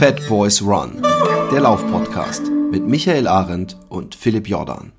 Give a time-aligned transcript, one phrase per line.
[0.00, 1.02] Fat Boys Run,
[1.52, 4.92] der Laufpodcast mit Michael Arendt und Philipp Jordan.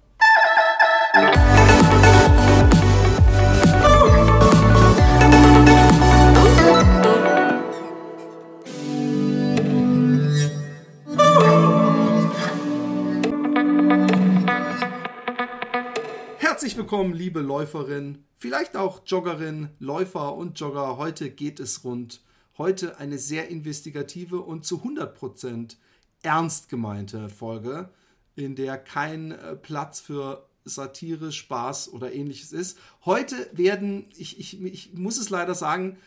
[16.37, 20.97] Herzlich willkommen, liebe Läuferin, vielleicht auch Joggerin, Läufer und Jogger.
[20.97, 22.21] Heute geht es rund
[22.57, 25.75] Heute eine sehr investigative und zu 100%
[26.23, 27.89] ernst gemeinte Folge,
[28.35, 32.77] in der kein äh, Platz für Satire, Spaß oder ähnliches ist.
[33.05, 35.97] Heute werden, ich, ich, ich muss es leider sagen,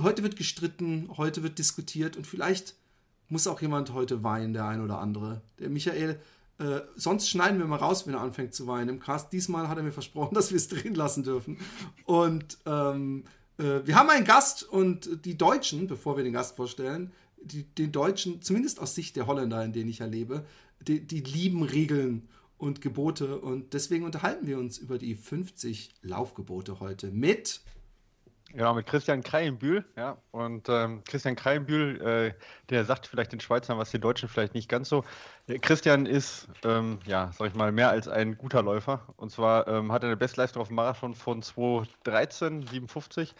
[0.00, 2.76] heute wird gestritten, heute wird diskutiert und vielleicht
[3.28, 5.42] muss auch jemand heute weinen, der ein oder andere.
[5.58, 6.20] Der Michael,
[6.58, 9.32] äh, sonst schneiden wir mal raus, wenn er anfängt zu weinen im Cast.
[9.32, 11.58] Diesmal hat er mir versprochen, dass wir es drehen lassen dürfen.
[12.04, 13.24] Und ähm,
[13.58, 17.92] äh, wir haben einen Gast und die Deutschen, bevor wir den Gast vorstellen, die, den
[17.92, 20.44] Deutschen, zumindest aus Sicht der Holländer, in denen ich erlebe,
[20.80, 23.38] die, die lieben Regeln und Gebote.
[23.38, 27.60] Und deswegen unterhalten wir uns über die 50 Laufgebote heute mit
[28.54, 30.16] ja, mit Christian Kreienbühl, ja.
[30.30, 32.34] Und ähm, Christian Kreienbühl, äh,
[32.70, 35.04] der sagt vielleicht den Schweizern, was den Deutschen vielleicht nicht ganz so.
[35.46, 39.02] Äh, Christian ist, ähm, ja, sag ich mal, mehr als ein guter Läufer.
[39.16, 43.34] Und zwar ähm, hat er eine Bestleistung auf dem Marathon von 2013, 57,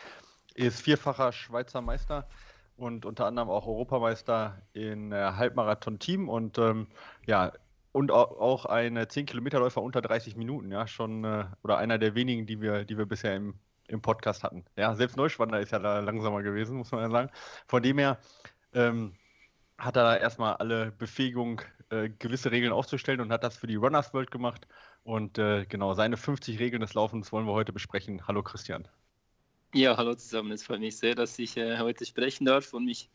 [0.55, 2.29] ist vierfacher Schweizer Meister
[2.77, 6.87] und unter anderem auch Europameister in äh, Halbmarathon-Team und ähm,
[7.27, 7.53] ja,
[7.93, 12.61] und auch ein 10-Kilometer-Läufer unter 30 Minuten, ja, schon, äh, oder einer der wenigen, die
[12.61, 13.55] wir, die wir bisher im
[13.89, 14.65] im Podcast hatten.
[14.77, 17.31] Ja, selbst Neuschwander ist ja da langsamer gewesen, muss man ja sagen.
[17.67, 18.19] Von dem her
[18.75, 19.15] ähm,
[19.77, 24.13] hat er erstmal alle Befähigung, äh, gewisse Regeln aufzustellen und hat das für die Runners
[24.13, 24.67] World gemacht.
[25.03, 28.27] Und äh, genau, seine 50 Regeln des Laufens wollen wir heute besprechen.
[28.29, 28.87] Hallo Christian.
[29.75, 30.53] Ja, hallo zusammen.
[30.53, 33.11] Es freut mich sehr, dass ich äh, heute sprechen darf und mich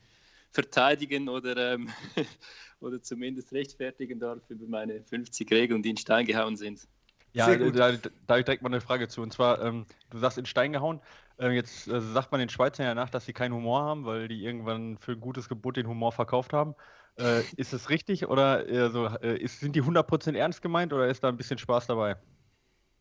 [0.51, 1.89] verteidigen oder, ähm,
[2.79, 6.87] oder zumindest rechtfertigen darf über meine 50 Regeln, die in Stein gehauen sind.
[7.33, 9.21] Ja, da, da, da ich direkt mal eine Frage zu.
[9.21, 11.01] Und zwar, ähm, du sagst in Stein gehauen.
[11.39, 14.27] Äh, jetzt äh, sagt man den Schweizern ja nach, dass sie keinen Humor haben, weil
[14.27, 16.75] die irgendwann für ein gutes Gebot den Humor verkauft haben.
[17.17, 21.29] Äh, ist das richtig oder also, ist, sind die 100% ernst gemeint oder ist da
[21.29, 22.17] ein bisschen Spaß dabei?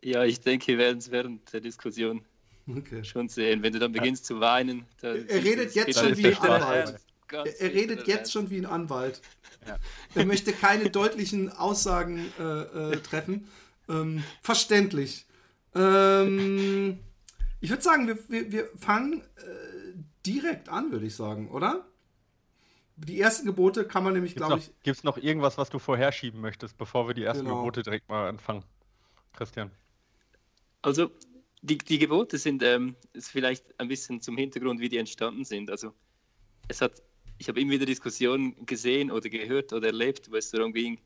[0.03, 2.25] Ja, ich denke, wir werden es während der Diskussion
[2.69, 3.05] okay.
[3.05, 3.63] schon sehen.
[3.63, 4.35] Wenn du dann beginnst ja.
[4.35, 4.85] zu weinen.
[5.01, 6.97] er redet jetzt schon wie ein Anwalt.
[7.31, 9.23] Er, er redet jetzt schon wie ein Anwalt.
[9.67, 9.79] Ja.
[10.15, 13.49] Er möchte keine deutlichen Aussagen äh, äh, treffen.
[13.89, 15.27] Ähm, verständlich.
[15.75, 16.99] Ähm,
[17.61, 19.95] ich würde sagen, wir, wir, wir fangen äh,
[20.27, 21.87] direkt an, würde ich sagen, oder?
[22.97, 24.71] Die ersten Gebote kann man nämlich, glaube ich.
[24.83, 27.59] Gibt es noch irgendwas, was du vorherschieben möchtest, bevor wir die ersten genau.
[27.59, 28.65] Gebote direkt mal anfangen?
[29.33, 29.71] Christian.
[30.83, 31.11] Also,
[31.63, 35.71] die, die Gebote sind ähm, ist vielleicht ein bisschen zum Hintergrund, wie die entstanden sind.
[35.71, 35.93] Also,
[36.69, 37.03] es hat,
[37.39, 41.01] ich habe immer wieder Diskussionen gesehen oder gehört oder erlebt, wo es darum ging,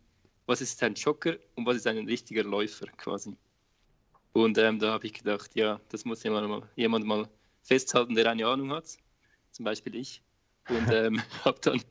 [0.47, 3.37] was ist ein Jogger und was ist ein richtiger Läufer quasi.
[4.33, 7.29] Und ähm, da habe ich gedacht, ja, das muss jemand mal, jemand mal
[7.63, 8.97] festhalten, der eine Ahnung hat,
[9.51, 10.23] zum Beispiel ich.
[10.69, 11.83] Und ähm, habe dann,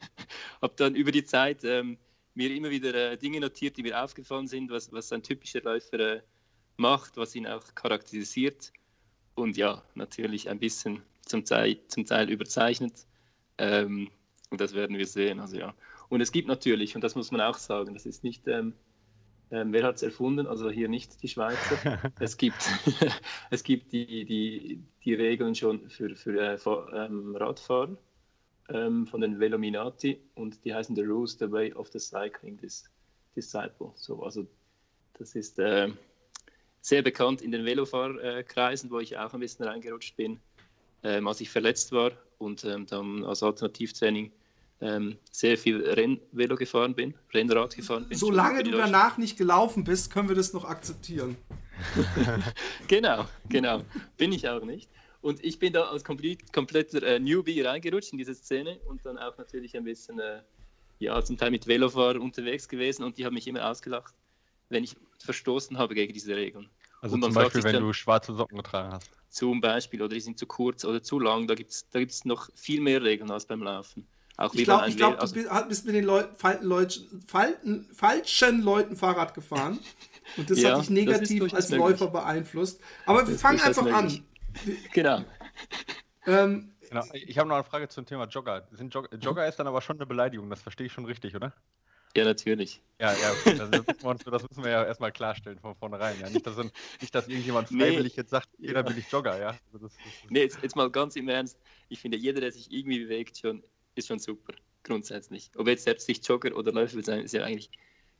[0.61, 1.97] hab dann über die Zeit ähm,
[2.33, 5.99] mir immer wieder äh, Dinge notiert, die mir aufgefallen sind, was, was ein typischer Läufer
[5.99, 6.21] äh,
[6.77, 8.71] macht, was ihn auch charakterisiert.
[9.35, 13.05] Und ja, natürlich ein bisschen zum Teil, zum Teil überzeichnet.
[13.57, 14.11] Ähm,
[14.49, 15.39] und das werden wir sehen.
[15.39, 15.73] Also ja.
[16.09, 18.73] Und es gibt natürlich, und das muss man auch sagen, das ist nicht, ähm,
[19.51, 20.47] ähm, wer hat es erfunden?
[20.47, 21.99] Also hier nicht die Schweizer.
[22.19, 22.69] es gibt,
[23.51, 27.97] es gibt die, die, die Regeln schon für, für äh, ähm, Radfahren
[28.69, 32.89] ähm, von den Velominati und die heißen The Rules, The Way of the Cycling Dis
[33.35, 33.91] Disciple.
[33.95, 34.47] So, also
[35.17, 35.89] das ist äh,
[36.81, 40.39] sehr bekannt in den Velofahrkreisen, wo ich auch ein bisschen reingerutscht bin,
[41.03, 44.31] ähm, als ich verletzt war und ähm, dann als Alternativtraining
[44.81, 48.17] ähm, sehr viel Rennvelo gefahren bin, Rennrad gefahren bin.
[48.17, 51.37] Solange du danach nicht gelaufen bist, können wir das noch akzeptieren.
[52.87, 53.81] genau, genau.
[54.17, 54.89] Bin ich auch nicht.
[55.21, 59.17] Und ich bin da als komplett, kompletter äh, Newbie reingerutscht in diese Szene und dann
[59.17, 60.41] auch natürlich ein bisschen, äh,
[60.99, 64.13] ja, zum Teil mit Velofahrern unterwegs gewesen und die haben mich immer ausgelacht,
[64.69, 66.69] wenn ich verstoßen habe gegen diese Regeln.
[67.01, 69.09] Also zum Beispiel, wenn dann, du schwarze Socken getragen hast.
[69.29, 72.23] Zum Beispiel, oder die sind zu kurz oder zu lang, da gibt es da gibt's
[72.25, 74.07] noch viel mehr Regeln als beim Laufen.
[74.37, 79.33] Auch ich glaube, glaub, also, du bist mit den Leu falten falten, falschen Leuten Fahrrad
[79.33, 79.79] gefahren.
[80.37, 82.81] Und das ja, hat dich negativ als Läufer beeinflusst.
[83.05, 84.23] Aber das wir fangen einfach an.
[84.93, 85.23] Genau.
[86.25, 87.03] Ähm, genau.
[87.13, 88.67] Ich habe noch eine Frage zum Thema Jogger.
[88.89, 91.53] Jog Jogger ist dann aber schon eine Beleidigung, das verstehe ich schon richtig, oder?
[92.15, 92.81] Ja, natürlich.
[92.99, 93.57] Ja, ja, okay.
[93.57, 96.17] das, müssen wir, das, müssen wir, ja erstmal klarstellen von vornherein.
[96.21, 96.29] Ja.
[96.29, 96.55] Nicht, dass,
[97.01, 98.21] nicht, dass irgendjemand freiwillig nee.
[98.21, 99.47] jetzt sagt, jeder bin ich Jogger, ja.
[99.73, 101.59] Also das, das, nee, jetzt, jetzt, mal ganz im Ernst.
[101.89, 103.63] Ich finde, jeder, der sich irgendwie bewegt, schon,
[103.95, 104.53] ist schon super.
[104.83, 105.51] grundsätzlich.
[105.55, 107.71] Ob jetzt selbst nicht Jogger oder Läufer sein, ist ja eigentlich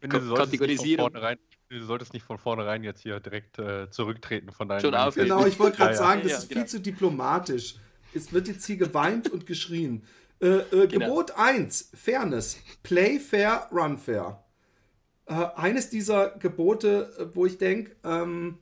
[0.10, 1.38] finde, du solltest, nicht von vornherein,
[1.70, 4.82] du solltest nicht von vornherein jetzt hier direkt äh, zurücktreten von deinem.
[4.82, 5.16] Schon auf.
[5.16, 6.62] Genau, ich wollte gerade ja, sagen, das ja, ist genau.
[6.62, 7.76] viel zu diplomatisch.
[8.14, 10.04] Es wird jetzt hier geweint und geschrien.
[10.42, 11.08] Äh, äh, genau.
[11.08, 12.60] Gebot 1, Fairness.
[12.84, 14.44] Play fair, run fair.
[15.26, 18.60] Äh, eines dieser Gebote, äh, wo ich denke, ähm,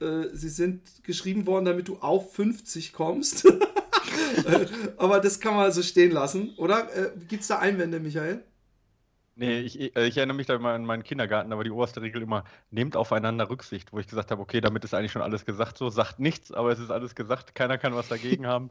[0.00, 3.46] äh, sie sind geschrieben worden, damit du auf 50 kommst.
[4.96, 6.88] Aber das kann man so stehen lassen, oder?
[7.28, 8.42] Gibt es da Einwände, Michael?
[9.38, 12.22] Nee, ich, ich erinnere mich da immer an meinen Kindergarten, da war die oberste Regel
[12.22, 15.76] immer, nehmt aufeinander Rücksicht, wo ich gesagt habe, okay, damit ist eigentlich schon alles gesagt
[15.76, 18.70] so, sagt nichts, aber es ist alles gesagt, keiner kann was dagegen haben.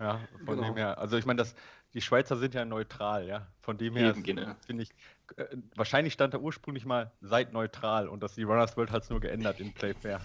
[0.00, 0.68] Ja, von genau.
[0.68, 1.54] dem her, also ich meine, das,
[1.92, 4.54] die Schweizer sind ja neutral, ja, von dem her genau.
[4.66, 4.90] finde ich,
[5.36, 5.44] äh,
[5.74, 9.20] wahrscheinlich stand da ursprünglich mal, seid neutral und dass die Runners World hat es nur
[9.20, 10.22] geändert in Playfair.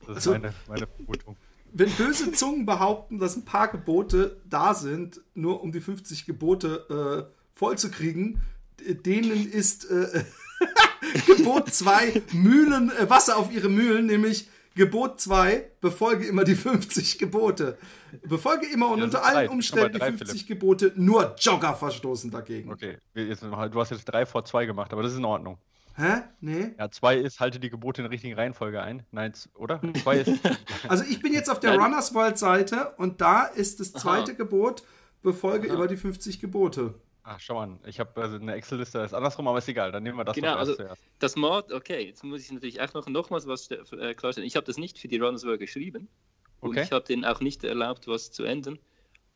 [0.00, 1.36] Das ist also, meine, meine Vermutung.
[1.78, 7.28] Wenn böse Zungen behaupten, dass ein paar Gebote da sind, nur um die 50 Gebote
[7.28, 8.40] äh, vollzukriegen,
[8.80, 10.24] denen ist äh,
[11.26, 17.18] Gebot 2 Mühlen, äh, Wasser auf ihre Mühlen, nämlich Gebot 2, befolge immer die 50
[17.18, 17.76] Gebote.
[18.26, 20.46] Befolge immer und ja, unter allen Umständen die 50 Philipp.
[20.46, 22.72] Gebote, nur Jogger verstoßen dagegen.
[22.72, 25.58] Okay, jetzt, du hast jetzt 3 vor 2 gemacht, aber das ist in Ordnung.
[25.96, 26.22] Hä?
[26.40, 26.74] Nee?
[26.78, 29.04] Ja, 2 ist, halte die Gebote in der richtigen Reihenfolge ein.
[29.12, 29.80] Nein, oder?
[30.02, 30.40] 2 ist.
[30.88, 34.36] also ich bin jetzt auf der Runners World Seite und da ist das zweite Aha.
[34.36, 34.82] Gebot,
[35.22, 35.74] befolge Aha.
[35.74, 36.94] immer die 50 Gebote.
[37.22, 37.80] Ach, schau an.
[37.86, 39.90] Ich habe also eine Excel-Liste, ist andersrum, aber ist egal.
[39.90, 41.02] Dann nehmen wir das genau, also zuerst.
[41.18, 44.46] Das Mod, okay, jetzt muss ich natürlich auch noch nochmals was äh, klarstellen.
[44.46, 46.08] Ich habe das nicht für die Runners World geschrieben.
[46.60, 46.68] Okay.
[46.68, 48.78] Und ich habe denen auch nicht erlaubt, was zu ändern.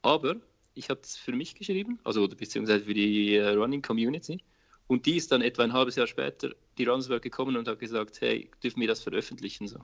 [0.03, 0.37] Aber
[0.75, 4.43] ich habe es für mich geschrieben, also beziehungsweise für die äh, Running Community.
[4.91, 8.21] Und die ist dann etwa ein halbes Jahr später die World gekommen und hat gesagt,
[8.21, 9.69] hey, dürfen wir das veröffentlichen?
[9.69, 9.79] So.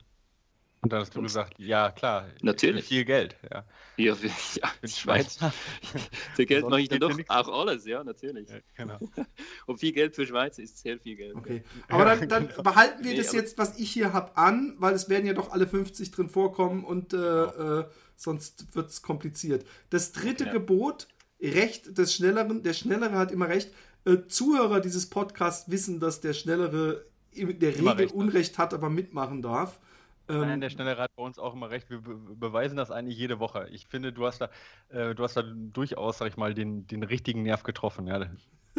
[0.81, 2.87] Und dann hast du gesagt, ja klar, natürlich.
[2.87, 3.37] viel Geld.
[3.49, 3.65] Ja,
[3.99, 5.53] ja, für, ja für Schweizer.
[6.35, 8.49] für Geld mache ich dann doch auch alles, ja, natürlich.
[8.49, 8.99] Ja, genau.
[9.67, 11.37] Und viel Geld für Schweiz ist sehr viel Geld.
[11.37, 11.63] Okay.
[11.87, 12.63] Aber dann, dann genau.
[12.65, 15.53] behalten wir nee, das jetzt, was ich hier habe, an, weil es werden ja doch
[15.53, 17.79] alle 50 drin vorkommen und äh, genau.
[17.79, 17.85] äh,
[18.17, 19.65] sonst wird es kompliziert.
[19.91, 20.53] Das dritte ja.
[20.53, 21.07] Gebot,
[21.41, 23.71] Recht des Schnelleren, der Schnellere hat immer Recht.
[24.07, 28.15] Äh, Zuhörer dieses Podcasts wissen, dass der Schnellere in der Regel recht.
[28.15, 29.81] Unrecht hat, aber mitmachen darf.
[30.29, 31.91] Nein, ähm, der schnelle Rat bei uns auch immer recht.
[31.91, 33.69] Wir be beweisen das eigentlich jede Woche.
[33.71, 34.51] Ich finde, du hast da,
[34.89, 38.07] äh, du hast da durchaus, sag ich mal, den, den richtigen Nerv getroffen.
[38.07, 38.29] Ja.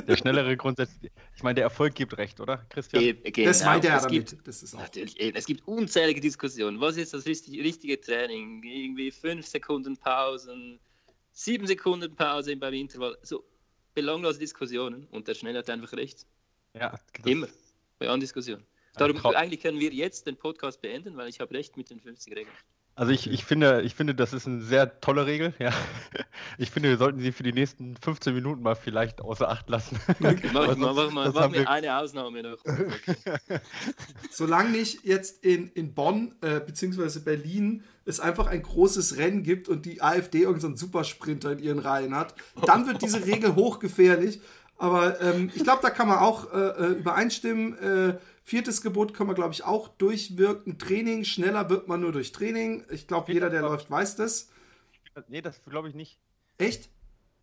[0.07, 1.11] Der schnellere grundsätzlich.
[1.35, 3.03] Ich meine, der Erfolg gibt recht, oder, Christian?
[3.03, 4.29] E genau, das meint er damit.
[4.29, 4.79] Gibt, das ist auch.
[4.79, 6.81] Natürlich, eben, es gibt unzählige Diskussionen.
[6.81, 8.63] Was ist das richtige, richtige Training?
[8.63, 10.79] Irgendwie fünf Sekunden Pausen,
[11.31, 13.17] sieben Sekunden Pause beim Intervall.
[13.23, 13.43] So
[13.97, 15.07] belanglose Diskussionen.
[15.09, 16.27] Und der Schnelle hat einfach recht.
[16.75, 16.99] Ja.
[17.25, 17.47] Immer.
[17.97, 18.63] Bei allen Diskussionen.
[18.93, 22.35] Darum eigentlich können wir jetzt den Podcast beenden, weil ich habe recht mit den 50
[22.35, 22.55] Regeln.
[22.97, 25.53] Also ich, ich, finde, ich finde, das ist eine sehr tolle Regel.
[25.59, 25.71] Ja.
[26.59, 29.99] Ich finde, wir sollten sie für die nächsten 15 Minuten mal vielleicht außer Acht lassen.
[30.19, 30.49] Okay.
[30.51, 32.57] Mach, mach, mach, mach, mach mir eine Ausnahme noch.
[34.31, 37.19] Solange nicht jetzt in, in Bonn äh, bzw.
[37.19, 41.79] Berlin es einfach ein großes Rennen gibt und die AfD irgendeinen so Supersprinter in ihren
[41.79, 42.33] Reihen hat,
[42.65, 44.41] dann wird diese Regel hochgefährlich.
[44.77, 47.77] Aber ähm, ich glaube, da kann man auch äh, äh übereinstimmen.
[47.79, 50.79] Äh, Viertes Gebot können wir, glaube ich, auch durchwirken.
[50.79, 52.85] Training, schneller wird man nur durch Training.
[52.89, 54.49] Ich glaube, jeder, der läuft, weiß das.
[55.27, 56.17] Nee, das glaube ich nicht.
[56.57, 56.89] Echt?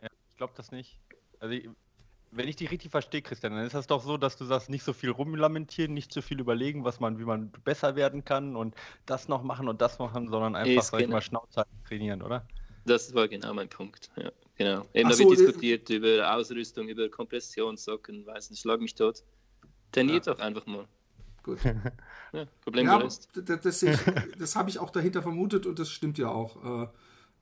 [0.01, 0.99] Ja, ich glaube das nicht.
[1.41, 1.59] Also,
[2.31, 4.83] wenn ich dich richtig verstehe, Christian, dann ist das doch so, dass du sagst, nicht
[4.83, 8.75] so viel rumlamentieren, nicht so viel überlegen, was man, wie man besser werden kann und
[9.05, 11.17] das noch machen und das machen, sondern einfach, sag ich genau.
[11.17, 12.47] mal, Schnauze trainieren, oder?
[12.87, 14.11] Das war genau mein Punkt.
[14.17, 14.87] Ja, genau.
[14.93, 19.23] Eben so, wird diskutiert über Ausrüstung, über Kompressionssocken, weiß nicht, schlag mich tot.
[19.93, 20.35] Trainiert ja.
[20.35, 20.87] doch einfach mal.
[21.43, 21.59] Gut.
[22.33, 23.29] Ja, Problem ja, gelöst.
[23.37, 23.85] Das, das,
[24.41, 26.83] das habe ich auch dahinter vermutet und das stimmt ja auch.
[26.83, 26.89] Äh,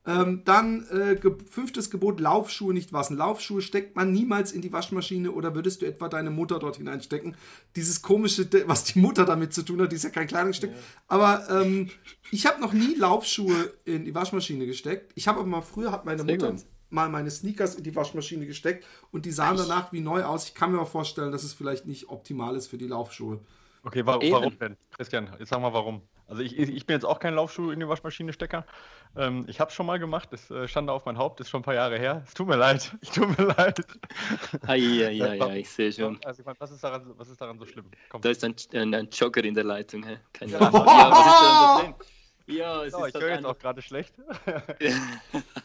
[0.05, 3.17] ähm, dann äh, ge fünftes Gebot, Laufschuhe nicht waschen.
[3.17, 7.37] Laufschuhe steckt man niemals in die Waschmaschine oder würdest du etwa deine Mutter dort hineinstecken?
[7.75, 10.73] Dieses komische, was die Mutter damit zu tun hat, die ist ja kein Kleidungsstück.
[10.73, 10.77] Ja.
[11.09, 11.89] Aber ähm,
[12.31, 15.13] ich habe noch nie Laufschuhe in die Waschmaschine gesteckt.
[15.15, 17.95] Ich habe aber mal früher, hat meine Sehr Mutter gut mal meine Sneakers in die
[17.97, 20.47] Waschmaschine gesteckt und die sahen danach wie neu aus.
[20.47, 23.41] Ich kann mir auch vorstellen, dass es vielleicht nicht optimal ist für die Laufschuhe.
[23.85, 24.77] Okay, warum, warum denn?
[24.97, 26.03] Christian, jetzt sag mal warum.
[26.29, 28.65] Also ich, ich bin jetzt auch kein Laufschuh in die Waschmaschine stecker.
[29.17, 31.47] Ähm, ich habe es schon mal gemacht, das äh, stand da auf mein Haupt, das
[31.47, 32.23] ist schon ein paar Jahre her.
[32.25, 33.85] Es tut mir leid, es tut mir leid.
[34.67, 36.19] Ah, ja, ja, ja, ich sehe schon.
[36.25, 37.87] Also ich mein, was, ist daran, was ist daran so schlimm?
[38.09, 38.23] Komm.
[38.23, 40.05] Da ist ein, ein, ein, Jogger in der Leitung.
[40.05, 40.19] Hä?
[40.33, 40.87] Keine Ahnung.
[40.87, 41.95] ja, was ist daran so schlimm?
[42.47, 44.15] Ja, es oh, ist ich höre jetzt auch gerade schlecht.
[44.79, 44.95] ich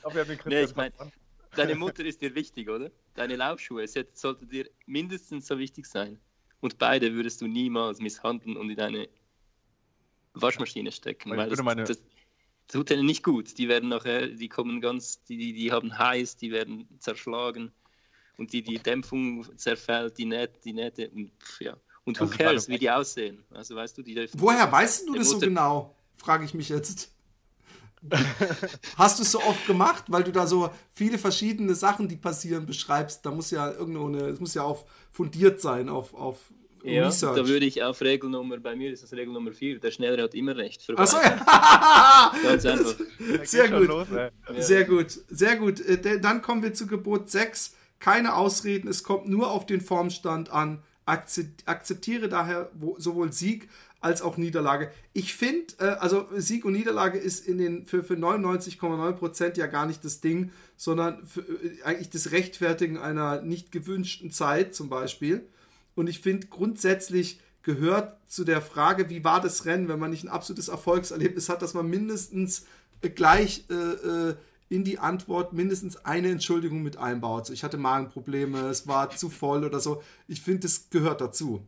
[0.04, 0.92] haben den nee, ich mein,
[1.56, 2.92] deine Mutter ist dir wichtig, oder?
[3.16, 6.20] Deine Laufschuhe sollte dir mindestens so wichtig sein.
[6.60, 9.10] Und beide würdest du niemals misshandeln und in deine
[10.34, 11.36] Waschmaschine stecken.
[11.36, 11.84] Weil das, meine...
[11.84, 12.02] das,
[12.68, 13.58] tut denen nicht gut.
[13.58, 17.72] Die werden nachher, die kommen ganz, die, die, die haben heiß, die werden zerschlagen.
[18.38, 21.76] und die, die Dämpfung zerfällt, die Nähte, die Nähte und ja.
[22.04, 23.44] Und who Also cares, wie die aussehen?
[23.50, 25.97] Also weißt du, die dürfen- Woher weißt du das so genau?
[26.18, 27.12] Frage ich mich jetzt.
[28.96, 32.66] Hast du es so oft gemacht, weil du da so viele verschiedene Sachen, die passieren,
[32.66, 33.26] beschreibst?
[33.26, 36.38] Da muss ja irgendeine, es muss ja auf fundiert sein, auf, auf
[36.84, 37.36] Ja, Research.
[37.36, 40.36] da würde ich auf Regelnummer, bei mir ist das Regel Nummer 4, der Schnellere hat
[40.36, 40.88] immer recht.
[40.96, 42.32] Achso, ja.
[42.44, 42.96] Ganz einfach.
[43.44, 43.88] Sehr gut.
[43.88, 44.30] Los, ey.
[44.56, 44.62] Ja.
[44.62, 45.80] Sehr gut, sehr gut.
[45.82, 47.74] Äh, Dann kommen wir zu Gebot 6.
[48.00, 50.84] Keine Ausreden, es kommt nur auf den Formstand an.
[51.08, 54.92] Akze- Akzeptiere daher wo- sowohl Sieg als auch Niederlage.
[55.13, 59.86] Ich finde, äh, also Sieg und Niederlage ist in den, für, für 99,9% ja gar
[59.86, 65.48] nicht das Ding, sondern für, äh, eigentlich das Rechtfertigen einer nicht gewünschten Zeit zum Beispiel.
[65.96, 70.24] Und ich finde grundsätzlich gehört zu der Frage, wie war das Rennen, wenn man nicht
[70.24, 72.66] ein absolutes Erfolgserlebnis hat, dass man mindestens
[73.01, 74.36] äh, gleich äh, äh,
[74.70, 77.48] in die Antwort mindestens eine Entschuldigung mit einbaut.
[77.48, 80.04] So, ich hatte Magenprobleme, es war zu voll oder so.
[80.27, 81.66] Ich finde, das gehört dazu.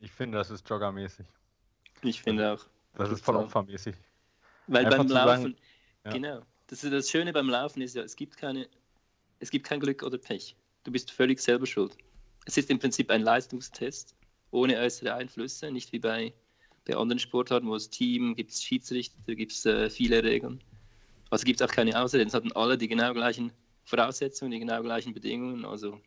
[0.00, 1.26] Ich finde, das ist joggermäßig.
[2.02, 2.66] Ich finde auch.
[2.94, 3.94] Das ist voll opfermäßig.
[4.66, 5.56] Weil Einfach beim Laufen, sagen,
[6.04, 6.10] ja.
[6.12, 8.68] genau, das, ist das Schöne beim Laufen ist ja, es gibt keine,
[9.40, 10.54] es gibt kein Glück oder Pech.
[10.84, 11.96] Du bist völlig selber schuld.
[12.46, 14.14] Es ist im Prinzip ein Leistungstest,
[14.50, 16.32] ohne äußere Einflüsse, nicht wie bei,
[16.86, 20.62] bei anderen Sportarten, wo es Team, gibt es Schiedsrichter, gibt es äh, viele Regeln.
[21.30, 22.28] Also gibt es auch keine Ausreden.
[22.28, 23.52] Es hatten alle die genau gleichen
[23.84, 25.64] Voraussetzungen, die genau gleichen Bedingungen.
[25.64, 26.00] Also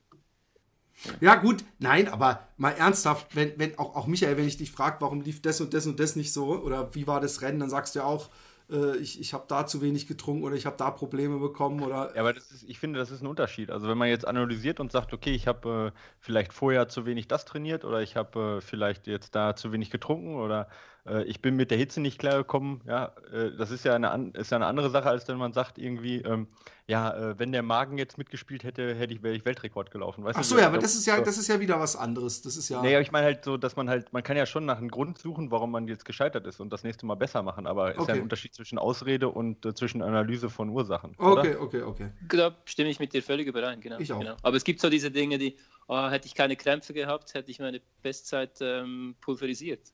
[1.20, 4.98] Ja, gut, nein, aber mal ernsthaft, wenn, wenn auch, auch Michael, wenn ich dich frage,
[5.00, 7.70] warum lief das und das und das nicht so oder wie war das Rennen, dann
[7.70, 8.30] sagst du ja auch,
[8.70, 12.12] äh, ich, ich habe da zu wenig getrunken oder ich habe da Probleme bekommen oder.
[12.16, 13.72] Ja, aber das ist, ich finde, das ist ein Unterschied.
[13.72, 17.28] Also wenn man jetzt analysiert und sagt, okay, ich habe äh, vielleicht vorher zu wenig
[17.28, 20.68] das trainiert oder ich habe äh, vielleicht jetzt da zu wenig getrunken oder
[21.08, 24.32] äh, ich bin mit der Hitze nicht klargekommen, ja, äh, das ist ja eine, an,
[24.34, 26.48] ist ja eine andere Sache, als wenn man sagt irgendwie, ähm,
[26.86, 30.24] ja, äh, wenn der Magen jetzt mitgespielt hätte, hätte ich, wäre ich Weltrekord gelaufen.
[30.24, 31.96] Weißt Ach du, so, so- ja, aber das ist ja, das ist ja wieder was
[31.96, 32.42] anderes.
[32.42, 32.82] Das ist ja.
[32.82, 34.90] Nee, aber ich meine halt so, dass man halt, man kann ja schon nach einem
[34.92, 37.98] Grund suchen, warum man jetzt gescheitert ist und das nächste Mal besser machen, aber es
[37.98, 38.12] ist ja Okay.
[38.20, 41.16] ein Unterschied zwischen Ausrede und äh, zwischen Analyse von Ursachen.
[41.18, 41.62] okay, Oder?
[41.62, 42.10] okay, okay.
[42.28, 43.98] Da stimme ich mit dir völlig überein, genau.
[44.00, 44.20] Ich auch.
[44.20, 44.36] Genau.
[44.42, 45.56] Aber es gibt so diese Dinge, die,
[45.88, 49.94] oh, hätte ich keine Krämpfe gehabt, hätte ich meine Bestzeit ähm, pulverisiert.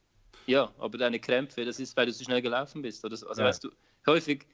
[0.50, 3.06] Ja, aber deine Krämpfe, das ist, weil du so schnell gelaufen bist.
[3.06, 3.27] Oder so.
[3.27, 3.48] Also Ja.
[3.48, 3.70] weißt du,
[4.08, 4.48] häufig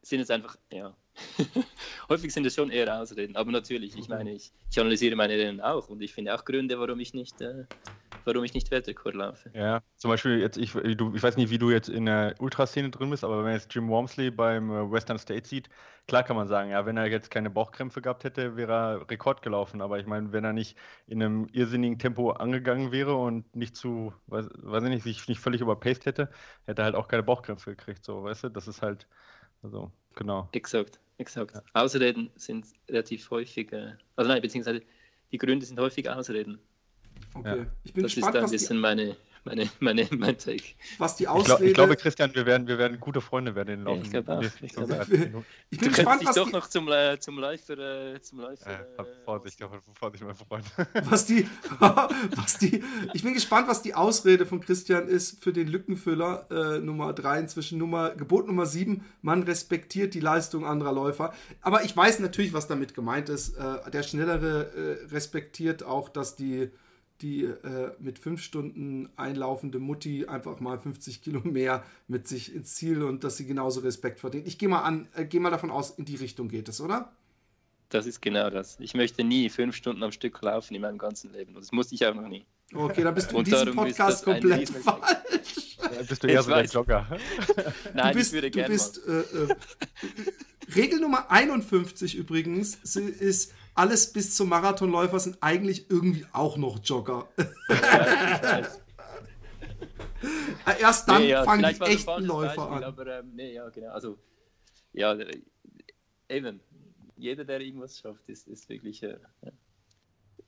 [0.00, 0.96] sind es einfach, ja,
[2.08, 3.36] häufig sind es schon eher Ausreden.
[3.36, 6.78] Aber natürlich, ich meine, ich, ich analysiere meine Rennen auch und ich finde auch Gründe,
[6.78, 7.64] warum ich nicht, äh,
[8.26, 9.50] warum ich nicht Weltrekord laufe.
[9.54, 12.90] Ja, zum Beispiel jetzt, ich, du, ich weiß nicht, wie du jetzt in der Ultraszene
[12.90, 15.68] drin bist, aber wenn man jetzt Jim Wormsley beim äh, Western State sieht,
[16.08, 19.42] klar kann man sagen, ja, wenn er jetzt keine Bauchkrämpfe gehabt hätte, wäre er Rekord
[19.42, 19.80] gelaufen.
[19.80, 24.12] Aber ich meine, wenn er nicht in einem irrsinnigen Tempo angegangen wäre und nicht zu,
[24.26, 26.30] weiß, weiß ich nicht, sich nicht völlig überpaced hätte,
[26.66, 28.48] hätte er halt auch keine Bauchkrämpfe gekriegt, so, weißt du?
[28.48, 29.06] Das ist halt,
[29.62, 30.48] also, genau.
[30.52, 31.62] Exakt, exakt.
[31.72, 34.82] Ausreden sind relativ häufig, äh, also nein, beziehungsweise
[35.32, 36.60] die Gründe sind häufig Ausreden.
[37.34, 37.58] Okay.
[37.58, 37.66] Ja.
[37.84, 40.62] Ich bin Das ist gespannt, ein was die, bisschen meine, meine, meine, mein Take.
[40.98, 41.64] was die Ich, glaub, Ausrede.
[41.68, 44.42] ich glaube, Christian, wir werden, wir werden gute Freunde werden in den Ja, ich auch,
[44.62, 45.46] ich glaub 30 Minuten.
[45.70, 47.78] ich Du bin könntest gespannt, dich was doch die, noch zum, äh, zum Läufer,
[48.14, 48.70] äh, zum Läufer.
[48.70, 49.60] Äh, hab Vorsicht,
[49.94, 50.64] Vorsicht, mein Freund.
[51.04, 51.46] was die,
[51.78, 52.82] was die,
[53.14, 57.38] ich bin gespannt, was die Ausrede von Christian ist für den Lückenfüller äh, Nummer 3,
[57.40, 61.32] inzwischen Nummer, Gebot Nummer 7, man respektiert die Leistung anderer Läufer.
[61.60, 63.56] Aber ich weiß natürlich, was damit gemeint ist.
[63.56, 66.70] Äh, der Schnellere äh, respektiert auch, dass die,
[67.22, 72.74] die äh, mit fünf Stunden einlaufende Mutti einfach mal 50 Kilo mehr mit sich ins
[72.74, 74.46] Ziel und dass sie genauso Respekt verdient.
[74.46, 77.12] Ich gehe mal an, äh, gehe mal davon aus, in die Richtung geht es, oder?
[77.88, 78.76] Das ist genau das.
[78.80, 81.54] Ich möchte nie fünf Stunden am Stück laufen in meinem ganzen Leben.
[81.54, 82.44] Und das musste ich auch noch nie.
[82.74, 85.78] Okay, dann bist du in diesem Podcast ein komplett falsch.
[85.78, 86.72] Ja, bist du Ich eher so der weiß.
[86.72, 87.06] Jogger.
[87.94, 89.54] Nein, du bist, ich würde du gerne bist äh, äh,
[90.74, 97.28] Regel Nummer 51 übrigens ist, alles bis zum Marathonläufer sind eigentlich irgendwie auch noch Jogger.
[100.80, 102.84] Erst dann Nee, ja, fangen die echten Läufer Beispiel, an.
[102.84, 103.90] Aber ähm, nee, ja, genau.
[103.90, 104.18] Also,
[104.92, 105.16] ja,
[106.28, 106.60] eben.
[107.18, 109.52] Jeder, der irgendwas schafft, ist, ist wirklich, äh, ja.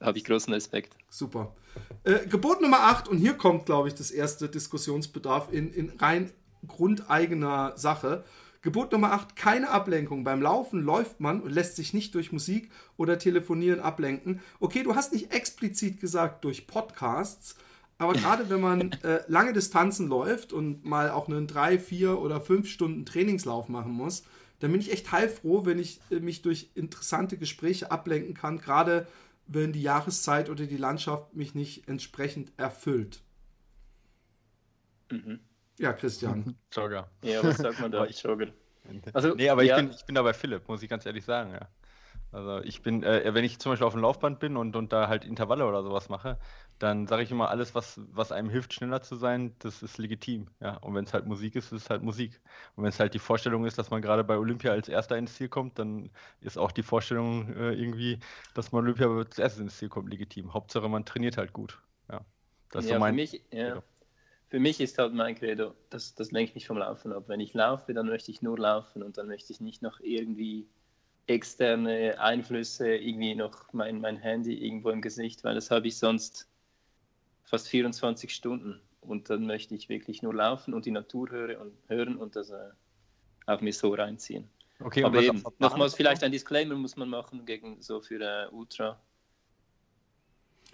[0.00, 0.94] habe ich großen Respekt.
[1.08, 1.56] Super.
[2.04, 6.30] Äh, Gebot Nummer 8, und hier kommt, glaube ich, das erste Diskussionsbedarf in, in rein
[6.66, 8.25] grundeigener Sache.
[8.60, 10.24] Gebot Nummer 8, keine Ablenkung.
[10.24, 14.40] Beim Laufen läuft man und lässt sich nicht durch Musik oder Telefonieren ablenken.
[14.58, 17.56] Okay, du hast nicht explizit gesagt durch Podcasts,
[17.98, 22.40] aber gerade wenn man äh, lange Distanzen läuft und mal auch einen 3, 4 oder
[22.40, 24.24] 5 Stunden Trainingslauf machen muss,
[24.58, 29.06] dann bin ich echt heilfroh, wenn ich äh, mich durch interessante Gespräche ablenken kann, gerade
[29.46, 33.22] wenn die Jahreszeit oder die Landschaft mich nicht entsprechend erfüllt.
[35.10, 35.40] Mhm.
[35.78, 36.56] Ja, Christian.
[36.73, 37.08] Jogger.
[37.23, 38.04] Ja, was sagt man da?
[38.06, 38.49] Ich- Jogger.
[39.12, 39.76] Also, nee, aber ja.
[39.76, 41.68] ich, bin, ich bin da bei Philipp, muss ich ganz ehrlich sagen, ja.
[42.30, 45.08] Also ich bin, äh, wenn ich zum Beispiel auf dem Laufband bin und, und da
[45.08, 46.38] halt Intervalle oder sowas mache,
[46.78, 50.49] dann sage ich immer, alles, was, was einem hilft, schneller zu sein, das ist legitim.
[50.61, 50.76] Ja?
[50.76, 52.40] Und wenn es halt Musik ist, ist es halt Musik.
[52.76, 55.35] Und wenn es halt die Vorstellung ist, dass man gerade bei Olympia als Erster ins
[55.37, 58.18] Ziel kommt, dann ist auch die Vorstellung äh, irgendwie,
[58.52, 60.52] dass man Olympia als erstes ins Ziel kommt, legitim.
[60.52, 61.78] Hauptsache, man trainiert halt gut.
[62.11, 62.20] Ja,
[62.70, 63.14] das ist ja, so mein...
[63.14, 63.82] Für mich, ja.
[64.48, 67.24] Für mich ist halt mein Credo, das, das lenkt mich vom Laufen ab.
[67.26, 70.66] Wenn ich laufe, dann möchte ich nur laufen und dann möchte ich nicht noch irgendwie
[71.26, 76.48] externe Einflüsse, irgendwie noch mein, mein Handy irgendwo im Gesicht, weil das habe ich sonst
[77.44, 78.80] fast 24 Stunden.
[79.00, 82.50] Und dann möchte ich wirklich nur laufen und die Natur höre und, hören und das
[82.50, 82.70] äh,
[83.46, 84.50] auch mir so reinziehen.
[84.80, 89.00] Okay, Aber eben, nochmals vielleicht ein Disclaimer muss man machen gegen so für äh, Ultra.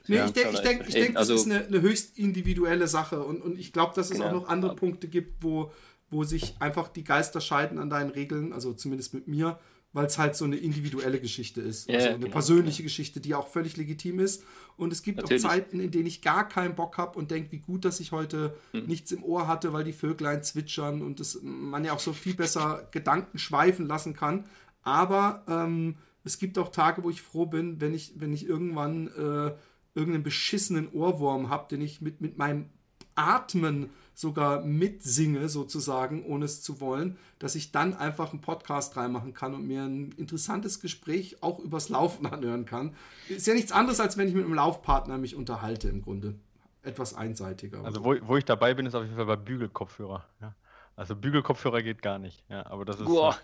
[0.07, 2.89] Nee, ja, ich denke, ich denk, ich denk, also, das ist eine, eine, höchst individuelle
[2.89, 4.27] Sache und, und ich glaube, dass es genau.
[4.27, 5.73] auch noch andere Punkte gibt, wo,
[6.11, 9.59] wo sich einfach die Geister scheiden an deinen Regeln, also zumindest mit mir
[9.95, 11.89] weil es halt so eine individuelle Geschichte ist.
[11.89, 12.33] Ja, also eine genau.
[12.33, 14.43] persönliche Geschichte, die auch völlig legitim ist.
[14.77, 15.45] Und es gibt Natürlich.
[15.45, 18.11] auch Zeiten, in denen ich gar keinen Bock habe und denke, wie gut, dass ich
[18.11, 18.87] heute hm.
[18.87, 22.35] nichts im Ohr hatte, weil die Vöglein zwitschern und das, man ja auch so viel
[22.35, 24.47] besser Gedanken schweifen lassen kann.
[24.83, 25.95] Aber ähm,
[26.25, 29.53] es gibt auch Tage, wo ich froh bin, wenn ich, wenn ich irgendwann äh,
[29.95, 32.71] irgendeinen beschissenen Ohrwurm habe, den ich mit, mit meinem
[33.15, 39.35] Atmen sogar mitsinge, sozusagen, ohne es zu wollen, dass ich dann einfach einen Podcast reinmachen
[39.35, 42.95] kann und mir ein interessantes Gespräch auch übers Laufen anhören kann.
[43.29, 46.35] Ist ja nichts anderes, als wenn ich mit einem Laufpartner mich unterhalte, im Grunde.
[46.83, 47.83] Etwas einseitiger.
[47.83, 50.25] Also, wo, wo ich dabei bin, ist auf jeden Fall bei Bügelkopfhörer.
[50.43, 50.55] Ja.
[50.97, 52.45] Also, Bügelkopfhörer geht gar nicht.
[52.51, 53.07] Ja, aber das ist.
[53.07, 53.39] Boah.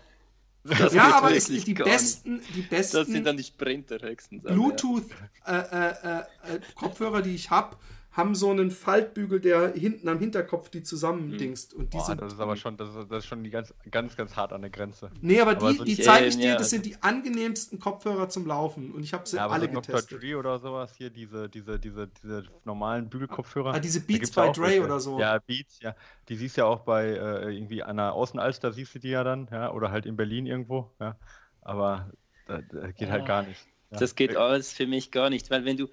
[0.63, 2.97] Das ja, aber es, die, besten, die besten.
[2.97, 4.41] Das sind dann die Sprinter-Hexen.
[4.41, 7.77] Bluetooth-Kopfhörer, äh, äh, äh, die ich habe,
[8.11, 11.73] haben so einen Faltbügel, der hinten am Hinterkopf die zusammendingst.
[11.73, 13.73] Und die Boah, sind, das ist aber schon, das ist, das ist schon die ganz,
[13.89, 15.11] ganz, ganz hart an der Grenze.
[15.21, 18.45] Nee, aber, aber die, so die zeige ich dir, das sind die angenehmsten Kopfhörer zum
[18.45, 18.91] Laufen.
[18.91, 20.11] Und ich habe sie ja, alle so getestet.
[20.11, 20.19] Dr.
[20.19, 23.75] Dre oder sowas hier, diese, diese, diese, diese normalen Bügelkopfhörer.
[23.75, 24.83] Ah, diese Beats bei Dre welche.
[24.83, 25.17] oder so.
[25.17, 25.95] Ja, Beats, ja.
[26.27, 29.23] Die siehst du ja auch bei äh, irgendwie an der Außenalster, siehst du die ja
[29.23, 31.15] dann, ja, oder halt in Berlin irgendwo, ja.
[31.61, 32.11] Aber
[32.47, 33.65] das, das geht halt gar nicht.
[33.91, 35.89] Das geht alles für mich gar nicht, weil wenn du,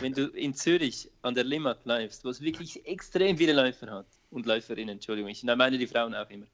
[0.00, 4.06] wenn du in Zürich an der Limmat läufst, wo es wirklich extrem viele Läufer hat
[4.30, 6.46] und Läuferinnen, Entschuldigung, ich meine die Frauen auch immer,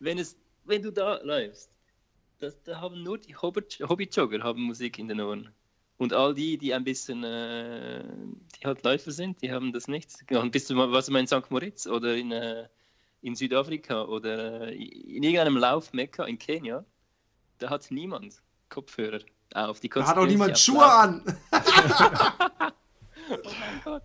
[0.00, 1.70] wenn, es, wenn du da läufst,
[2.40, 5.48] das, da haben nur die Hobbyjogger haben Musik in den Ohren.
[5.96, 8.02] Und all die, die ein bisschen, äh,
[8.56, 10.08] die halt Läufer sind, die haben das nicht.
[10.28, 11.48] Und bist du mal, was mal in St.
[11.50, 12.66] Moritz oder in, äh,
[13.20, 16.84] in Südafrika oder äh, in irgendeinem Laufmekka in Kenia,
[17.58, 19.20] da hat niemand Kopfhörer
[19.56, 19.80] auf.
[19.80, 21.22] Die da hat auch niemand Schuhe an.
[23.30, 24.02] oh mein Gott.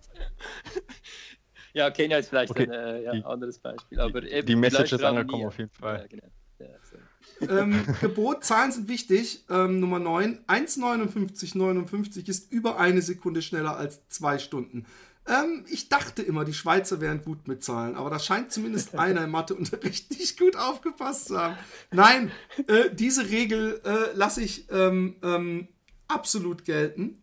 [1.74, 2.64] Ja, Kenia ist vielleicht okay.
[2.64, 4.00] ein äh, ja, anderes Beispiel.
[4.00, 6.00] Aber die, die Message ist angekommen auf jeden Fall.
[6.00, 6.28] Ja, genau.
[6.58, 7.48] Ja, so.
[7.48, 9.44] ähm, Gebotzahlen sind wichtig.
[9.48, 10.44] Ähm, Nummer 9.
[10.46, 14.86] 1,59,59 ist über eine Sekunde schneller als zwei Stunden.
[15.28, 19.24] Ähm, ich dachte immer, die Schweizer wären gut mit Zahlen, aber da scheint zumindest einer
[19.24, 21.56] im Matheunterricht nicht gut aufgepasst zu haben.
[21.90, 22.32] Nein,
[22.66, 25.68] äh, diese Regel äh, lasse ich ähm, ähm,
[26.08, 27.22] absolut gelten.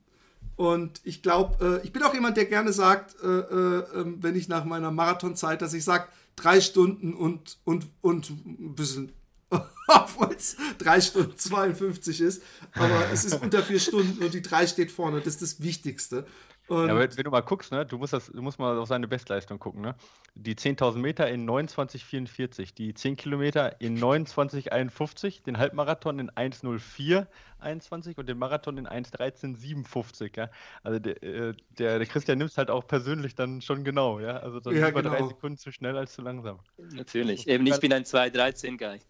[0.55, 4.35] Und ich glaube, äh, ich bin auch jemand, der gerne sagt, äh, äh, ähm, wenn
[4.35, 9.11] ich nach meiner Marathonzeit, dass ich sage, drei Stunden und, und, und ein bisschen
[9.87, 12.41] obwohl es 3 Stunden 52 ist.
[12.73, 15.19] Aber es ist unter 4 Stunden und die 3 steht vorne.
[15.19, 16.25] Das ist das Wichtigste.
[16.67, 18.87] Und ja, wenn, wenn, du mal guckst, ne, du musst, das, du musst mal auf
[18.87, 19.81] seine Bestleistung gucken.
[19.81, 19.95] Ne?
[20.33, 28.27] Die 10.000 Meter in 29,44, die 10 Kilometer in 29,51, den Halbmarathon in 1,04,21 und
[28.27, 30.37] den Marathon in 1,13,57.
[30.37, 30.49] Ja?
[30.83, 34.19] Also der, äh, der, der, Christian nimmt es halt auch persönlich dann schon genau.
[34.19, 34.37] Ja?
[34.37, 35.15] Also dann ja, über genau.
[35.15, 36.59] drei Sekunden zu schnell als zu langsam.
[36.77, 37.47] Natürlich.
[37.47, 39.01] Eben, ich bin ein 2,13-Guy.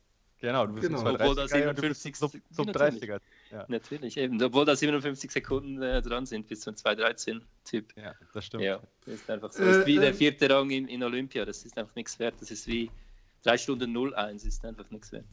[0.45, 1.03] Genau, du bist genau.
[1.03, 3.19] ein 2,30 Sub, Sub 30er.
[3.51, 3.65] Ja.
[3.67, 4.39] Natürlich, eben.
[4.43, 7.93] Obwohl da 57 Sekunden äh, dran sind bis zum 2.13-Typ.
[7.97, 8.63] Ja, das stimmt.
[8.63, 9.63] Ja, das ist einfach so.
[9.63, 11.45] Äh, das ist wie äh, der vierte Rang in, in Olympia.
[11.45, 12.35] Das ist einfach nichts wert.
[12.39, 12.91] Das ist wie
[13.43, 15.25] 3 Stunden 01, ist einfach nichts wert.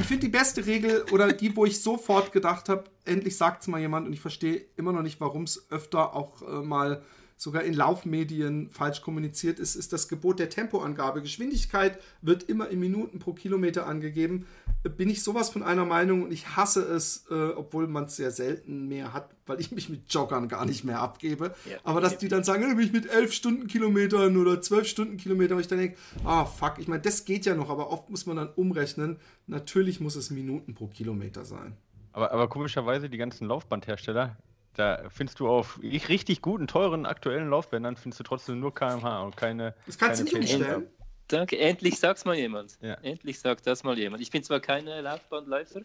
[0.00, 3.68] Ich finde die beste Regel oder die, wo ich sofort gedacht habe, endlich sagt es
[3.68, 7.04] mal jemand und ich verstehe immer noch nicht, warum es öfter auch äh, mal
[7.40, 11.22] sogar in Laufmedien falsch kommuniziert ist, ist das Gebot der Tempoangabe.
[11.22, 14.46] Geschwindigkeit wird immer in Minuten pro Kilometer angegeben.
[14.82, 18.30] Bin ich sowas von einer Meinung und ich hasse es, äh, obwohl man es sehr
[18.30, 21.54] selten mehr hat, weil ich mich mit Joggern gar nicht mehr abgebe.
[21.64, 25.62] Ja, Aber dass die dann sagen, ich bin mit 11 Stundenkilometern oder 12 Stundenkilometern, und
[25.62, 28.36] ich dann denke, ah fuck, ich meine, das geht ja noch, aber oft muss man
[28.36, 29.16] dann umrechnen.
[29.46, 31.74] Natürlich muss es Minuten pro Kilometer sein.
[32.12, 34.36] Aber, aber komischerweise, die ganzen Laufbandhersteller,
[34.74, 39.36] da findest du auf richtig guten, teuren, aktuellen Laufbändern findest du trotzdem nur kmh und
[39.36, 39.74] keine.
[39.86, 40.90] Das kannst keine du nicht umstellen.
[41.28, 42.78] Danke, endlich sag's mal jemand.
[42.80, 42.94] Ja.
[43.02, 44.22] Endlich sagt das mal jemand.
[44.22, 45.82] Ich bin zwar kein Laufbandläufer,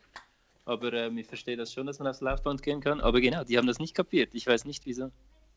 [0.65, 3.00] Aber ähm, ich verstehe das schon, dass man aufs Laufband gehen kann.
[3.00, 4.34] Aber genau, die haben das nicht kapiert.
[4.34, 5.12] Ich weiß nicht, wieso.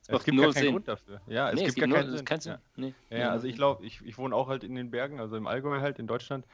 [0.07, 0.73] Es gibt gar keinen Sinn.
[0.73, 1.21] Grund dafür.
[1.27, 2.53] Ja, es nee, gibt, es gibt gar nur, keinen Sinn.
[2.53, 2.61] Ja.
[2.77, 2.95] Nee.
[3.11, 5.81] Ja, also ich glaube, ich, ich wohne auch halt in den Bergen, also im Allgäu
[5.81, 6.47] halt in Deutschland.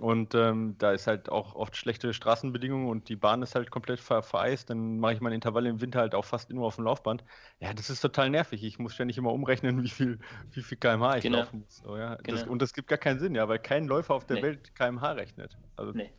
[0.00, 4.00] Und ähm, da ist halt auch oft schlechte Straßenbedingungen und die Bahn ist halt komplett
[4.00, 4.70] ver vereist.
[4.70, 7.24] Dann mache ich meine Intervalle im Winter halt auch fast nur auf dem Laufband.
[7.60, 8.64] Ja, das ist total nervig.
[8.64, 10.18] Ich muss ständig immer umrechnen, wie viel,
[10.52, 11.38] wie viel kmh ich Genau.
[11.38, 11.76] laufen muss.
[11.78, 12.16] So, ja.
[12.16, 12.52] das, Genau.
[12.52, 14.42] und das gibt gar keinen Sinn, ja, weil kein Läufer auf der Nee.
[14.42, 15.56] Welt kmh rechnet.
[15.76, 16.12] Also, Nee.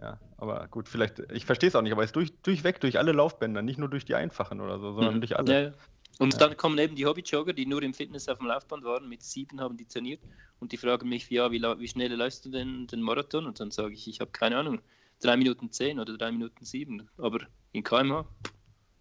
[0.00, 2.98] ja, aber gut, vielleicht, ich verstehe es auch nicht, aber es ist durch, durchweg durch
[2.98, 5.20] alle Laufbänder, nicht nur durch die einfachen oder so, sondern Mhm.
[5.20, 5.62] durch alle.
[5.64, 5.72] Ja.
[6.20, 6.38] Und Ja.
[6.40, 9.58] dann kommen eben die Hobbyjogger, die nur im Fitness auf dem Laufband waren, mit sieben
[9.58, 10.20] haben die trainiert
[10.58, 13.46] und die fragen mich, ja, wie, wie schnell läufst du denn den Marathon?
[13.46, 14.82] Und dann sage ich, ich habe keine Ahnung,
[15.22, 18.26] drei Minuten zehn oder drei Minuten sieben, aber in kmh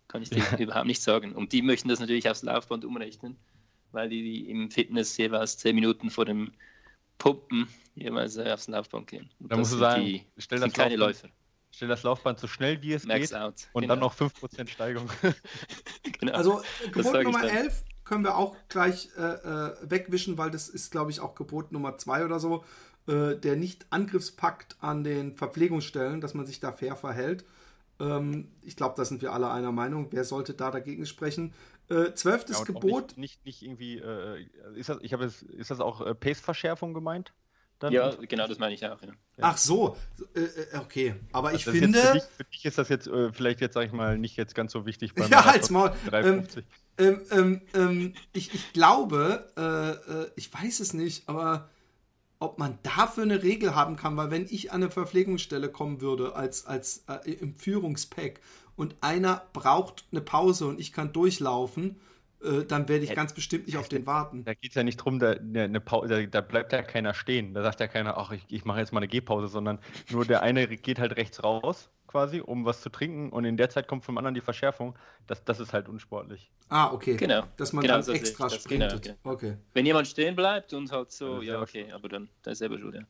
[0.08, 1.34] kann ich dir überhaupt nicht sagen.
[1.36, 3.38] Und die möchten das natürlich aufs Laufband umrechnen,
[3.92, 6.54] weil die, im Fitness jeweils zehn Minuten vor dem
[7.18, 9.30] Pumpen jeweils äh, aufs Laufband gehen.
[9.40, 11.30] Und Da musst du sind sagen, die, stell sind das keine Laufband- Läufer.
[11.72, 13.68] Stell das Laufband so schnell wie es Max geht out.
[13.74, 13.94] und genau.
[13.94, 15.10] dann noch 5% Steigung.
[16.20, 16.34] genau.
[16.34, 17.50] Also äh, Gebot Nummer dann.
[17.50, 21.72] 11 können wir auch gleich äh, äh, wegwischen, weil das ist, glaube ich, auch Gebot
[21.72, 22.64] Nummer 2 oder so.
[23.08, 27.46] Äh, der Nicht-Angriffspakt an den Verpflegungsstellen, dass man sich da fair verhält.
[28.00, 30.08] Ähm, ich glaube, da sind wir alle einer Meinung.
[30.12, 31.54] Wer sollte da dagegen sprechen?
[31.90, 33.18] Äh, zwölftes Ja, Gebot.
[33.18, 36.94] Nicht, nicht, nicht irgendwie, äh, ist, das, ich habe es, ist das auch äh, Pace-Verschärfung
[36.94, 37.34] gemeint?
[37.80, 37.94] Dann?
[37.94, 39.02] ja, genau, das meine ich auch.
[39.02, 39.10] Ja.
[39.40, 39.96] Ach so,
[40.36, 41.16] äh, äh, okay.
[41.32, 42.00] Aber ich ist finde.
[42.00, 44.54] Für, dich, für dich ist das jetzt äh, vielleicht jetzt, sag ich mal, nicht jetzt
[44.54, 45.94] ganz so wichtig beim Ja, halt's Maul.
[46.08, 46.66] 350.
[46.98, 51.70] Ähm, ähm, ähm, ich, ich glaube, äh, äh, ich weiß es nicht, aber
[52.40, 56.36] ob man dafür eine Regel haben kann, weil wenn ich an eine Verpflegungsstelle kommen würde
[56.36, 58.42] als, als äh, im Führungspack
[58.76, 61.98] und einer braucht eine Pause und ich kann durchlaufen,
[62.44, 63.16] äh, dann werde ich Ja.
[63.16, 64.44] ganz bestimmt nicht auf den warten.
[64.44, 67.54] Da geht es ja nicht drum, da, da, eine Pau- da, bleibt ja keiner stehen.
[67.54, 70.42] Da sagt ja keiner, ach, ich, ich mache jetzt mal eine Gehpause, sondern nur der
[70.42, 74.06] eine geht halt rechts raus, quasi, um was zu trinken und in der Zeit kommt
[74.06, 74.98] vom anderen die Verschärfung.
[75.28, 76.52] Das, das ist halt unsportlich.
[76.70, 77.16] Ah, okay.
[77.18, 77.44] Genau.
[77.58, 78.64] Dass man Genau dann ich extra das.
[78.64, 79.18] Genau, sprintet.
[79.24, 79.58] Okay.
[79.74, 82.78] Wenn jemand stehen bleibt und halt so, das ja, okay, aber dann, dann ist selber
[82.80, 83.02] schuld, ja.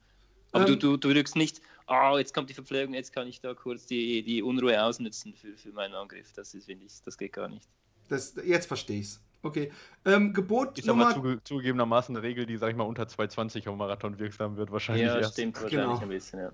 [0.52, 3.40] Aber Ähm, du, du, du drückst nicht, ah, jetzt kommt die Verpflegung, jetzt kann ich
[3.40, 6.34] da kurz die, die Unruhe ausnutzen für, für meinen Angriff.
[6.34, 7.68] Das ist, finde ich, das geht gar nicht.
[8.10, 9.22] Das, jetzt verstehe ich's.
[9.42, 9.72] Okay.
[10.04, 13.70] Ähm, Gebot Ist aber Nummer zuge zugegebenermaßen eine Regel, die, sag ich mal, unter 220
[13.70, 15.32] am Marathon wirksam wird, wahrscheinlich Ja, erst.
[15.34, 16.00] stimmt wahrscheinlich Genau.
[16.02, 16.52] ein bisschen, ja.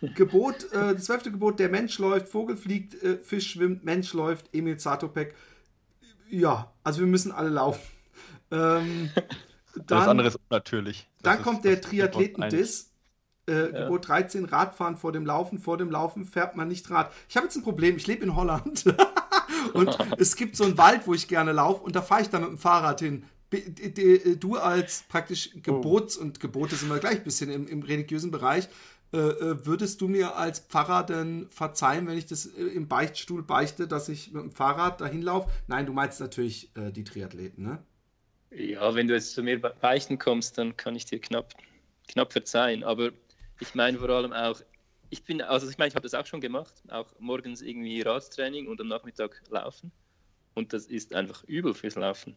[0.00, 0.08] ja.
[0.14, 4.52] Gebot, äh, das zwölfte Gebot, der Mensch läuft, Vogel fliegt, äh, Fisch schwimmt, Mensch läuft,
[4.52, 5.36] Emil Zatopek.
[6.28, 7.82] Ja, also wir müssen alle laufen.
[8.50, 9.10] Ähm,
[9.86, 11.08] dann andere ist unnatürlich.
[11.18, 11.88] Das dann ist- kommt der das.
[11.88, 12.90] Triathleten-Diss.
[13.46, 15.58] Äh, Gebot 13, Radfahren vor dem Laufen.
[15.58, 17.12] Vor dem Laufen fährt man nicht Rad.
[17.28, 17.96] Ich habe jetzt ein Problem.
[17.96, 18.84] Ich lebe in Holland.
[19.70, 21.82] und es gibt so einen Wald, wo ich gerne laufe.
[21.82, 23.24] Und da fahre ich dann mit dem Fahrrad hin.
[24.38, 28.68] Du als praktisch Gebots- und Gebote sind wir gleich ein bisschen im, im religiösen Bereich.
[29.12, 33.42] Äh, äh, würdest du mir als Pfarrer denn verzeihen, wenn ich das äh, im Beichtstuhl
[33.42, 35.50] beichte, dass ich mit dem Fahrrad dahin laufe?
[35.66, 37.82] Nein, du meinst natürlich äh, die Triathleten, ne?
[38.52, 41.54] Ja, wenn du jetzt zu mir be- beichten kommst, dann kann ich dir knapp,
[42.06, 42.84] knapp verzeihen.
[42.84, 43.10] Aber
[43.58, 44.60] ich meine vor allem auch,
[45.10, 48.68] ich bin, also ich meine, ich habe das auch schon gemacht, auch morgens irgendwie Radtraining
[48.68, 49.92] und am Nachmittag laufen.
[50.54, 52.36] Und das ist einfach übel fürs Laufen.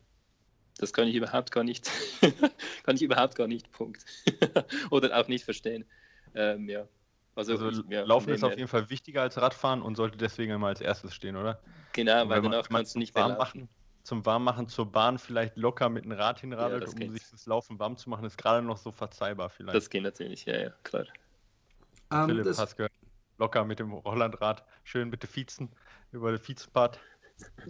[0.78, 1.90] Das kann ich überhaupt gar nicht,
[2.84, 4.06] kann ich überhaupt gar nicht, Punkt.
[4.92, 5.86] Oder auch nicht verstehen.
[6.34, 6.88] Ähm, ja.
[7.36, 10.54] Also, Also ich- ja, Laufen ist auf jeden Fall wichtiger als Radfahren und sollte deswegen
[10.54, 11.62] immer als erstes stehen, oder?
[11.94, 13.38] Genau, weil danach man kannst du zum nicht mehr laufen.
[13.38, 13.70] machen,
[14.04, 17.12] zum Warmmachen zur Bahn vielleicht locker mit einem Rad hinradelt, Ja, um geht.
[17.12, 19.76] sich das Laufen warm zu machen, ist gerade noch so verzeihbar vielleicht.
[19.76, 21.06] Das geht natürlich, ja, ja, klar.
[22.14, 22.94] Ähm, Philipp das, gehört,
[23.38, 25.70] locker mit dem Hollandrad, schön bitte Fiezen,
[26.12, 27.00] über den Viezenpart.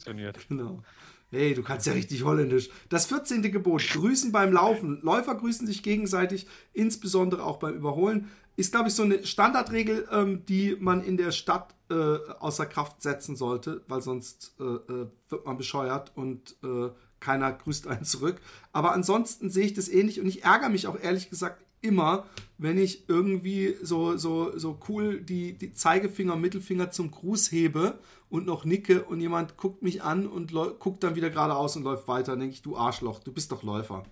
[0.03, 0.37] Trainiert.
[0.49, 0.83] Genau.
[1.31, 2.69] Hey, du kannst ja richtig holländisch.
[2.89, 3.41] Das 14.
[3.41, 4.99] Gebot, grüßen beim Laufen.
[5.01, 8.29] Läufer grüßen sich gegenseitig, insbesondere auch beim Überholen.
[8.55, 11.95] Ist, glaube ich, so eine Standardregel, ähm, die man in der Stadt äh,
[12.39, 17.87] außer Kraft setzen sollte, weil sonst äh, äh, wird man bescheuert und äh, keiner grüßt
[17.87, 18.39] einen zurück.
[18.71, 22.25] Aber ansonsten sehe ich das ähnlich und ich ärgere mich auch ehrlich gesagt immer,
[22.57, 28.45] wenn ich irgendwie so, so, so cool die, die Zeigefinger, Mittelfinger zum Gruß hebe und
[28.45, 32.31] noch nicke und jemand guckt mich an und guckt dann wieder geradeaus und läuft weiter.
[32.33, 34.03] Dann denke ich, du Arschloch, du bist doch Läufer.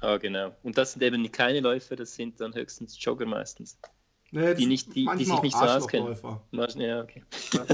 [0.00, 0.54] Ah, genau.
[0.62, 3.78] Und das sind eben keine Läufer, das sind dann höchstens Jogger meistens.
[4.30, 6.14] Nee, Die nicht- die- die sich nicht so auskennen.
[6.52, 7.22] Ja, okay.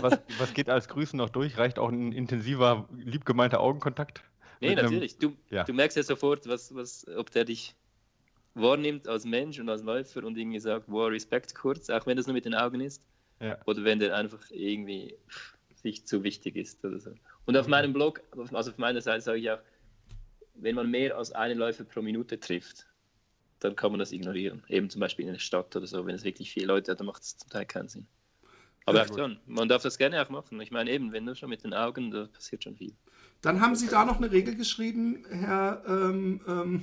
[0.01, 1.57] Was, was geht als Grüßen noch durch?
[1.59, 4.23] Reicht auch ein intensiver, liebgemeinter Augenkontakt?
[4.61, 5.19] Nee, Mit einem- natürlich.
[5.19, 5.65] Du, ja.
[5.65, 7.75] du merkst ja sofort, was, was, ob der dich
[8.55, 12.27] wahrnimmt als Mensch und als Läufer und irgendwie sagt, wow, Respekt kurz, auch wenn das
[12.27, 13.03] nur mit den Augen ist.
[13.41, 13.59] Ja.
[13.67, 15.17] Oder wenn der einfach irgendwie
[15.75, 17.15] sich zu wichtig ist oder so.
[17.47, 19.59] Und auf meinem Blog, also auf meiner Seite sage ich auch,
[20.55, 22.87] wenn man mehr als einen Läufer pro Minute trifft,
[23.59, 24.63] dann kann man das ignorieren.
[24.69, 27.07] Eben zum Beispiel in der Stadt oder so, wenn es wirklich viele Leute hat, dann
[27.07, 28.07] macht es zum Teil keinen Sinn.
[28.85, 30.61] Aber schon, man darf das gerne auch machen.
[30.61, 32.93] Ich meine eben, wenn du schon mit den Augen, da passiert schon viel.
[33.43, 36.83] Dann haben Sie da noch eine Regel geschrieben, Herr ähm, ähm,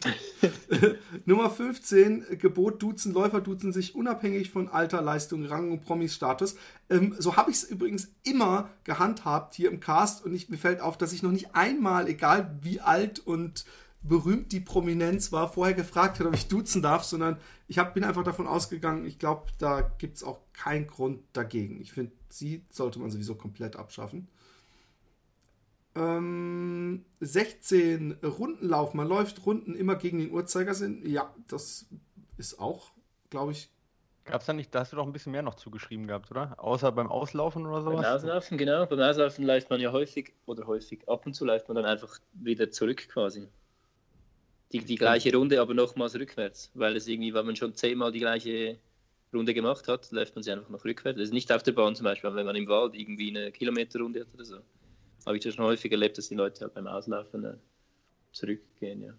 [1.25, 6.57] Nummer 15, Gebot duzen, Läufer duzen sich unabhängig von Alter, Leistung, Rang und Promis-Status.
[6.89, 10.81] Ähm, so habe ich es übrigens immer gehandhabt hier im Cast und ich, mir fällt
[10.81, 13.63] auf, dass ich noch nicht einmal, egal wie alt und
[14.01, 18.03] berühmt die Prominenz war, vorher gefragt hat, ob ich duzen darf, sondern ich hab, bin
[18.03, 21.81] einfach davon ausgegangen, ich glaube, da gibt es auch keinen Grund dagegen.
[21.81, 24.27] Ich finde, sie sollte man sowieso komplett abschaffen.
[25.95, 31.05] Ähm, 16 Rundenlauf, man läuft Runden immer gegen den Uhrzeigersinn.
[31.05, 31.87] Ja, das
[32.37, 32.91] ist auch,
[33.29, 33.69] glaube ich.
[34.23, 36.53] Gab es da nicht, da hast du doch ein bisschen mehr noch zugeschrieben gehabt, oder?
[36.57, 38.03] Außer beim Auslaufen oder sowas?
[38.03, 38.85] Beim Auslaufen, genau.
[38.85, 42.19] Beim Auslaufen läuft man ja häufig, oder häufig, ab und zu läuft man dann einfach
[42.33, 43.49] wieder zurück quasi.
[44.71, 48.19] Die, die gleiche Runde, aber nochmals rückwärts, weil es irgendwie, weil man schon zehnmal die
[48.19, 48.77] gleiche
[49.33, 51.17] Runde gemacht hat, läuft man sie einfach noch rückwärts.
[51.17, 54.21] Das ist nicht auf der Bahn zum Beispiel, wenn man im Wald irgendwie eine Kilometerrunde
[54.21, 54.59] hat oder so
[55.25, 57.53] habe ich das schon häufig erlebt, dass die Leute halt beim Auslaufen äh,
[58.31, 59.13] zurückgehen, ja.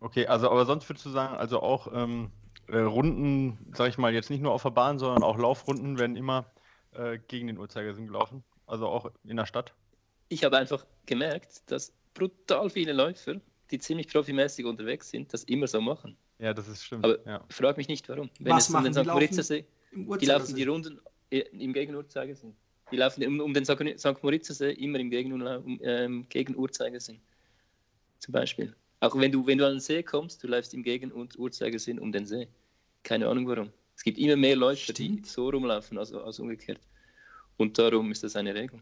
[0.00, 2.30] Okay, also aber sonst würdest du sagen, also auch ähm,
[2.68, 6.16] äh, Runden, sag ich mal, jetzt nicht nur auf der Bahn, sondern auch Laufrunden werden
[6.16, 6.50] immer
[6.92, 9.74] äh, gegen den Uhrzeigersinn gelaufen, also auch in der Stadt?
[10.30, 13.34] Ich habe einfach gemerkt, dass brutal viele Läufer,
[13.70, 16.16] die ziemlich profimäßig unterwegs sind, das immer so machen.
[16.38, 17.04] Ja, das ist stimmt.
[17.04, 17.44] Aber ja.
[17.48, 18.30] frag mich nicht, warum.
[18.38, 19.06] Wenn Was es machen den St.
[19.06, 22.54] Moritz-See, die laufen die Runden äh, im Gegenuhrzeigersinn.
[22.90, 24.22] Die laufen um, um den St.
[24.22, 25.12] Moritzensee immer im
[25.82, 27.20] ähm, Gegenuhrzeigersinn.
[28.18, 28.74] Zum Beispiel.
[29.00, 32.26] Auch wenn du, wenn du an den See kommst, du läufst im Gegenuhrzeigersinn um den
[32.26, 32.48] See.
[33.02, 33.70] Keine Ahnung warum.
[33.96, 35.26] Es gibt immer mehr Leute, Stimmt.
[35.26, 36.80] die so rumlaufen als, als umgekehrt.
[37.56, 38.80] Und darum ist das eine Regel.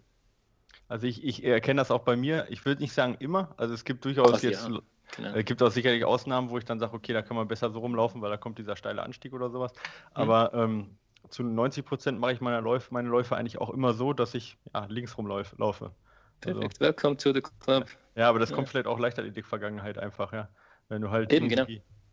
[0.89, 2.47] Also ich, ich erkenne das auch bei mir.
[2.49, 3.55] Ich würde nicht sagen immer.
[3.57, 4.81] Also es gibt durchaus Ach, jetzt, ja.
[5.17, 5.35] Genau.
[5.35, 7.79] Es gibt auch sicherlich Ausnahmen, wo ich dann sage, okay, da kann man besser so
[7.79, 9.73] rumlaufen, weil da kommt dieser steile Anstieg oder sowas.
[9.73, 9.81] Mhm.
[10.13, 10.99] Aber ähm,
[11.31, 14.57] zu 90 Prozent mache ich meine Läufe, meine Läufe eigentlich auch immer so, dass ich
[14.75, 15.57] ja, links rumlaufe.
[15.57, 15.93] Laufe.
[16.41, 17.87] Perfekt, also, welcome to the club.
[18.15, 18.57] Ja, aber das ja.
[18.57, 20.49] kommt vielleicht auch leichter in die Vergangenheit einfach, ja.
[20.89, 21.67] Wenn du halt Eben, genau.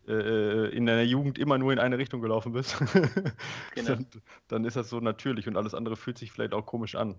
[0.06, 2.76] äh, in deiner Jugend immer nur in eine Richtung gelaufen bist,
[3.74, 3.88] genau.
[3.88, 4.06] dann,
[4.48, 7.18] dann, ist das so natürlich und alles andere fühlt sich vielleicht auch komisch an.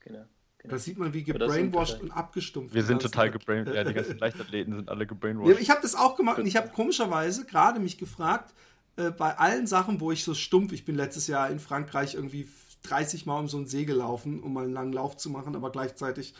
[0.00, 0.24] Genau.
[0.58, 0.74] Genau.
[0.74, 2.74] Da sieht man, wie gebrainwashed und abgestumpft.
[2.74, 3.76] Wir sind total gebrainwashed.
[3.76, 5.54] Ja, die ganzen Leichtathleten sind alle gebrainwashed.
[5.54, 8.52] Ja, ich habe das auch gemacht und ich habe komischerweise gerade mich gefragt,
[8.96, 12.48] äh, bei allen Sachen, wo ich so stumpf, ich bin letztes Jahr in Frankreich irgendwie
[12.82, 15.70] 30 Mal um so einen See gelaufen, um mal einen langen Lauf zu machen, aber
[15.70, 16.34] gleichzeitig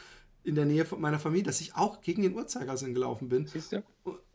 [0.45, 3.47] in der Nähe von meiner Familie, dass ich auch gegen den Uhrzeigersinn gelaufen bin.
[3.47, 3.83] Siehst du?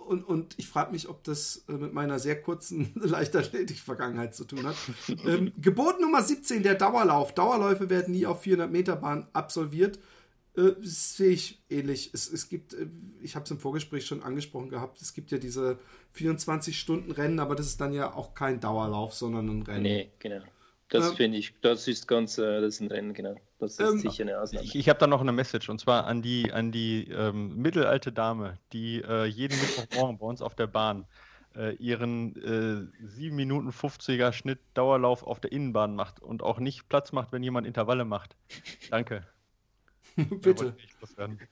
[0.05, 4.65] Und, und ich frage mich, ob das äh, mit meiner sehr kurzen Leichtathletik-Vergangenheit zu tun
[4.65, 4.75] hat.
[5.25, 7.33] ähm, Gebot Nummer 17, der Dauerlauf.
[7.33, 9.99] Dauerläufe werden nie auf 400 Meter Bahn absolviert.
[10.55, 12.11] Äh, sehe ich ähnlich.
[12.13, 12.87] Es, es gibt, äh,
[13.21, 15.79] ich habe es im Vorgespräch schon angesprochen gehabt, es gibt ja diese
[16.15, 19.83] 24-Stunden-Rennen, aber das ist dann ja auch kein Dauerlauf, sondern ein Rennen.
[19.83, 20.43] Nee, genau.
[20.93, 23.36] Das ähm, finde ich, das ist ganz, äh, das ist ein Rennen, genau.
[23.58, 24.63] Das ist ähm, sicher eine Ausnahme.
[24.63, 28.12] Ich, ich habe da noch eine Message und zwar an die, an die ähm, mittelalte
[28.12, 31.08] Dame, die äh, jeden Mittwochmorgen bei uns auf der Bahn
[31.56, 36.88] äh, ihren äh, 7 Minuten 50er Schnitt Dauerlauf auf der Innenbahn macht und auch nicht
[36.89, 38.36] Platz macht, wenn jemand Intervalle macht.
[38.91, 39.25] Danke.
[40.41, 40.76] Bitte.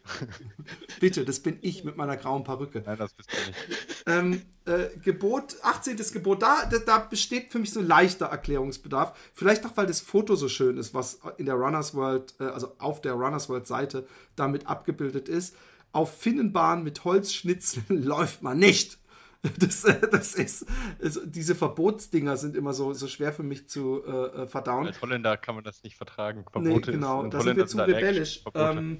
[0.99, 2.83] Bitte, das bin ich mit meiner grauen Perücke.
[2.85, 4.03] Nein, das bist du nicht.
[4.05, 5.97] Ähm, äh, Gebot, 18.
[6.13, 9.17] Gebot, da, da, da, besteht für mich so leichter Erklärungsbedarf.
[9.33, 12.75] Vielleicht auch, weil das Foto so schön ist, was in der Runners World, äh, also
[12.77, 15.55] auf der Runners World Seite damit abgebildet ist.
[15.91, 19.00] Auf Finnenbahn mit Holzschnitzeln läuft man nicht.
[19.57, 20.67] Das, das ist,
[21.01, 24.85] also diese Verbotsdinger sind immer so, so schwer für mich zu äh, äh verdauen.
[24.85, 26.45] Als Holländer kann man das nicht vertragen.
[26.51, 28.43] Verbote nee, genau, da sind wir zu rebellisch.
[28.53, 28.99] Ähm,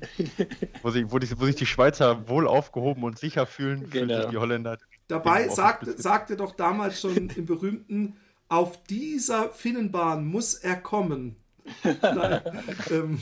[0.81, 3.91] wo, sich, wo, die, wo, sich die Schweizer wohl aufgehoben und sicher fühlen, genau.
[3.91, 4.77] fühlen sich die Holländer.
[5.07, 11.35] Dabei sagt, sagte doch damals schon im berühmten, auf dieser Finnenbahn muss er kommen.
[11.83, 12.41] Nein,
[12.89, 13.19] ähm,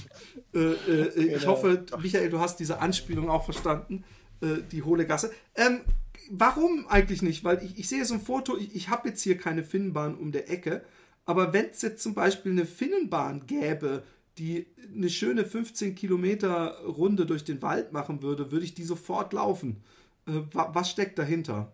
[0.53, 1.35] äh, äh, genau.
[1.37, 4.05] Ich hoffe, Michael, du hast diese Anspielung auch verstanden.
[4.41, 5.31] Äh, die hohle Gasse.
[5.55, 5.81] Ähm,
[6.29, 7.43] warum eigentlich nicht?
[7.43, 10.31] Weil ich, ich sehe so ein Foto, ich, ich habe jetzt hier keine Finnenbahn um
[10.31, 10.83] der Ecke,
[11.25, 14.03] aber wenn es jetzt zum Beispiel eine Finnenbahn gäbe,
[14.37, 19.33] die eine schöne 15 Kilometer Runde durch den Wald machen würde, würde ich die sofort
[19.33, 19.83] laufen.
[20.27, 21.73] Äh, was steckt dahinter?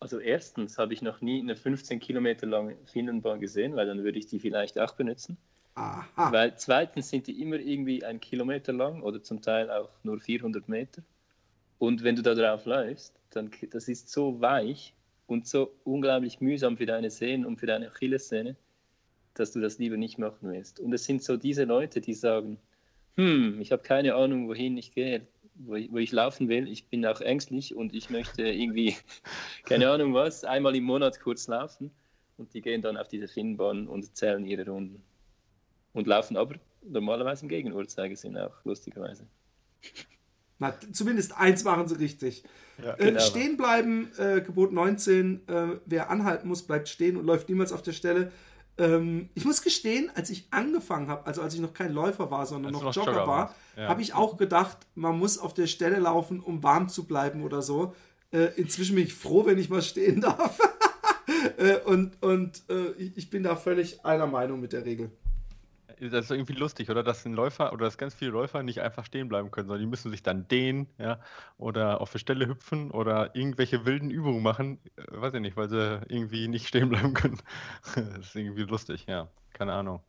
[0.00, 4.18] Also erstens habe ich noch nie eine 15 Kilometer lange Finnenbahn gesehen, weil dann würde
[4.18, 5.36] ich die vielleicht auch benutzen.
[5.74, 6.32] Aha.
[6.32, 10.68] Weil zweitens sind die immer irgendwie ein Kilometer lang oder zum Teil auch nur 400
[10.68, 11.02] Meter.
[11.80, 14.92] Und wenn du da drauf läufst, dann das ist so weich
[15.26, 18.54] und so unglaublich mühsam für deine Sehnen und für deine Achillessehne,
[19.32, 20.78] dass du das lieber nicht machen willst.
[20.78, 22.58] Und es sind so diese Leute, die sagen,
[23.16, 26.68] hm, ich habe keine Ahnung, wohin ich gehe, wo ich, wo ich laufen will.
[26.68, 28.94] Ich bin auch ängstlich und ich möchte irgendwie,
[29.64, 31.90] keine Ahnung was, einmal im Monat kurz laufen.
[32.36, 35.02] Und die gehen dann auf diese Finnbahn und zählen ihre Runden.
[35.94, 39.26] und laufen aber normalerweise im Gegenuhrzeigersinn auch, lustigerweise.
[40.60, 42.44] Na, zumindest eins machen sie richtig.
[42.82, 43.20] Ja, äh, genau.
[43.20, 47.82] stehen bleiben, äh, Gebot 19, äh, wer anhalten muss, bleibt stehen und läuft niemals auf
[47.82, 48.30] der Stelle.
[48.78, 52.46] Ähm, ich muss gestehen, als ich angefangen habe, also als ich noch kein Läufer war,
[52.46, 53.88] sondern Als noch, Jogger, Jogger war, ja.
[53.88, 57.62] habe ich auch gedacht, man muss auf der Stelle laufen, um warm zu bleiben oder
[57.62, 57.94] so.
[58.30, 60.58] Äh, inzwischen bin ich froh, wenn ich mal stehen darf.
[61.56, 65.10] äh, und und äh, ich bin da völlig einer Meinung mit der Regel.
[66.00, 67.02] Das ist irgendwie lustig, oder?
[67.02, 69.90] Dass ein Läufer oder dass ganz viele Läufer nicht einfach stehen bleiben können, sondern die
[69.90, 71.20] müssen sich dann dehnen, ja,
[71.58, 75.68] oder auf der Stelle hüpfen oder irgendwelche wilden Übungen machen, äh, weiß ich nicht, weil
[75.68, 77.38] sie irgendwie nicht stehen bleiben können.
[77.94, 79.28] Das ist irgendwie lustig, ja.
[79.52, 80.02] Keine Ahnung.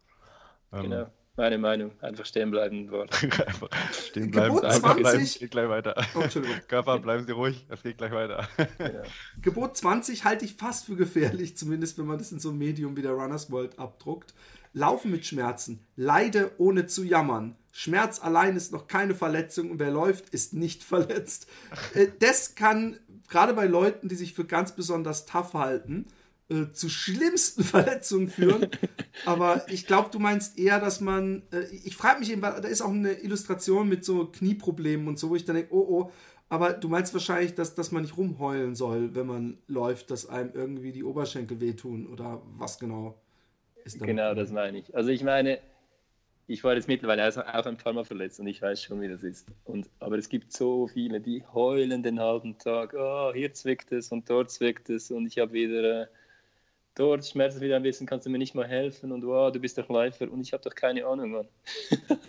[0.72, 1.92] Ähm, Genau, meine Meinung.
[2.02, 3.32] Einfach stehen bleiben warten.
[3.48, 5.22] einfach stehen bleiben, Gebot einfach bleiben, 20.
[5.24, 5.96] es geht gleich weiter.
[6.16, 6.24] Oh.
[6.68, 8.48] Körper, bleiben Sie ruhig, es geht gleich weiter.
[8.78, 9.04] Genau.
[9.42, 12.96] Gebot 20 halte ich fast für gefährlich, zumindest wenn man das in so einem Medium
[12.96, 14.34] wie der Runners World abdruckt.
[14.74, 17.56] Laufen mit Schmerzen, leide ohne zu jammern.
[17.74, 21.48] Schmerz allein ist noch keine Verletzung und wer läuft, ist nicht verletzt.
[21.94, 26.08] Äh, Das kann gerade bei Leuten, die sich für ganz besonders tough halten,
[26.50, 28.68] äh, zu schlimmsten Verletzungen führen.
[29.26, 31.44] Aber ich glaube, du meinst eher, dass man.
[31.52, 35.30] äh, Ich frage mich eben, da ist auch eine Illustration mit so Knieproblemen und so,
[35.30, 36.12] wo ich dann denke, oh oh.
[36.50, 40.52] Aber du meinst wahrscheinlich, dass, dass man nicht rumheulen soll, wenn man läuft, dass einem
[40.54, 43.21] irgendwie die Oberschenkel wehtun oder was genau
[44.00, 44.96] Genau, das meine ich.
[44.96, 45.60] Also ich meine,
[46.48, 49.24] ich war jetzt mittlerweile auch ein paar Mal verletzt und ich weiß schon, wie das
[49.24, 49.48] ist.
[49.64, 54.12] Und, aber es gibt so viele, die heulen den halben Tag, oh, hier zwickt es
[54.12, 56.08] und dort zwickt es und ich habe wieder, äh,
[56.96, 59.78] dort schmerzt wieder ein bisschen, kannst du mir nicht mal helfen und wow, du bist
[59.78, 61.48] doch Läufer und ich habe doch keine Ahnung, Mann.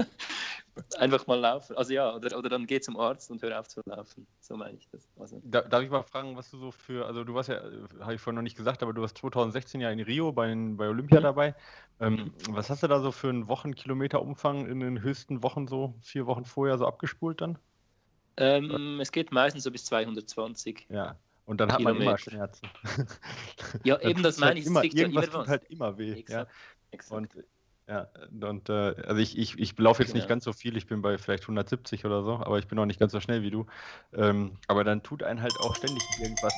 [0.98, 1.76] Einfach mal laufen.
[1.76, 4.26] Also ja, oder, oder dann geh zum Arzt und hör auf zu laufen.
[4.40, 5.10] So meine ich das.
[5.18, 7.62] Also, Da, darf ich mal fragen, was du so für, also du warst ja,
[8.00, 10.88] habe ich vorhin noch nicht gesagt, aber du warst 2016 ja in Rio bei, bei
[10.88, 11.22] Olympia Mhm.
[11.22, 11.54] dabei.
[12.00, 16.26] Ähm, was hast du da so für einen Wochenkilometerumfang in den höchsten Wochen so, vier
[16.26, 17.58] Wochen vorher so abgespult dann?
[18.36, 20.88] ähm, es geht meistens so bis 220.
[20.88, 21.20] Ja.
[21.44, 22.18] Und dann hat man immer Kilometer.
[22.18, 22.70] Schmerzen.
[23.84, 24.64] Ja, eben das tut's meine halt ich.
[24.66, 26.18] es Immer, ja irgendwas tut halt immer weh.
[26.28, 26.46] Ja.
[26.46, 26.52] Exakt.
[26.90, 27.36] exakt.
[27.36, 27.44] Und
[27.88, 28.08] ja,
[28.40, 28.72] und äh,
[29.06, 30.28] also ich, ich, ich laufe jetzt nicht Genau.
[30.34, 33.00] ganz so viel, ich bin bei vielleicht 170 oder so, aber ich bin auch nicht
[33.00, 33.66] ganz so schnell wie du.
[34.12, 36.52] Ähm, aber dann tut einen halt auch ständig irgendwas.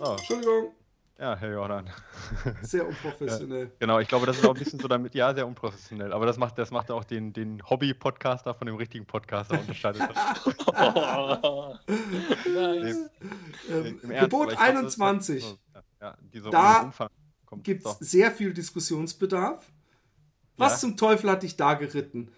[0.00, 0.72] Oh, Entschuldigung,
[1.18, 1.90] ja, Herr Jordan.
[2.62, 3.70] sehr unprofessionell.
[3.78, 6.14] Genau, ich glaube, das ist auch ein bisschen so damit, ja, sehr unprofessionell.
[6.14, 10.02] Aber das macht, das macht auch den, den Hobby-Podcaster von dem richtigen Podcaster unterscheidet.
[11.42, 11.74] Oh,
[12.48, 13.10] nice.
[13.68, 15.58] Ähm, Im Ernst, Gebot aber ich glaub, das ist 21 so-
[16.00, 16.90] Ja, die so Da
[17.62, 17.90] gibt So.
[18.00, 19.70] es sehr viel Diskussionsbedarf.
[20.60, 20.78] Was Ja.
[20.80, 22.28] zum Teufel hat dich da geritten?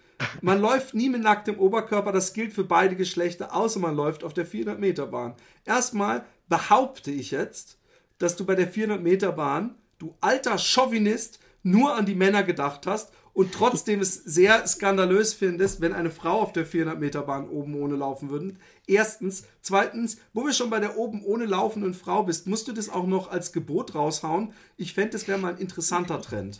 [0.41, 4.33] Man läuft nie mit nacktem Oberkörper, das gilt für beide Geschlechter, außer man läuft auf
[4.33, 5.35] der 400-Meter-Bahn.
[5.65, 7.77] Erstmal behaupte ich jetzt,
[8.19, 13.53] dass du bei der 400-Meter-Bahn, du alter Chauvinist, nur an die Männer gedacht hast und
[13.53, 18.55] trotzdem es sehr skandalös findest, wenn eine Frau auf der 400-Meter-Bahn oben ohne laufen würde.
[18.85, 19.45] Erstens.
[19.61, 23.07] Zweitens, wo wir schon bei der oben ohne laufenden Frau bist, musst du das auch
[23.07, 24.53] noch als Gebot raushauen.
[24.77, 26.59] Ich fände, das wäre mal ein interessanter Trend.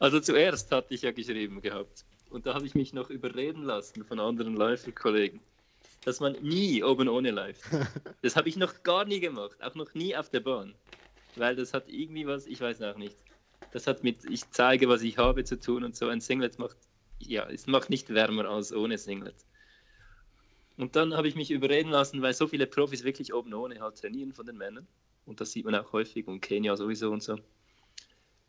[0.00, 2.04] Also zuerst hatte ich ja geschrieben gehabt.
[2.30, 5.40] Und da habe ich mich noch überreden lassen von anderen Läuferkollegen,
[6.04, 7.62] dass man nie oben ohne läuft.
[8.22, 10.74] Das habe ich noch gar nie gemacht, auch noch nie auf der Bahn.
[11.36, 13.16] Weil das hat irgendwie was, ich weiß auch nicht.
[13.72, 16.08] Das hat mit, ich zeige, was ich habe zu tun und so.
[16.08, 16.76] Ein Singlet macht,
[17.18, 19.36] ja, es macht nicht wärmer als ohne Singlet.
[20.76, 23.98] Und dann habe ich mich überreden lassen, weil so viele Profis wirklich oben ohne halt
[23.98, 24.86] trainieren von den Männern.
[25.26, 27.38] Und das sieht man auch häufig und Kenia sowieso und so.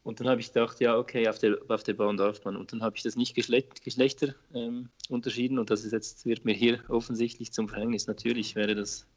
[0.03, 2.57] Und dann habe ich gedacht, ja, okay, auf der, auf der Bahn darf man.
[2.57, 6.43] Und dann habe ich das nicht Geschlecht, Geschlechter ähm, unterschieden und das ist jetzt, wird
[6.43, 8.05] mir hier offensichtlich zum Verhängnis.
[8.07, 9.07] Natürlich wäre das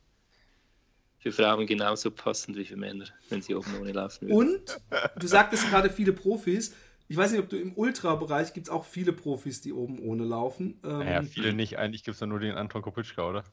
[1.18, 4.60] für Frauen genauso passend wie für Männer, wenn sie oben ohne laufen würden.
[4.60, 4.80] Und
[5.18, 6.72] du sagtest gerade viele Profis.
[7.08, 10.24] Ich weiß nicht, ob du im Ultra-Bereich gibt es auch viele Profis, die oben ohne
[10.24, 10.80] laufen.
[10.84, 11.78] Ähm, Naja, viele nicht.
[11.78, 13.44] Eigentlich gibt es ja nur den Anton Kopitschka, oder?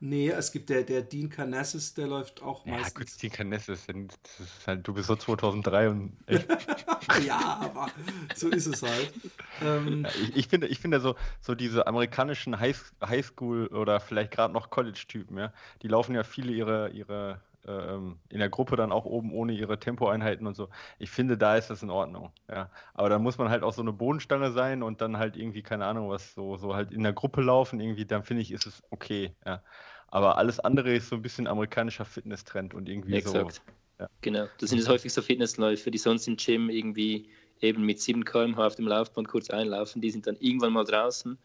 [0.00, 3.32] Nee, es gibt der, der Dean Canassis, der läuft auch Ja, gut, meistens.
[3.32, 6.46] Canesse ist, das ist halt, du bist so 2003 und echt,
[7.26, 7.90] ja, aber
[8.36, 9.12] so ist es halt.
[9.60, 14.30] Ähm, Ja, ich, ich finde, ich finde so, so diese amerikanischen High, Highschool oder vielleicht
[14.30, 18.92] gerade noch College-Typen, ja, die laufen ja viele ihre, ihre ähm, in der Gruppe dann
[18.92, 20.68] auch oben ohne ihre Tempoeinheiten und so.
[20.98, 22.70] Ich finde, da ist das in Ordnung, ja.
[22.94, 25.84] Aber da muss man halt auch so eine Bodenstange sein und dann halt irgendwie, keine
[25.84, 28.82] Ahnung, was so, so halt in der Gruppe laufen, irgendwie, dann finde ich, ist es
[28.90, 29.62] okay, ja.
[30.08, 33.52] Aber alles andere ist so ein bisschen amerikanischer Fitnesstrend und irgendwie Exakt.
[33.52, 34.02] so.
[34.02, 34.08] ja.
[34.22, 34.46] Genau.
[34.58, 37.28] Das sind jetzt häufig so Fitnessläufer, die sonst im Gym irgendwie
[37.60, 40.00] eben mit 7 km/h auf dem Laufband kurz einlaufen.
[40.00, 41.36] Die sind dann irgendwann mal draußen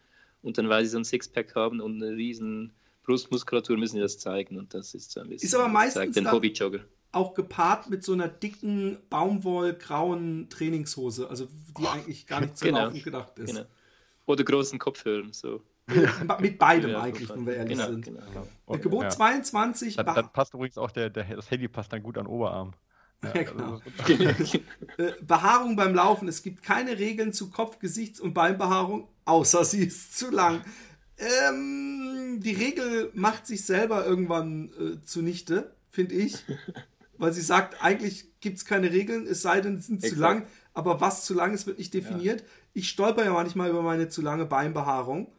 [0.42, 2.72] und dann, weil sie so ein Sixpack haben und eine riesen
[3.04, 4.58] Brustmuskulatur, müssen sie das zeigen.
[4.58, 5.46] Und das ist so ein bisschen.
[5.46, 6.80] Ist aber meistens den Hobbyjogger.
[7.12, 11.46] auch gepaart mit so einer dicken Baumwollgrauen Trainingshose, also
[11.78, 12.84] die eigentlich gar nicht zu Genau.
[12.86, 13.50] Laufen gedacht ist.
[13.54, 13.66] Genau.
[14.26, 15.62] Oder großen Kopfhörern, so.
[16.40, 18.06] Mit beidem Ja, eigentlich, wenn wir ehrlich genau, sind.
[18.06, 18.20] Genau.
[18.64, 19.10] Und, Gebot ja.
[19.10, 22.30] 22, Dann, dann passt übrigens auch der, der, das Handy passt dann gut an den
[22.32, 22.72] Oberarm.
[23.34, 23.80] Ja, genau.
[23.98, 24.14] also-
[24.98, 26.26] äh, Behaarung beim Laufen.
[26.28, 30.62] Es gibt keine Regeln zu Kopf-, Gesichts- und Beinbehaarung, außer sie ist zu lang.
[31.18, 32.03] Ähm,
[32.44, 36.36] die Regel macht sich selber irgendwann äh, zunichte, finde ich.
[37.18, 40.20] Weil sie sagt, eigentlich gibt es keine Regeln, es sei denn, sie sind zu Exakt.
[40.20, 40.46] lang.
[40.74, 42.42] Aber was zu lang ist, wird nicht definiert.
[42.72, 45.32] Ich stolper ja manchmal über meine zu lange Beinbehaarung,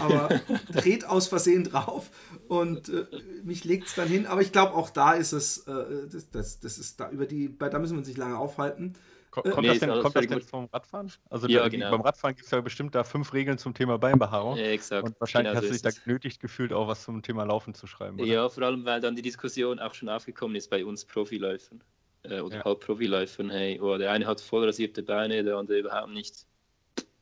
[0.00, 0.40] aber
[0.72, 2.10] dreht aus Versehen drauf
[2.48, 3.04] und äh,
[3.44, 4.26] mich legt es dann hin.
[4.26, 7.48] Aber ich glaube, auch da ist es, äh, das, das, das ist da über die,
[7.48, 8.94] bei, da müssen wir uns nicht lange aufhalten.
[9.30, 11.12] Ko- Äh, Kommt Nee, das denn, alles kommt das denn vom Radfahren?
[11.28, 11.90] Also Ja, da, genau.
[11.90, 14.56] beim Radfahren gibt es ja bestimmt da fünf Regeln zum Thema Beinbehaarung.
[14.56, 15.04] Ja, exakt.
[15.06, 17.74] Und wahrscheinlich Genau hast so du dich da genötigt gefühlt, auch was zum Thema Laufen
[17.74, 18.18] zu schreiben.
[18.18, 18.26] Oder?
[18.26, 21.82] Ja, vor allem, weil dann die Diskussion auch schon aufgekommen ist bei uns Profiläufern
[22.22, 22.64] äh, oder Ja.
[22.64, 23.50] Halbprofiläufern.
[23.50, 26.46] Hey, oh, der eine hat voll rasierte Beine, der andere überhaupt nicht.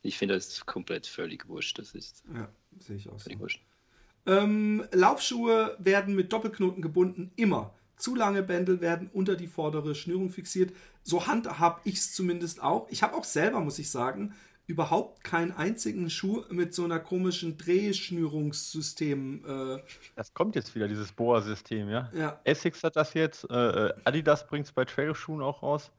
[0.03, 1.79] Ich finde das komplett völlig wurscht.
[1.79, 2.49] Das ist Ja,
[2.79, 3.25] sehe ich auch so.
[3.25, 3.63] völlig wurscht.
[4.27, 7.75] Ähm, Laufschuhe werden mit Doppelknoten gebunden, immer.
[7.97, 10.73] Zu lange Bändel werden unter die vordere Schnürung fixiert.
[11.03, 12.89] So handhab ich es zumindest auch.
[12.91, 14.35] Ich habe auch selber, muss ich sagen,
[14.67, 19.45] überhaupt keinen einzigen Schuh mit so einer komischen Drehschnürungssystem.
[19.47, 19.79] Äh,
[20.17, 22.11] Das kommt jetzt wieder, dieses Boa-System, ja?
[22.15, 23.55] ja, Essex hat das jetzt, äh,
[23.89, 25.91] äh, Adidas bringt es bei Trailschuhen auch raus.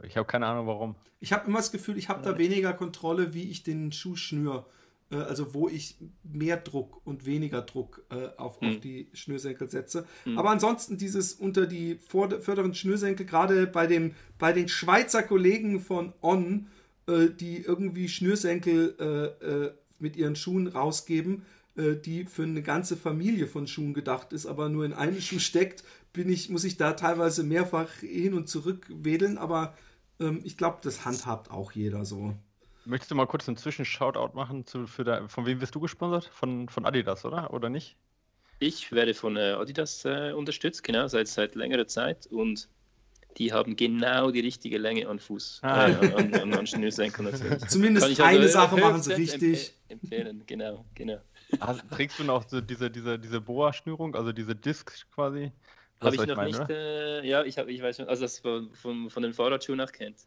[0.00, 0.94] Äh, Ich habe keine Ahnung warum.
[1.18, 4.66] ich habe immer das Gefühl, ich habe da weniger Kontrolle, wie ich den Schuh schnür.
[5.10, 8.80] Äh, also wo ich mehr Druck und weniger Druck äh, auf, auf Hm.
[8.80, 10.06] die Schnürsenkel setze.
[10.24, 10.38] Hm.
[10.38, 15.80] Aber ansonsten dieses unter die vorder- vorderen Schnürsenkel, gerade bei, dem, bei den Schweizer Kollegen
[15.80, 16.66] von On,
[17.06, 21.42] äh, die irgendwie Schnürsenkel äh, äh, mit ihren Schuhen rausgeben,
[21.76, 25.84] die für eine ganze Familie von Schuhen gedacht ist, aber nur in einem Schuh steckt,
[26.12, 29.74] bin ich, muss ich da teilweise mehrfach hin und zurück wedeln, aber
[30.18, 32.34] ähm, ich glaube, das handhabt auch jeder so.
[32.90, 34.66] Möchtest du mal kurz einen Zwischenshoutout machen?
[34.66, 36.26] Zu, für der, von wem wirst du gesponsert?
[36.26, 37.52] Von, von Adidas, oder?
[37.52, 37.96] Oder nicht?
[38.58, 42.68] Ich werde von äh, Adidas äh, unterstützt, genau, seit, seit längerer Zeit und
[43.38, 45.88] die haben genau die richtige Länge an Fuß, Ah.
[45.88, 47.64] äh, an, an, an Schnürsenkeln natürlich.
[47.68, 49.68] Zumindest Kann ich also eine Sache machen sie richtig.
[49.68, 51.20] empe- Empfehlen, genau, genau.
[51.60, 55.52] Hast, trägst du noch so diese, diese, diese Boa-Schnürung, also diese Discs quasi?
[56.00, 58.74] Habe ich noch meine, nicht, äh, ja, ich, hab, ich weiß schon, also das von,
[58.74, 60.18] von, von den Fahrradschuhen auch kennt,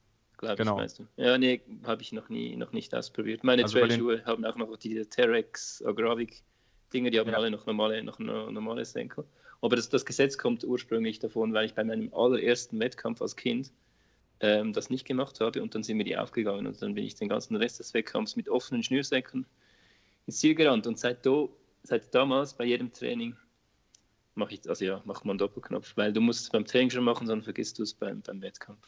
[0.44, 0.76] glaube Genau.
[0.78, 1.08] ich, weißt du.
[1.18, 3.44] Ja, nee, habe ich noch nie, noch nicht ausprobiert.
[3.44, 6.44] Meine Also bei den- Trailschuhe haben auch noch diese Terex, Agravic
[6.94, 7.38] Dinge, die haben Ja.
[7.38, 9.26] alle noch normale, noch no- normale Senkel.
[9.62, 13.72] Aber das, das Gesetz kommt ursprünglich davon, weil ich bei meinem allerersten Wettkampf als Kind
[14.42, 17.16] ähm, das nicht gemacht habe und dann sind mir die aufgegangen und dann bin ich
[17.16, 19.46] den ganzen Rest des Wettkampfs mit offenen Schnürsenkeln
[20.28, 23.38] ins Ziel gerannt und seit, do, seit damals bei jedem Training
[24.36, 27.04] mache ich, also ja, macht man einen Doppelknopf, weil du musst es beim Training schon
[27.06, 28.86] machen, sonst vergisst du es beim, beim Wettkampf.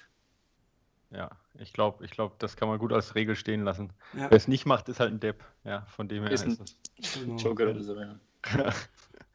[1.16, 3.92] Ja, ich glaube, ich glaub, das kann man gut als Regel stehen lassen.
[4.14, 5.44] Ja, Wer es nicht macht, ist halt ein Depp.
[5.64, 6.66] Ja, von dem her Ist ist, ein-
[7.00, 7.14] es.
[7.14, 7.36] genau.
[7.38, 8.16] Jogger oder so, ja.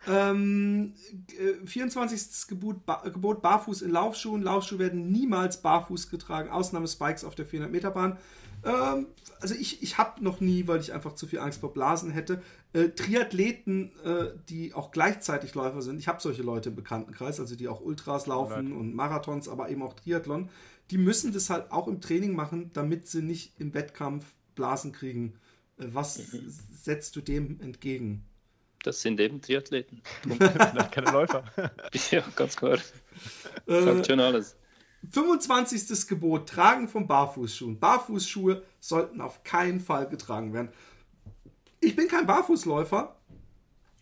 [0.08, 0.94] Ähm,
[1.38, 2.48] äh, 24.
[2.48, 4.42] Gebot, ba Gebot barfuß in Laufschuhen.
[4.42, 6.48] Laufschuhe werden niemals barfuß getragen.
[6.48, 8.16] Ausnahme Spikes auf der 400 Meter Bahn.
[8.64, 9.08] Ähm,
[9.40, 12.42] also ich, ich habe noch nie, weil ich einfach zu viel Angst vor Blasen hätte,
[12.72, 15.98] äh, Triathleten, äh, die auch gleichzeitig Läufer sind.
[15.98, 19.82] Ich habe solche Leute im Bekanntenkreis, also die auch Ultras laufen und Marathons, aber eben
[19.82, 20.48] auch Triathlon.
[20.90, 25.34] Die müssen das halt auch im Training machen, damit sie nicht im Wettkampf Blasen kriegen.
[25.78, 28.24] Äh, was setzt du dem entgegen?
[28.82, 30.02] Das sind eben Triathleten.
[30.90, 31.44] Keine Läufer.
[32.10, 32.78] ja, ganz klar.
[33.66, 34.56] Äh, Sagt schon alles.
[35.10, 36.08] 25.
[36.08, 37.78] Gebot, Tragen von Barfußschuhen.
[37.78, 40.70] Barfußschuhe sollten auf keinen Fall getragen werden.
[41.80, 43.16] Ich bin kein Barfußläufer,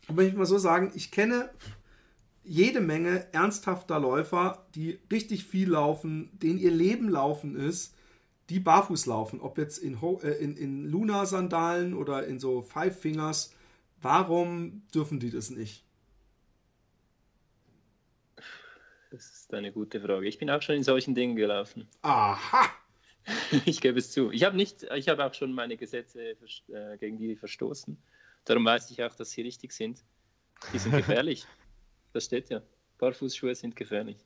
[0.08, 1.50] aber ich mal so sagen, ich kenne
[2.48, 7.94] jede Menge ernsthafter Läufer, die richtig viel laufen, denen ihr Leben laufen ist,
[8.48, 9.40] die barfuß laufen.
[9.40, 13.54] Ob jetzt in, Ho äh, in, in Luna-Sandalen oder in so Five Fingers.
[14.00, 15.84] Warum dürfen die das nicht?
[19.10, 20.26] Das ist eine gute Frage.
[20.26, 21.86] Ich bin auch schon in solchen Dingen gelaufen.
[22.02, 22.70] Aha!
[23.66, 24.30] Ich gebe es zu.
[24.30, 26.30] Ich habe nicht, ich habe auch schon meine Gesetze
[26.68, 27.98] äh, gegen die verstoßen.
[28.46, 30.02] Darum weiß ich auch, dass sie richtig sind.
[30.72, 31.46] Die sind gefährlich.
[32.12, 32.62] Das steht ja.
[32.98, 34.18] Barfußschuhe sind gefährlich.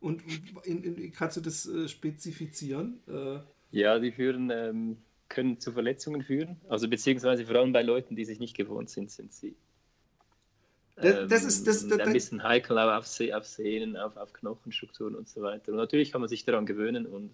[0.00, 0.22] Und
[0.64, 3.00] in, in, kannst du das äh, spezifizieren?
[3.08, 3.40] Äh,
[3.72, 6.56] Ja, die führen, ähm, können zu Verletzungen führen.
[6.68, 9.56] Also beziehungsweise vor allem bei Leuten, die sich nicht gewohnt sind, sind sie.
[10.96, 15.14] Das- das ist- das- das- ein bisschen heikel auf, Se- auf Sehnen, auf, auf Knochenstrukturen
[15.14, 15.70] und so weiter.
[15.72, 17.30] Und natürlich kann man sich daran gewöhnen und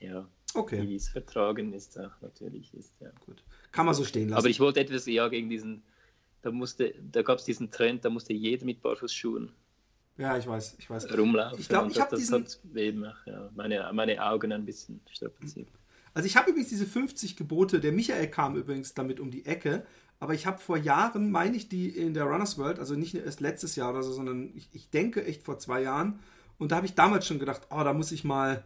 [0.00, 3.10] ja, okay, wie es vertragen ist auch natürlich ist, ja.
[3.26, 3.42] gut.
[3.70, 4.38] Kann man so stehen lassen.
[4.38, 5.82] Aber ich wollte etwas ja gegen diesen,
[6.42, 9.52] da musste, da gab es diesen Trend, da musste jeder mit Barfußschuhen
[10.16, 11.16] Ja, ich weiß, ich weiß.
[11.16, 11.60] rumlaufe.
[11.60, 12.44] Ich glaube, ich habe diesen.
[12.44, 12.60] hat
[13.26, 15.68] ja, meine, meine Augen ein bisschen strapaziert.
[16.12, 19.86] Also ich habe übrigens diese 50 Gebote, der Michael kam übrigens damit um die Ecke,
[20.18, 23.40] aber ich habe vor Jahren, meine ich, die in der Runners World, also nicht erst
[23.40, 26.20] letztes Jahr oder so, sondern ich, ich denke echt vor zwei Jahren.
[26.58, 28.64] Und da habe ich damals schon gedacht, oh, da muss ich mal,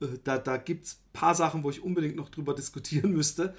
[0.00, 3.54] äh, da, da gibt es ein paar Sachen, wo ich unbedingt noch drüber diskutieren müsste.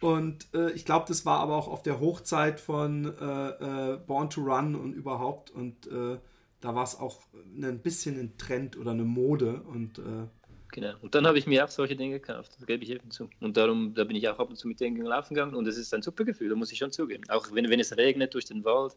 [0.00, 4.30] Und äh, ich glaube, das war aber auch auf der Hochzeit von äh, äh, Born
[4.30, 5.50] to Run und überhaupt.
[5.50, 6.18] Und äh,
[6.60, 7.20] da war es auch
[7.60, 9.62] ein bisschen ein Trend oder eine Mode.
[9.62, 10.26] Und äh,
[10.72, 10.94] Genau.
[11.00, 13.28] Und dann habe ich mir auch solche Dinge gekauft, das gebe ich eben zu.
[13.40, 15.76] Und darum, da bin ich auch ab und zu mit denen laufen gegangen und es
[15.76, 17.24] ist ein super Gefühl, da muss ich schon zugeben.
[17.28, 18.96] Auch wenn, wenn es regnet durch den Wald,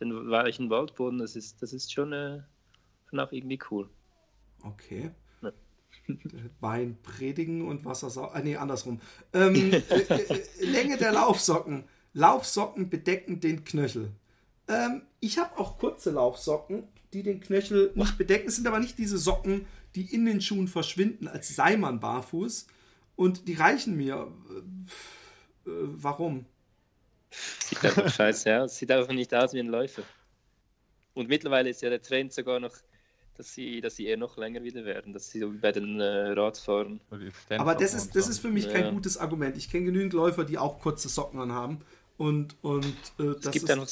[0.00, 2.40] den weichen Waldboden, das ist, das ist schon, äh,
[3.10, 3.88] schon auch irgendwie cool.
[4.62, 5.10] Okay.
[6.60, 8.32] Wein predigen und Wasser saugen.
[8.34, 9.00] Ah, nee, andersrum.
[9.32, 11.84] Ähm, äh, äh, Länge der Laufsocken.
[12.12, 14.10] Laufsocken bedecken den Knöchel.
[14.68, 18.48] Ähm, ich habe auch kurze Laufsocken, die den Knöchel nicht bedecken.
[18.48, 22.66] Es sind aber nicht diese Socken, die in den Schuhen verschwinden, als sei man barfuß.
[23.16, 24.32] Und die reichen mir.
[25.66, 26.46] Äh, äh, warum?
[27.30, 30.02] Sieht einfach scheiße aus, sieht einfach nicht aus wie ein Läufer.
[31.14, 32.76] Und mittlerweile ist ja der Trend sogar noch,
[33.36, 36.00] dass sie, dass sie eher noch länger wieder werden, dass sie so wie bei den
[36.00, 37.00] äh, Stance
[37.58, 38.90] Aber das ist, das ist für mich kein Ja.
[38.90, 39.56] gutes Argument.
[39.56, 41.80] Ich kenne genügend Läufer, die auch kurze Socken anhaben.
[42.16, 43.88] Und, und äh, Es das gibt ist, einfach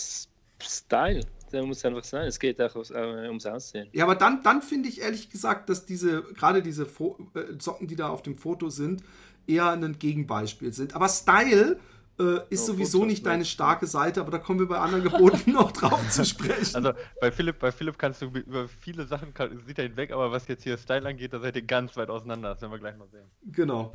[0.61, 2.27] Style, der muss einfach sein.
[2.29, 3.89] Es geht auch äh, ums Aussehen.
[3.93, 7.89] Ja, aber dann, dann finde ich ehrlich gesagt, dass diese, gerade diese Fo äh, Socken,
[7.89, 9.03] die da auf dem Foto sind,
[9.47, 10.95] eher ein Gegenbeispiel sind.
[10.95, 11.79] Aber Style
[12.23, 13.31] äh, ist Ja, sowieso nicht ne?
[13.31, 16.77] deine starke Seite, aber da kommen wir bei anderen Geboten noch drauf zu sprechen.
[16.77, 20.31] Also bei Philipp, bei Philipp kannst du über viele Sachen kann, sieht er hinweg, aber
[20.33, 22.51] was jetzt hier Style angeht, da seid ihr ganz weit auseinander.
[22.53, 23.31] Das werden wir gleich mal sehen.
[23.51, 23.95] genau.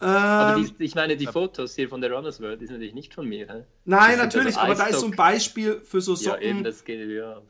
[0.00, 2.94] Aber Ähm, die, ich meine, die Fotos hier von der Runners World, die sind natürlich
[2.94, 3.46] nicht von mir.
[3.48, 3.64] Hä?
[3.84, 5.12] nein, natürlich, also aber da ist so ein.
[5.16, 6.64] Beispiel für so Ja, eben, Socken.
[6.64, 7.40] das geht ja.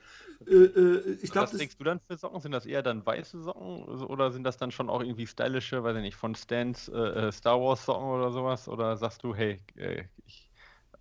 [0.47, 2.41] Äh, äh, ich glaube, was das denkst du dann für Socken?
[2.41, 5.97] Sind das eher dann weiße Socken oder sind das dann schon auch irgendwie stylische, weiß
[5.97, 6.97] ich nicht, von Stans äh,
[7.29, 8.69] äh, Star Wars Socken oder sowas?
[8.69, 10.51] Oder sagst du, hey, äh, ich,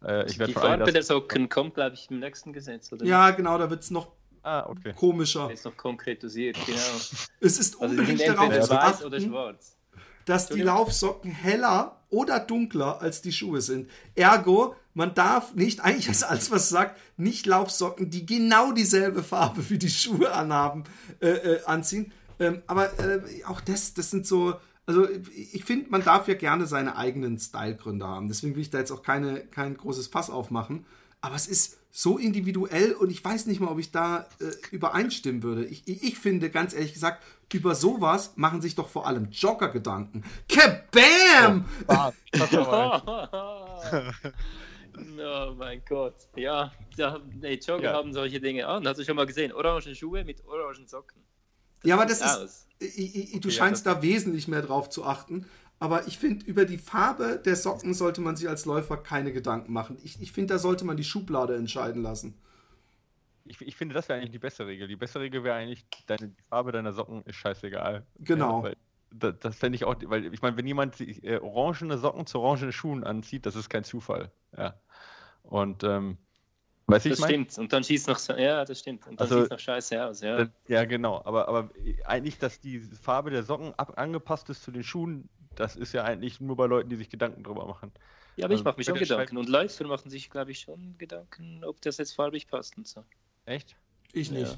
[0.03, 3.05] äh, ich werde Die Farbe der Socken kommt, glaube ich, im nächsten Gesetz, oder?
[3.05, 4.11] ja, genau, da wird es noch
[4.43, 4.93] Ah, okay.
[4.93, 5.49] komischer.
[5.51, 6.77] Ist noch konkretisiert, genau.
[7.39, 9.77] Es ist Also unbedingt darauf entweder zu weiß oder achten, schwarz.
[10.25, 10.61] Dass die?
[10.61, 13.89] Laufsocken heller oder dunkler als die Schuhe sind.
[14.15, 19.69] Ergo, man darf nicht, eigentlich ist alles, was sagt, nicht Laufsocken, die genau dieselbe Farbe
[19.69, 20.83] wie die Schuhe anhaben,
[21.19, 22.11] äh, äh, anziehen.
[22.39, 24.55] Ähm, aber äh, auch das, das sind so,
[24.85, 28.27] also ich finde, man darf ja gerne seine eigenen Stylegründe haben.
[28.27, 30.85] Deswegen will ich da jetzt auch keine, kein großes Fass aufmachen.
[31.21, 35.41] Aber es ist so individuell und ich weiß nicht mal, ob ich da äh, übereinstimmen
[35.41, 35.65] würde.
[35.65, 39.69] Ich, ich, ich finde, ganz ehrlich gesagt, über sowas machen sich doch vor allem Jogger
[39.69, 40.23] Gedanken.
[40.49, 41.65] Kabam!
[41.87, 43.29] Ah, das aber,
[44.95, 46.15] oh mein Gott.
[46.35, 47.93] Ja, da, nee, Jogger Ja.
[47.93, 48.87] haben solche Dinge an.
[48.87, 49.51] Hast du schon mal gesehen?
[49.51, 51.21] Orange Schuhe mit orangen Socken.
[51.83, 55.03] Ja, aber das ist, ich, ich, du Okay, scheinst ja, da wesentlich mehr drauf zu
[55.03, 55.45] achten.
[55.79, 59.73] Aber ich finde, über die Farbe der Socken sollte man sich als Läufer keine Gedanken
[59.73, 59.97] machen.
[60.03, 62.35] Ich, ich finde, da sollte man die Schublade entscheiden lassen.
[63.45, 64.87] Ich, ich finde, das wäre eigentlich die bessere Regel.
[64.87, 68.05] Die bessere Regel wäre eigentlich, deine, die Farbe deiner Socken ist scheißegal.
[68.19, 68.59] Genau.
[68.59, 68.77] Ja, weil,
[69.11, 72.71] das das fände ich auch, weil ich meine, wenn jemand äh, orangene Socken zu orangenen
[72.71, 74.31] Schuhen anzieht, das ist kein Zufall.
[74.57, 74.79] Ja.
[75.43, 76.17] Und, ähm,
[76.87, 77.33] weißt du, Das ich meine?
[77.33, 77.57] stimmt.
[77.59, 79.05] Und dann schießt noch, so- ja, das stimmt.
[79.07, 80.39] Und dann Also- sieht noch scheiße aus, ja.
[80.39, 81.21] Äh, Ja, genau.
[81.25, 81.69] Aber, aber
[82.05, 86.03] eigentlich, dass die Farbe der Socken ab, angepasst ist zu den Schuhen, das ist ja
[86.03, 87.91] eigentlich nur bei Leuten, die sich Gedanken drüber machen.
[88.35, 89.37] Ja, aber ich also mache mir bei schon Gedanken.
[89.37, 93.03] Und Läufer machen sich, glaube ich, schon Gedanken, ob das jetzt farbig passt und so.
[93.45, 93.75] Echt?
[94.11, 94.39] Ich Ja.
[94.39, 94.57] nicht.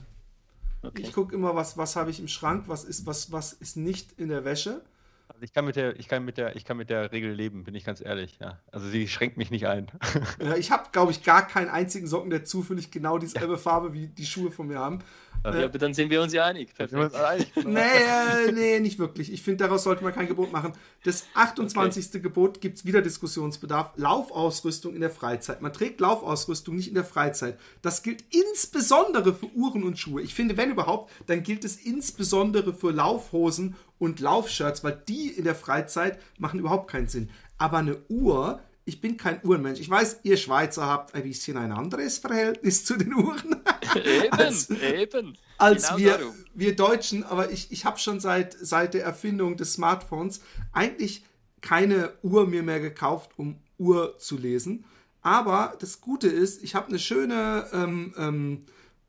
[0.82, 1.02] Okay.
[1.02, 4.20] Ich gucke immer, was, was habe ich im Schrank, was ist, was, was ist nicht
[4.20, 4.84] in der Wäsche.
[5.28, 7.64] Also ich kann mit der, ich kann mit der, ich kann mit der Regel leben,
[7.64, 8.60] bin ich ganz ehrlich, ja.
[8.72, 9.88] Also sie schränkt mich nicht ein.
[10.40, 14.08] Ja, ich habe, glaube ich, gar keinen einzigen Socken, der zufällig genau dieselbe Farbe wie
[14.08, 15.00] die Schuhe von mir haben.
[15.44, 16.74] ja, aber dann sind wir uns ja einig.
[16.78, 17.58] Da sind wir uns Perfekt.
[17.58, 17.86] alle einig.
[18.46, 19.32] Nee, äh, nee, nicht wirklich.
[19.32, 20.74] Ich finde, daraus sollte man kein Gebot machen.
[21.04, 22.22] Das 28.
[22.22, 23.92] Gebot gibt es wieder Diskussionsbedarf.
[23.96, 25.62] Laufausrüstung in der Freizeit.
[25.62, 27.60] Man trägt Laufausrüstung nicht in der Freizeit.
[27.82, 30.22] Das gilt insbesondere für Uhren und Schuhe.
[30.22, 35.44] Ich finde, wenn überhaupt, dann gilt es insbesondere für Laufhosen und Laufshirts, weil die in
[35.46, 37.30] der Freizeit machen überhaupt keinen Sinn.
[37.58, 39.80] Aber eine Uhr, ich bin kein Uhrenmensch.
[39.80, 43.56] Ich weiß, ihr Schweizer habt ein bisschen ein anderes Verhältnis zu den Uhren.
[43.96, 45.38] Eben, Als- eben.
[45.58, 46.36] als Genau wir, darum.
[46.54, 50.42] wir Deutschen, aber ich, ich habe schon seit, seit der Erfindung des Smartphones
[50.74, 51.24] eigentlich
[51.62, 54.86] keine Uhr mir mehr gekauft, um Uhr zu lesen.
[55.22, 58.66] Aber das Gute ist, ich habe eine schöne ähm, ähm,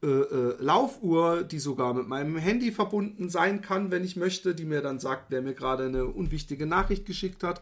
[0.07, 4.65] äh, äh, Laufuhr, die sogar mit meinem Handy verbunden sein kann, wenn ich möchte, die
[4.65, 7.61] mir dann sagt, wer mir gerade eine unwichtige Nachricht geschickt hat.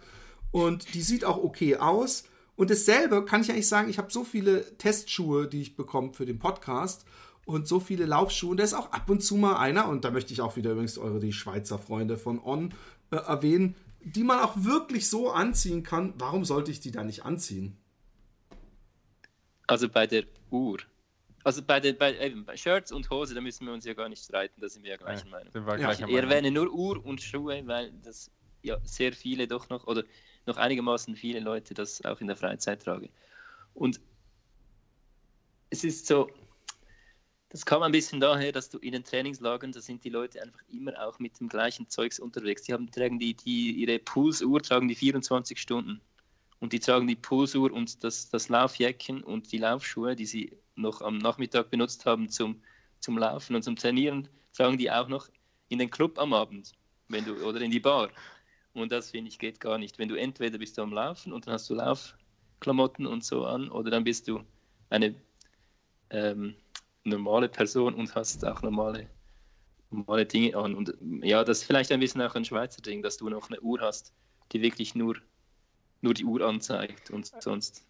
[0.51, 2.25] Und die sieht auch okay aus.
[2.55, 6.27] Und dasselbe kann ich eigentlich sagen, ich habe so viele Testschuhe, die ich bekomme für
[6.27, 7.07] den Podcast.
[7.47, 8.51] und so viele Laufschuhe.
[8.51, 10.73] Und da ist auch ab und zu mal einer, und da möchte ich auch wieder
[10.73, 12.75] übrigens eure die Schweizer Freunde von On
[13.11, 16.15] äh, erwähnen, die man auch wirklich so anziehen kann.
[16.19, 17.77] Warum sollte ich die da nicht anziehen?
[19.67, 20.79] Also bei der Uhr.
[21.45, 24.09] Also bei, den, bei, eben, bei Shirts und Hose, da müssen wir uns ja gar
[24.09, 25.53] nicht streiten, da sind wir ja gleicher Meinung.
[25.79, 28.31] Ja, ich erwähne nur Uhr und Schuhe, weil das
[28.63, 30.05] ja sehr viele doch noch, oder
[30.47, 33.11] noch einigermaßen viele Leute das auch in der Freizeit tragen.
[33.75, 34.01] Und
[35.69, 36.31] es ist so,
[37.51, 40.61] das kam ein bisschen daher, dass du in den Trainingslagern, da sind die Leute einfach
[40.73, 42.63] immer auch mit dem gleichen Zeugs unterwegs.
[42.63, 46.01] Die haben tragen die, die ihre Pulsuhr tragen die 24 Stunden
[46.61, 51.03] und die tragen die Pulsuhr und das, das Laufjäckchen und die Laufschuhe, die sie noch
[51.03, 52.63] am Nachmittag benutzt haben zum,
[53.01, 55.29] zum Laufen und zum Trainieren, tragen die auch noch
[55.69, 56.73] in den Club am Abend,
[57.09, 58.11] wenn du oder in die Bar.
[58.73, 59.99] Und das finde ich geht gar nicht.
[59.99, 63.71] Wenn du entweder bist du am Laufen und dann hast du Laufklamotten und so an,
[63.71, 64.41] oder dann bist du
[64.91, 65.15] eine
[66.11, 66.57] ähm,
[67.05, 69.09] normale Person und hast auch normale,
[69.91, 70.75] normale Dinge an.
[70.75, 73.61] Und ja, das ist vielleicht ein bisschen auch ein Schweizer Ding, dass du noch eine
[73.61, 74.13] Uhr hast,
[74.53, 75.17] die wirklich nur,
[76.01, 77.87] nur die Uhr anzeigt und sonst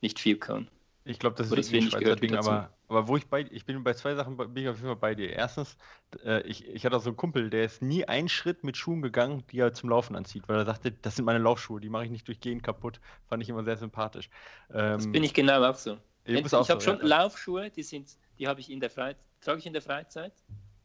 [0.00, 0.68] nicht viel kann.
[1.04, 3.94] Ich glaube, das ist ein Schweizer Ding, aber, aber wo ich bei, ich bin bei
[3.94, 5.30] zwei Sachen, bin ich auf jeden Fall bei dir.
[5.30, 5.76] Erstens,
[6.24, 9.42] äh, ich, ich hatte so einen Kumpel, der ist nie einen Schritt mit Schuhen gegangen,
[9.50, 12.10] die er zum Laufen anzieht, weil er sagte, das sind meine Laufschuhe, die mache ich
[12.10, 13.00] nicht durchgehend kaputt.
[13.28, 14.30] Fand ich immer sehr sympathisch.
[14.70, 15.98] Ähm, das bin ich genau auch so.
[16.24, 17.06] Ich, ich habe so, schon ja.
[17.06, 20.34] Laufschuhe, die sind, die habe ich in der Freizeit, trage ich in der Freizeit.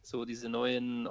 [0.02, 1.08] So diese neuen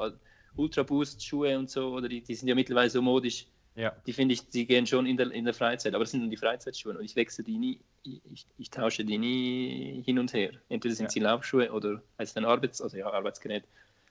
[0.56, 3.46] Ultra Boost Schuhe und so, oder die, die sind ja mittlerweile so modisch
[3.78, 3.96] ja.
[4.08, 6.32] Die finde ich, die gehen schon in der, in der Freizeit, aber das sind dann
[6.32, 7.80] die Freizeitschuhe und ich wechsle die nie,
[8.34, 10.52] ich, ich tausche die nie hin und her.
[10.68, 11.10] Entweder sind ja.
[11.12, 13.66] sie Laufschuhe oder als ein Arbeits-, also ja, Arbeitsgerät,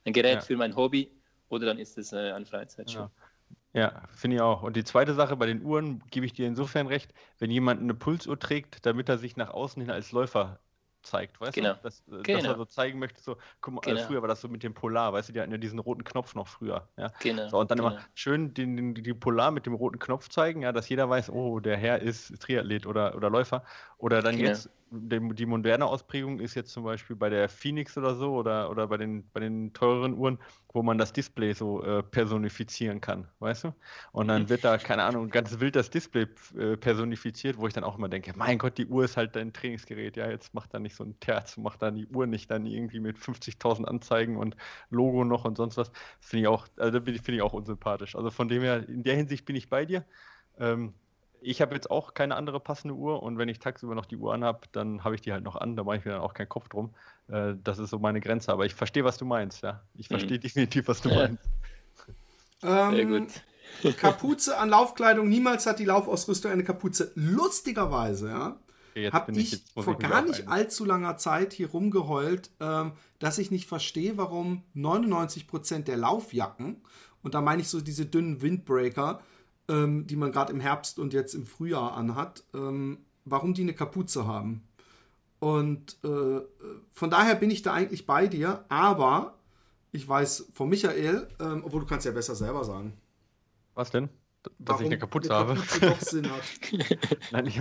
[0.04, 0.40] ein Gerät ja.
[0.40, 1.10] für mein Hobby
[1.48, 3.08] oder dann ist es äh, ein Freizeitschuh.
[3.72, 4.62] Ja, finde ich auch.
[4.62, 7.94] Und die zweite Sache bei den Uhren gebe ich dir insofern recht, wenn jemand eine
[7.94, 10.60] Pulsuhr trägt, damit er sich nach außen hin als Läufer
[11.07, 11.74] zeigt, weißt genau.
[11.74, 11.80] du?
[11.82, 12.38] Dass, genau.
[12.38, 14.02] dass er so zeigen möchte, so, guck mal, genau.
[14.02, 16.34] früher war das so mit dem Polar, weißt du, die hatten ja diesen roten Knopf
[16.34, 16.88] noch früher.
[16.96, 17.12] Ja?
[17.20, 17.48] Genau.
[17.48, 17.90] So, und dann genau.
[17.90, 21.30] immer schön den, den, die Polar mit dem roten Knopf zeigen, ja, dass jeder weiß,
[21.30, 23.64] oh, der Herr ist Triathlet oder, oder Läufer.
[23.98, 24.50] Oder dann genau.
[24.50, 28.87] jetzt, die, moderne Ausprägung ist jetzt zum Beispiel bei der Phoenix oder so oder, oder
[28.87, 30.39] bei, den, bei den teureren Uhren,
[30.72, 33.74] wo man das Display so äh, personifizieren kann, weißt du?
[34.12, 34.49] Und dann mhm.
[34.49, 36.26] wird da, keine Ahnung, ganz wild das Display
[36.57, 39.53] äh, personifiziert, wo ich dann auch immer denke, mein Gott, die Uhr ist halt dein
[39.53, 42.64] Trainingsgerät, ja, jetzt macht da nicht so ein Terz, macht da die Uhr nicht dann
[42.66, 44.57] irgendwie mit 50.000 Anzeigen und
[44.91, 45.91] Logo noch und sonst was.
[46.20, 48.14] Finde ich auch, also finde ich auch unsympathisch.
[48.14, 50.05] Also von dem her, in der Hinsicht bin ich bei dir.
[50.59, 50.95] Ähm,
[51.47, 54.34] ich habe jetzt auch keine andere passende Uhr und wenn ich tagsüber noch die Uhr
[54.34, 56.49] anhabe, dann habe ich die halt noch an, da mache ich mir dann auch keinen
[56.49, 56.92] Kopf drum.
[57.28, 59.82] Äh, das ist so meine Grenze, aber ich verstehe, was du meinst, ja.
[59.94, 60.42] Ich verstehe mhm.
[60.42, 61.16] definitiv, was du ja.
[61.16, 61.44] meinst.
[62.62, 63.97] Ähm, Sehr gut.
[63.99, 67.12] Kapuze an Laufkleidung, niemals hat die Laufausrüstung eine Kapuze.
[67.14, 68.61] Lustigerweise, ja.
[68.90, 73.51] Okay, habe ich, ich vor gar nicht allzu langer Zeit hier rumgeheult, ähm, dass ich
[73.51, 76.82] nicht verstehe, warum 99% der Laufjacken,
[77.22, 79.20] und da meine ich so diese dünnen Windbreaker,
[79.68, 83.74] ähm, die man gerade im Herbst und jetzt im Frühjahr anhat, ähm, warum die eine
[83.74, 84.66] Kapuze haben.
[85.38, 86.40] Und äh,
[86.92, 89.38] von daher bin ich da eigentlich bei dir, aber
[89.92, 92.94] ich weiß von Michael, ähm, obwohl du kannst ja besser selber sagen.
[93.74, 94.08] Was denn?
[94.42, 95.94] Dass warum ich eine Kapuze, eine Kapuze habe?
[95.94, 96.42] Doch Sinn hat.
[97.32, 97.60] Nein, ich,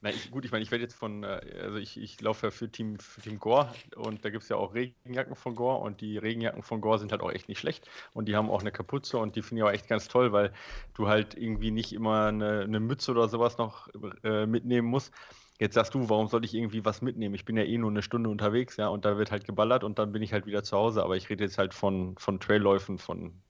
[0.00, 2.50] na, ich, gut, ich meine, ich werde jetzt von, äh, also ich, ich laufe ja
[2.50, 6.00] für Team, für Team Gore und da gibt es ja auch Regenjacken von Gore und
[6.00, 8.70] die Regenjacken von Gore sind halt auch echt nicht schlecht und die haben auch eine
[8.70, 10.52] Kapuze und die finde ich auch echt ganz toll, weil
[10.94, 13.88] du halt irgendwie nicht immer eine, eine Mütze oder sowas noch
[14.22, 15.12] äh, mitnehmen musst.
[15.60, 17.34] Jetzt sagst du, warum soll ich irgendwie was mitnehmen?
[17.34, 19.98] Ich bin ja eh nur eine Stunde unterwegs, ja, und da wird halt geballert und
[19.98, 21.02] dann bin ich halt wieder zu Hause.
[21.02, 23.42] Aber ich rede jetzt halt von, von Trailläufen, von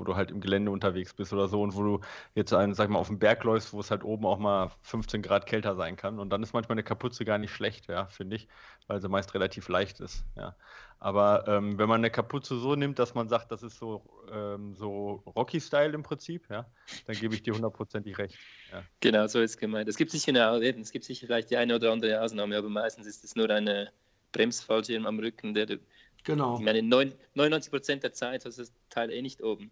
[0.00, 2.00] wo du halt im Gelände unterwegs bist oder so und wo du
[2.34, 5.20] jetzt einen, sag mal, auf dem Berg läufst, wo es halt oben auch mal 15
[5.20, 6.18] Grad kälter sein kann.
[6.18, 8.48] Und dann ist manchmal eine Kapuze gar nicht schlecht, ja, finde ich,
[8.86, 10.56] weil sie meist relativ leicht ist, ja.
[10.98, 14.74] Aber ähm, wenn man eine Kapuze so nimmt, dass man sagt, das ist so, ähm,
[14.74, 16.66] so Rocky-Style im Prinzip, ja,
[17.06, 18.36] dann gebe ich dir hundertprozentig recht.
[18.72, 18.82] Ja.
[19.00, 19.88] Genau, so ist es gemeint.
[19.88, 23.06] Es gibt sicher eine, es gibt sicher vielleicht die eine oder andere Ausnahme, aber meistens
[23.06, 23.92] ist es nur eine
[24.32, 25.78] Bremsfallschirm am Rücken, der
[26.24, 26.58] Genau.
[26.58, 29.70] Ich meine, 99 Prozent der Zeit hast du das Teil eh nicht oben.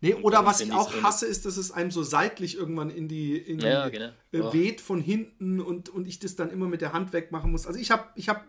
[0.00, 3.36] Nee, oder was ich auch hasse, ist, dass es einem so seitlich irgendwann in die,
[3.36, 4.10] in die ja, genau.
[4.34, 4.52] oh.
[4.52, 7.66] weht von hinten und, und ich das dann immer mit der Hand wegmachen muss.
[7.66, 8.46] Also ich habe ich hab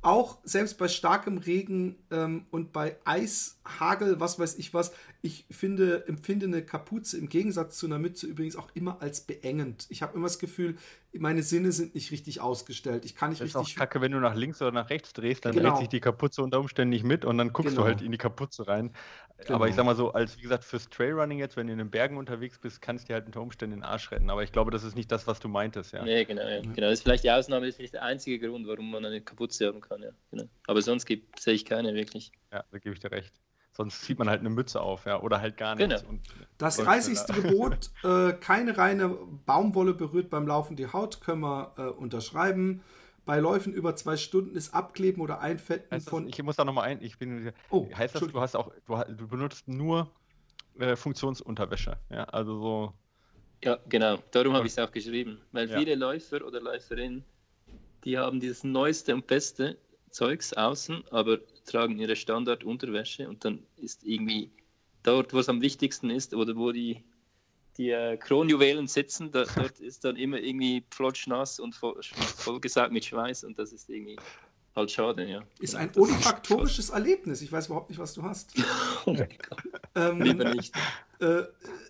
[0.00, 5.46] auch selbst bei starkem Regen ähm, und bei Eis, Hagel, was weiß ich was, ich
[5.50, 9.86] finde, empfinde eine Kapuze im Gegensatz zu einer Mütze übrigens auch immer als beengend.
[9.88, 10.76] Ich habe immer das Gefühl,
[11.12, 13.04] meine Sinne sind nicht richtig ausgestellt.
[13.04, 13.68] Ich kann nicht das richtig.
[13.68, 15.70] Ist auch kacke, wenn du nach links oder nach rechts drehst, dann genau.
[15.70, 17.82] dreht sich die Kapuze unter Umständen nicht mit und dann guckst genau.
[17.82, 18.92] du halt in die Kapuze rein.
[19.38, 19.54] Genau.
[19.54, 21.90] Aber ich sag mal so, als wie gesagt, fürs Trailrunning jetzt, wenn du in den
[21.90, 24.30] Bergen unterwegs bist, kannst du dir halt unter Umständen den Arsch retten.
[24.30, 26.04] Aber ich glaube, das ist nicht das, was du meintest, ja.
[26.04, 26.60] Nee, genau, ja.
[26.60, 26.74] genau.
[26.74, 29.66] Das ist vielleicht die Ausnahme, das ist vielleicht der einzige Grund, warum man eine Kapuze
[29.66, 30.10] haben kann, ja.
[30.30, 30.44] Genau.
[30.66, 32.32] Aber sonst gibt, sehe ich keine wirklich.
[32.52, 33.32] Ja, da gebe ich dir recht.
[33.78, 36.00] Sonst zieht man halt eine Mütze auf, ja, oder halt gar nichts.
[36.00, 36.10] Genau.
[36.10, 36.20] Und,
[36.58, 37.16] Das 30.
[37.32, 39.16] Gebot, äh, keine reine
[39.46, 42.82] Baumwolle berührt beim Laufen die Haut, können wir äh, unterschreiben.
[43.24, 46.28] Bei Läufen über zwei Stunden ist Abkleben oder Einfetten heißt das, von.
[46.28, 49.28] ich muss da nochmal ein, ich bin, Oh, heißt das, du hast auch, du, du
[49.28, 50.10] benutzt nur
[50.80, 52.92] äh, Funktionsunterwäsche, ja, also so,
[53.62, 54.18] Ja, genau.
[54.32, 55.40] Darum habe ich es auch geschrieben.
[55.52, 55.78] Weil Ja.
[55.78, 57.24] viele Läufer oder Läuferinnen,
[58.04, 59.78] die haben dieses neueste und beste
[60.10, 61.38] Zeugs außen, aber
[61.68, 64.50] tragen ihre Standardunterwäsche und dann ist irgendwie
[65.02, 67.04] dort, wo es am wichtigsten ist oder wo die,
[67.76, 73.04] die äh, Kronjuwelen sitzen, da, dort ist dann immer irgendwie flotschnass und voll, vollgesaugt mit
[73.04, 74.16] Schweiß und das ist irgendwie
[74.74, 75.42] halt schade, ja.
[75.60, 77.42] Ist ein Das ist olfaktorisches Erlebnis.
[77.42, 78.54] Ich weiß überhaupt nicht, was du hast.
[79.06, 79.16] Oh.
[79.94, 80.74] Ähm, Lieber nicht.
[81.20, 81.44] Äh,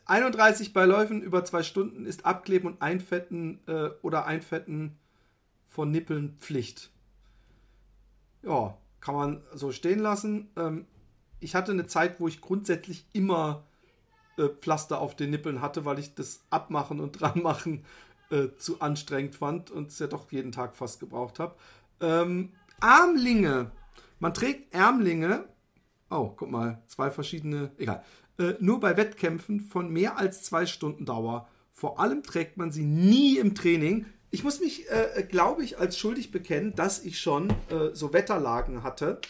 [0.07, 4.97] 31 bei Läufen über zwei Stunden ist Abkleben und Einfetten äh, oder Einfetten
[5.67, 6.91] von Nippeln Pflicht.
[8.45, 10.51] Ja, kann man so stehen lassen.
[10.55, 10.85] Ähm,
[11.41, 13.65] ich hatte eine Zeit, wo ich grundsätzlich immer
[14.37, 17.87] äh, Pflaster auf den Nippeln hatte, weil ich das Abmachen und Dranmachen
[18.31, 21.57] äh, zu anstrengend fand und es ja doch jeden Tag fast gebraucht habe.
[22.01, 23.71] Ähm, Armlinge.
[24.19, 25.49] Man trägt Ärmlinge.
[26.11, 27.71] Oh, guck mal, zwei verschiedene.
[27.79, 28.05] Egal.
[28.39, 31.49] Äh, nur bei Wettkämpfen von mehr als zwei Stunden Dauer.
[31.73, 34.05] Vor allem trägt man sie nie im Training.
[34.31, 38.83] Ich muss mich, äh, glaube ich, als schuldig bekennen, dass ich schon äh, so Wetterlagen
[38.83, 39.21] hatte,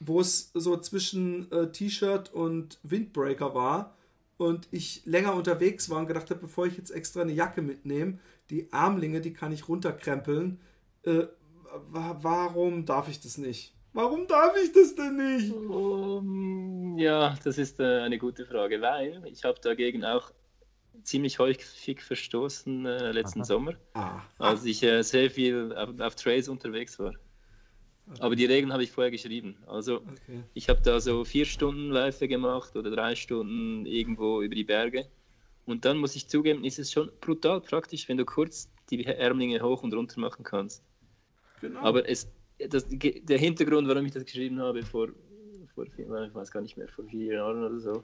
[0.00, 3.96] wo es so zwischen äh, T-Shirt und Windbreaker war
[4.36, 8.18] und ich länger unterwegs war und gedacht habe, bevor ich jetzt extra eine Jacke mitnehme,
[8.48, 10.58] die Armlinge, die kann ich runterkrempeln.
[11.04, 11.24] Äh,
[11.90, 13.74] wa warum darf ich das nicht?
[13.92, 15.52] Warum darf ich das denn nicht?
[15.52, 20.32] Um, ja, das ist äh, eine gute Frage, weil ich habe dagegen auch
[21.02, 23.46] ziemlich häufig verstoßen äh, letzten Aha.
[23.46, 27.14] Sommer, Ah, als ich äh, sehr viel auf, auf Trails unterwegs war.
[28.18, 29.56] Aber die Regeln habe ich vorher geschrieben.
[29.66, 30.42] Also okay.
[30.54, 35.06] ich habe da so vier Stunden Läufe gemacht oder drei Stunden irgendwo über die Berge.
[35.66, 39.62] Und dann muss ich zugeben, ist es schon brutal praktisch, wenn du kurz die Ärmlinge
[39.62, 40.82] hoch und runter machen kannst.
[41.60, 41.80] Genau.
[41.80, 42.28] Aber es,
[42.58, 45.08] das, der Hintergrund, warum ich das geschrieben habe, vor,
[45.74, 48.02] vor vier, ich weiß gar nicht mehr, vor vier Jahren oder so,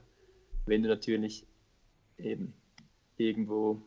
[0.65, 1.45] wenn du natürlich
[2.17, 2.53] eben
[3.17, 3.81] irgendwo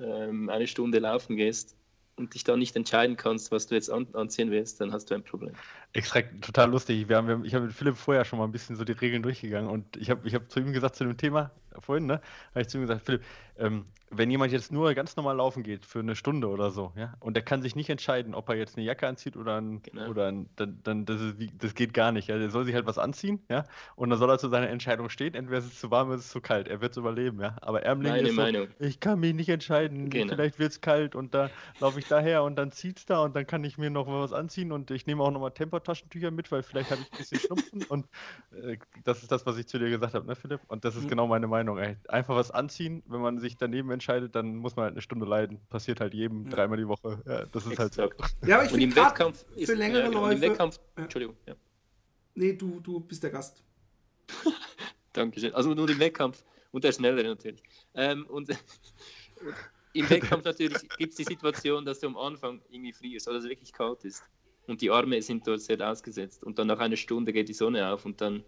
[0.00, 1.76] ähm, eine Stunde laufen gehst
[2.16, 5.14] und dich dann nicht entscheiden kannst, was du jetzt an, anziehen willst, dann hast du
[5.14, 5.54] ein Problem.
[5.92, 7.08] extra total lustig.
[7.08, 9.22] Wir haben, wir ich habe mit Philipp vorher schon mal ein bisschen so die Regeln
[9.22, 11.50] durchgegangen und ich habe ich hab zu ihm gesagt, zu dem Thema
[11.82, 12.20] vorhin, ne,
[12.50, 13.24] habe ich zu ihm gesagt, Philipp,
[13.56, 17.14] ähm, wenn jemand jetzt nur ganz normal laufen geht für eine Stunde oder so, ja,
[17.20, 20.06] und der kann sich nicht entscheiden, ob er jetzt eine Jacke anzieht oder ein, Genau.
[20.08, 22.28] oder ein, dann, dann das, ist, wie- das geht gar nicht.
[22.28, 22.38] Ja.
[22.38, 23.64] Der soll sich halt was anziehen, ja,
[23.96, 26.24] und dann soll er zu seiner Entscheidung stehen, entweder ist es zu warm oder es
[26.26, 26.68] ist zu kalt.
[26.68, 27.56] Er wird es überleben, ja.
[27.60, 28.68] Aber Ärmling Meine ist so, Meinung.
[28.78, 30.32] ich kann mich nicht entscheiden, Genau.
[30.32, 33.36] vielleicht wird es kalt und da laufe ich daher und dann zieht es da und
[33.36, 36.62] dann kann ich mir noch was anziehen und ich nehme auch nochmal Tempotaschentücher mit, weil
[36.62, 38.08] vielleicht habe ich ein bisschen Schnupfen und
[38.52, 40.62] äh, das ist das, was ich zu dir gesagt habe, ne Philipp?
[40.68, 41.08] Und das ist Mhm.
[41.08, 41.67] genau meine Meinung.
[41.76, 41.96] Ey.
[42.08, 45.60] Einfach was anziehen, wenn man sich daneben entscheidet, dann muss man halt eine Stunde leiden.
[45.68, 46.50] Passiert halt jedem Ja.
[46.50, 47.22] dreimal die Woche.
[47.26, 48.02] Ja, das ist halt so.
[48.02, 48.36] Exakt.
[48.46, 50.34] ja, aber ich finde Wettkampf ist für längere ja, genau, Läufe.
[50.34, 50.80] Im Wettkampf.
[50.96, 51.54] Entschuldigung, ja.
[52.34, 53.62] Nee, du, du bist der Gast.
[55.12, 55.52] Dankeschön.
[55.54, 57.62] Also nur im Wettkampf und der Schnellere natürlich.
[57.94, 58.58] Ähm, und, und
[59.92, 63.44] im Wettkampf natürlich gibt es die Situation, dass du am Anfang irgendwie frierst oder es
[63.44, 64.22] wirklich kalt ist.
[64.68, 66.44] Und die Arme sind dort sehr ausgesetzt.
[66.44, 68.44] Und dann nach einer Stunde geht die Sonne auf und dann,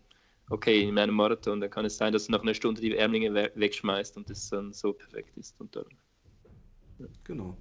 [0.51, 3.33] okay, in einem Marathon, dann kann es sein, dass du nach einer Stunde die Ärmlinge
[3.33, 5.59] we wegschmeißt und es dann so perfekt ist.
[5.59, 5.87] Und dann,
[7.25, 7.57] Genau.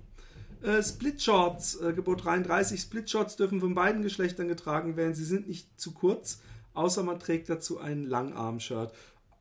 [0.62, 2.82] Äh, Split Shorts, äh, Gebot 33.
[2.82, 5.16] Split Shorts dürfen von beiden Geschlechtern getragen werden.
[5.16, 6.42] Sie sind nicht zu kurz,
[6.74, 8.92] außer man trägt dazu ein Langarm-Shirt.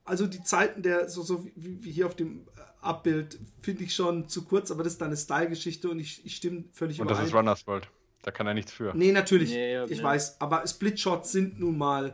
[0.05, 2.47] Also die Zeiten der, so, so wie, wie hier auf dem
[2.81, 6.37] Abbild, finde ich schon zu kurz, aber das ist dann eine Style-Geschichte und ich, ich
[6.37, 7.35] stimme völlig Und das ist.
[7.35, 7.89] Runners World.
[8.23, 8.97] Da kann er nichts für.
[8.97, 12.13] Nee, natürlich, Ja, ja, ich weiß, aber Split Shots sind nun mal äh,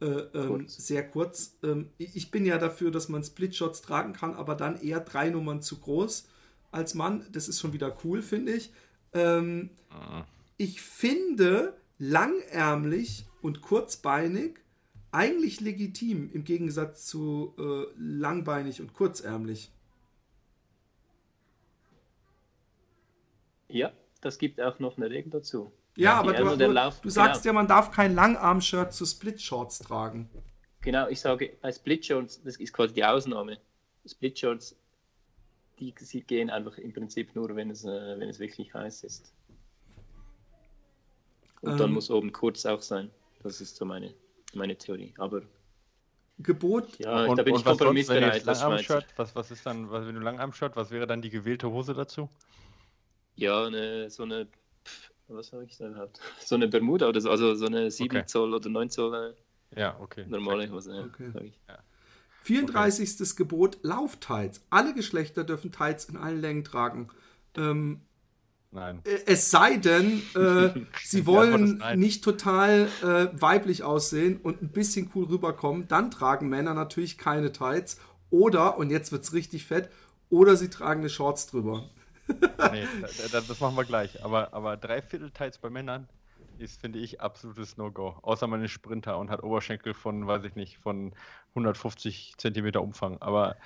[0.00, 0.76] ähm, Kurz.
[0.86, 1.58] sehr kurz.
[1.62, 5.30] Ähm, ich bin ja dafür, dass man Split Shots tragen kann, aber dann eher drei
[5.30, 6.28] Nummern zu groß
[6.70, 7.26] als Mann.
[7.32, 8.72] Das ist schon wieder cool, finde ich.
[9.12, 10.24] Ähm, Ah.
[10.56, 14.58] ich finde langärmlich und kurzbeinig
[15.10, 19.72] eigentlich legitim im Gegensatz zu äh, langbeinig und kurzärmlich.
[23.68, 25.72] ja, das gibt auch noch eine Regel dazu.
[26.00, 27.50] Ja, Die aber du, der du, Lauf- du sagst genau.
[27.50, 30.30] ja, man darf kein Langarm-Shirt zu Split Shorts tragen.
[30.80, 33.58] Genau, ich sage, bei Split Shorts, das ist quasi die Ausnahme.
[34.06, 34.76] Split Shorts,
[35.78, 39.32] die, sie gehen einfach im Prinzip nur, wenn es, äh, wenn es wirklich heiß ist.
[41.60, 41.94] Und dann Ähm.
[41.94, 43.10] muss oben kurz auch sein.
[43.42, 44.14] Das ist so meine,
[44.54, 45.12] meine Theorie.
[45.18, 45.42] Aber
[46.38, 48.44] Gebot ja, und, da bin ich was kompromissbereit.
[48.44, 51.92] Langarm-Shirt, was, was ist dann, was, wenn du Langarm-Shirt, was wäre dann die gewählte Hose
[51.92, 52.30] dazu?
[53.36, 54.48] Ja, eine, so eine,
[55.30, 56.20] was habe ich da überhaupt?
[56.44, 58.26] So eine Bermuda oder so, also so eine 7 Okay.
[58.26, 59.34] Zoll oder 9 Zoll
[59.74, 60.24] äh, Ja, okay.
[60.28, 60.94] normale Hose.
[60.94, 61.30] Ja, Okay.
[61.44, 61.58] ich.
[62.42, 63.36] 34.
[63.36, 64.62] Gebot, Lauftights.
[64.70, 67.08] Alle Geschlechter dürfen Tights in allen Längen tragen.
[67.56, 68.00] Ähm,
[68.72, 69.00] Nein.
[69.04, 70.70] äh, es sei denn, äh,
[71.04, 71.98] sie wollen nein.
[71.98, 77.52] nicht total äh, weiblich aussehen und ein bisschen cool rüberkommen, dann tragen Männer natürlich keine
[77.52, 78.00] Tights.
[78.30, 79.90] Oder, und jetzt wird's richtig fett,
[80.30, 81.90] oder sie tragen eine Shorts drüber.
[82.72, 84.22] Nee, da, da, das machen wir gleich.
[84.24, 86.08] Aber, aber Dreiviertel-Tights bei Männern
[86.58, 88.18] ist, finde ich, absolutes No-Go.
[88.22, 91.14] Außer man ist Sprinter und hat Oberschenkel von, weiß ich nicht, von
[91.50, 93.18] 150 Zentimeter Umfang.
[93.20, 93.56] Aber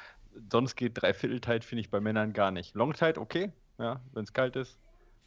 [0.51, 2.75] sonst geht Dreiviertel-Tight, finde ich, bei Männern gar nicht.
[2.75, 4.79] Long-Tight, okay, ja, wenn es kalt ist.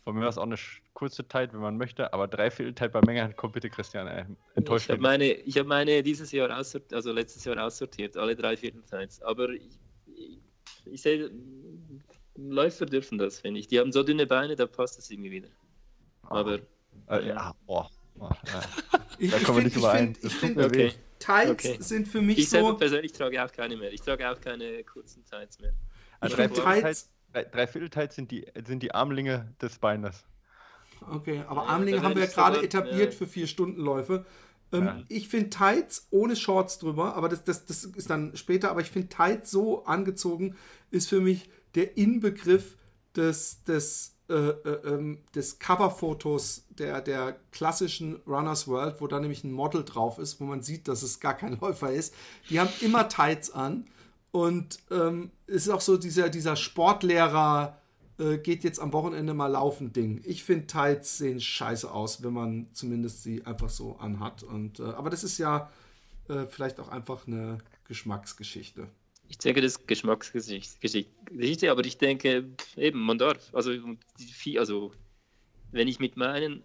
[0.03, 0.55] Von mir aus auch eine
[0.93, 2.13] kurze Tight, wenn man möchte.
[2.13, 4.23] Aber Dreiviertel-Tight bei Männern, komm bitte, Christian, ey,
[4.55, 5.09] enttäuscht Ich habe mich.
[5.09, 9.21] meine, ich hab meine dieses Jahr aussortiert, also letztes Jahr aussortiert, alle drei Viertelteils.
[9.21, 10.39] Aber ich, ich,
[10.85, 11.29] ich sehe,
[12.37, 13.67] Läufer dürfen das, finde ich.
[13.67, 15.49] Die haben so dünne Beine, da passt es irgendwie wieder.
[16.23, 16.59] Aber
[17.09, 17.89] Äh, ja, boah.
[18.19, 18.61] ja.
[19.19, 20.13] Ich, Da ich kommen wir find- nicht ich überein.
[20.21, 20.93] Das ich finde, okay.
[21.17, 21.77] Tights Okay.
[21.79, 22.77] sind für mich Ich selber so.
[22.77, 23.91] persönlich trage auch keine mehr.
[23.91, 25.73] Ich trage auch keine kurzen Tights mehr.
[26.19, 30.23] Also Ich Dreiviertel-Tights Tights- drei, sind die, sind die Armlinge des Beines.
[31.09, 33.17] Okay, aber Ja, Armlinge haben wir ja ich gerade etabliert ja.
[33.17, 34.25] für vier Stundenläufe.
[34.71, 35.03] Ähm, Ja.
[35.07, 38.91] Ich finde Tights ohne Shorts drüber, aber das, das, das ist dann später, aber ich
[38.91, 40.55] finde Tights so angezogen
[40.91, 42.77] ist für mich der Inbegriff
[43.15, 49.43] des, des, äh, äh, ähm, des Coverfotos der, der klassischen Runners World, wo da nämlich
[49.43, 52.13] ein Model drauf ist, wo man sieht, dass es gar kein Läufer ist.
[52.49, 53.85] Die haben immer Tights an
[54.31, 57.77] und ähm, es ist auch so dieser, dieser Sportlehrer,
[58.19, 60.21] äh, geht jetzt am Wochenende mal laufen Ding.
[60.25, 64.43] Ich finde Tights sehen scheiße aus, wenn man zumindest sie einfach so anhat.
[64.43, 65.69] Und, äh, aber das ist ja
[66.27, 68.87] äh, vielleicht auch einfach eine Geschmacksgeschichte.
[69.29, 73.53] Ich denke, das ist Geschmacksgeschichte, Geschichte, aber ich denke, eben, man darf.
[73.53, 73.71] Also,
[74.57, 74.93] also,
[75.71, 76.63] wenn ich mit meinen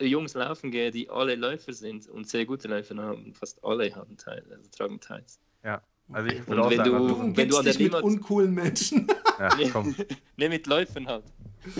[0.00, 4.16] Jungs laufen gehe, die alle Läufer sind und sehr gute Läufer haben, fast alle haben
[4.16, 5.38] Teil, also tragen Teils.
[5.62, 5.82] Ja.
[6.10, 8.02] Also ich würde auch wenn sagen, du- also- Du wenn umgibst an der dich mit
[8.02, 9.06] uncoolen Menschen,
[9.38, 9.94] ja, Nee, komm.
[10.36, 11.24] nee, mit Läufern halt.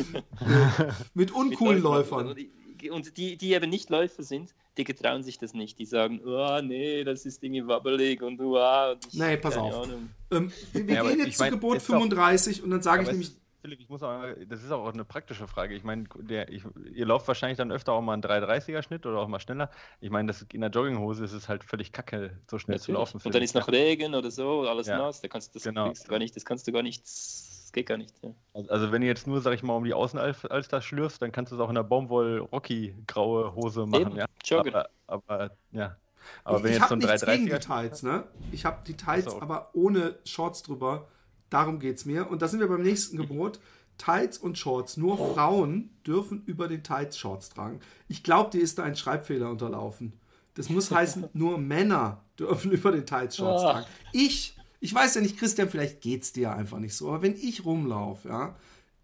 [0.06, 0.24] mit
[1.14, 2.26] Mit uncoolen Läufern.
[2.28, 2.46] Läufern.
[2.90, 5.78] Und die, die, eben nicht Läufer sind, die getrauen sich das nicht.
[5.78, 8.92] Die sagen, oh nee, das ist irgendwie wabbelig und wow.
[8.94, 9.88] Und ich, Nee, pass auf.
[10.30, 13.02] Ähm, wir wir Ja, gehen jetzt zu mein, Gebot ist doch- 35 und dann sage
[13.02, 15.76] ich nämlich, Philipp, ich muss auch, das ist auch eine praktische Frage.
[15.76, 16.64] Ich meine, der, ich,
[16.94, 19.70] ihr lauft wahrscheinlich dann öfter auch mal einen 330er Schnitt oder auch mal schneller.
[20.00, 23.12] Ich meine, das, in der Jogginghose ist es halt völlig kacke, so schnell zu Natürlich.
[23.14, 23.20] laufen.
[23.24, 24.98] Und dann ist noch Regen oder so, alles Ja.
[24.98, 25.20] nass.
[25.20, 25.86] Da kannst du das, Genau.
[25.86, 27.04] kriegst du gar nicht, das kannst du gar nicht,
[27.72, 28.12] das geht gar nicht.
[28.22, 28.30] Ja.
[28.54, 31.52] Also- Also wenn du jetzt nur, sag ich mal, um die Außenalster schlürfst, dann kannst
[31.52, 34.02] du es auch in der Baumwoll-Rocky-graue Hose machen.
[34.08, 34.26] Eben, Ja?
[34.44, 34.88] Jogger.
[35.06, 35.96] Aber, aber, ja.
[36.44, 38.24] Aber wenn ich jetzt so habe ein nichts gegen die 330er Tights, ne?
[38.52, 39.42] Ich habe die Tights, Ach so.
[39.42, 41.08] aber ohne Shorts drüber.
[41.50, 42.30] Darum geht es mir.
[42.30, 43.58] Und da sind wir beim nächsten Gebot.
[43.98, 44.96] Tights und Shorts.
[44.96, 47.80] Nur Frauen dürfen über den Tights Shorts tragen.
[48.08, 50.12] Ich glaube, dir ist da ein Schreibfehler unterlaufen.
[50.54, 53.72] Das muss heißen, nur Männer dürfen über den Tights Shorts Ah.
[53.72, 53.86] tragen.
[54.12, 57.36] Ich, ich weiß ja nicht, Christian, vielleicht geht es dir einfach nicht so, aber wenn
[57.36, 58.56] ich rumlaufe, ja,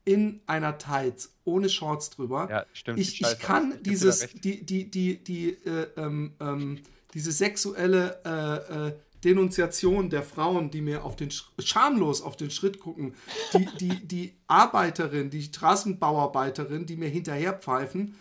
[0.05, 2.99] in einer Tights ohne Shorts drüber, Ja, stimmt.
[2.99, 6.81] ich, ich kann da dieses, die, die, die, die, äh, ähm, ähm,
[7.15, 12.51] diese sexuelle äh, äh, Denunziation der Frauen, die mir auf den Sch schamlos auf den
[12.51, 13.15] Schritt gucken,
[13.53, 18.17] die, die, die Arbeiterin, die Straßenbauarbeiterin, die mir hinterher pfeifen,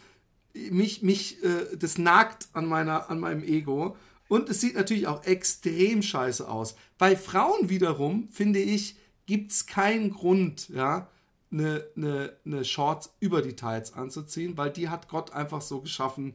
[0.53, 3.95] mich, mich, äh, das nagt an meiner, an meinem Ego.
[4.27, 6.75] Und es sieht natürlich auch extrem scheiße aus.
[6.97, 11.09] Bei Frauen wiederum, finde ich, gibt es keinen Grund, ja,
[11.51, 16.33] eine, eine, eine Shorts über die Tights anzuziehen, weil die hat Gott einfach so geschaffen,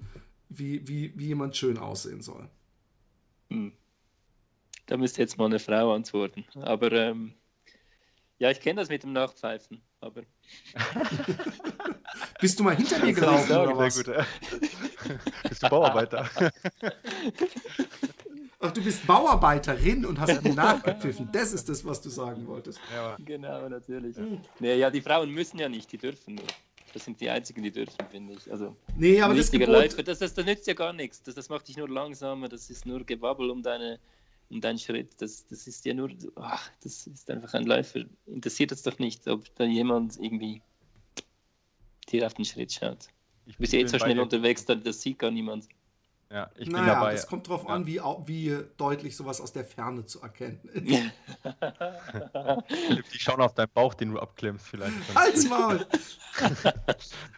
[0.49, 2.49] wie, wie, wie jemand schön aussehen soll.
[3.51, 3.73] Hm.
[4.87, 6.45] Da müsste jetzt mal eine Frau antworten.
[6.55, 7.35] Aber ähm,
[8.43, 9.81] ja, ich kenne das mit dem Nachpfeifen.
[10.01, 10.23] Aber
[12.41, 13.73] Bist du mal hinter mir gelaufen sagen?
[13.73, 14.05] oder Sehr was?
[14.05, 14.17] gut.
[14.17, 14.27] ja.
[15.49, 16.29] Bist du Bauarbeiter?
[18.59, 21.29] Ach, du bist Bauarbeiterin und hast mir nachgepfiffen.
[21.31, 22.81] Das ist das, was du sagen wolltest.
[22.93, 24.17] ja, genau, natürlich.
[24.59, 26.45] Nee, ja, die Frauen müssen ja nicht, die dürfen nur.
[26.93, 28.51] Das sind die einzigen, die dürfen, finde ich.
[28.51, 31.23] Also Nee, aber das Gebot, Läufer, das, das, das nützt ja gar nichts.
[31.23, 34.01] Das, das macht dich nur langsamer, das ist nur Gewabbel um deine
[34.53, 35.21] um deinen Schritt.
[35.21, 38.01] Das, das ist ja nur, ach, das ist einfach ein Läufer.
[38.27, 40.63] Interessiert es doch nicht, ob da jemand irgendwie
[42.09, 43.09] dir auf den Schritt schaut.
[43.47, 45.69] ich Du bist ja bin jetzt so schnell unterwegs, da- das sieht gar niemand.
[46.31, 47.13] Ja, ich bin naja, dabei.
[47.13, 47.75] das kommt drauf Ja.
[47.75, 51.03] an, wie, wie deutlich sowas aus der Ferne zu erkennen ist.
[52.87, 54.97] Philipp, die schauen auf deinen Bauch, den du abklemmst vielleicht.
[55.15, 55.87] Halt's Maul!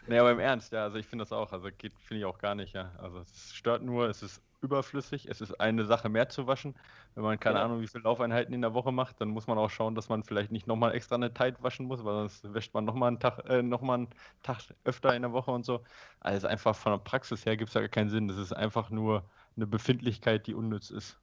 [0.07, 2.37] Nee, aber im Ernst, ja, also ich finde das auch, also geht, finde ich auch
[2.37, 2.91] gar nicht, ja.
[2.99, 5.27] Also es stört nur, es ist überflüssig.
[5.27, 6.75] Es ist eine Sache mehr zu waschen.
[7.15, 7.65] Wenn man keine Ja.
[7.65, 10.23] Ahnung, wie viele Laufeinheiten in der Woche macht, dann muss man auch schauen, dass man
[10.23, 13.39] vielleicht nicht nochmal extra eine Tide waschen muss, weil sonst wäscht man nochmal einen Tag,
[13.49, 14.09] äh, noch mal einen
[14.43, 15.83] Tag öfter in der Woche und so.
[16.19, 18.27] Also einfach von der Praxis her gibt es ja gar keinen Sinn.
[18.27, 21.21] Das ist einfach nur eine Befindlichkeit, die unnütz ist.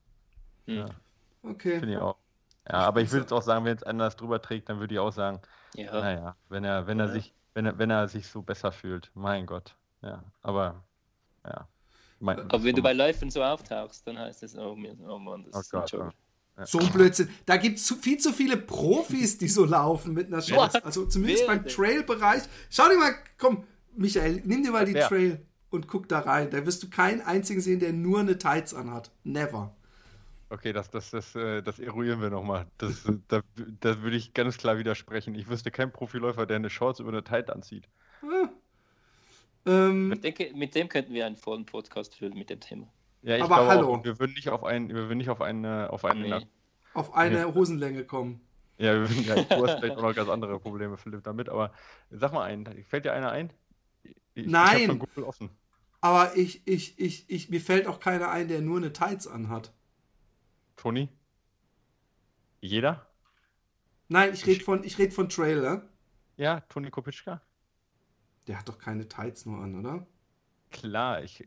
[0.67, 0.79] Hm.
[0.79, 0.89] Ja,
[1.43, 1.79] Okay.
[1.79, 2.19] finde ich auch.
[2.67, 4.93] Ja, aber ich würde jetzt auch sagen, wenn jetzt einer das drüber trägt, dann würde
[4.95, 5.41] ich auch sagen,
[5.75, 7.11] Ja, naja, wenn er, wenn er Ja.
[7.13, 9.77] sich, wenn er, wenn er sich so besser fühlt, mein Gott.
[10.01, 10.87] Ja, aber
[11.45, 11.69] ja.
[12.23, 15.43] Mein, aber wenn du bei Läufen so auftauchst, dann heißt es, oh, mir- oh Mann,
[15.43, 16.13] das Oh ist ein Gott, Jogger.
[16.57, 16.65] ja.
[16.65, 17.29] So ein Blödsinn.
[17.45, 20.75] Da gibt es viel zu viele Profis, die so laufen mit einer Shorts.
[20.75, 20.85] What?
[20.85, 21.65] Also zumindest beim?
[21.65, 22.43] Trail-Bereich.
[22.69, 23.63] Schau dir mal, komm,
[23.95, 25.07] Michael, nimm dir mal die Wer?
[25.07, 26.49] Trail und guck da rein.
[26.51, 29.11] Da wirst du keinen einzigen sehen, der nur eine Tights anhat.
[29.23, 29.75] Never.
[30.49, 32.67] Okay, das, das, das, äh, das eruieren wir nochmal.
[32.77, 33.41] Das, äh, da,
[33.79, 35.33] da würde ich ganz klar widersprechen.
[35.33, 37.89] Ich wüsste keinen Profiläufer, der eine Shorts über eine Tight anzieht.
[39.65, 42.87] Ähm, Ich denke, mit dem könnten wir einen vollen Podcast füllen mit dem Thema.
[43.21, 43.93] Ja, ich Aber glaube hallo.
[43.95, 46.47] Auch, wir würden nicht auf einen, wir würden nicht auf eine, auf eine, Nee.
[46.93, 48.41] auf eine Hosenlänge kommen.
[48.77, 51.73] ja, wir würden, ja, du hast vielleicht auch noch ganz andere Probleme, Philipp, damit, aber
[52.09, 53.53] sag mal einen, fällt dir einer ein?
[54.03, 55.01] Ich, Ich Nein.
[55.23, 55.49] offen.
[56.01, 59.71] Aber ich, ich, ich, ich, mir fällt auch keiner ein, der nur eine Tights anhat.
[60.75, 61.07] Toni?
[62.61, 63.07] Jeder?
[64.07, 65.89] Nein, ich rede von, ich red von Trailer.
[66.37, 67.41] Ja, Toni Kopitschka?
[68.47, 70.05] Der hat doch keine Tights nur an, oder?
[70.71, 71.43] Klar, ich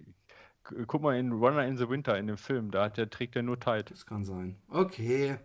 [0.64, 3.36] gu- guck mal in Runner in the Winter in dem Film, da hat der trägt
[3.36, 3.90] er nur Tight.
[3.90, 4.56] Das kann sein.
[4.68, 5.36] Okay.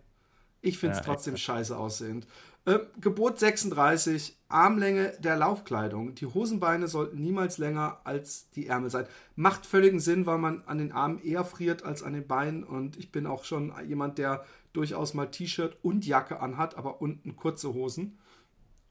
[0.62, 2.28] Ich finde es Ja, trotzdem scheiße aussehend.
[2.66, 6.14] Äh, Gebot 36, Armlänge der Laufkleidung.
[6.14, 9.08] Die Hosenbeine sollten niemals länger als die Ärmel sein.
[9.36, 12.64] Macht völligen Sinn, weil man an den Armen eher friert als an den Beinen.
[12.64, 17.36] Und ich bin auch schon jemand, der durchaus mal T-Shirt und Jacke anhat, aber unten
[17.36, 18.20] kurze Hosen.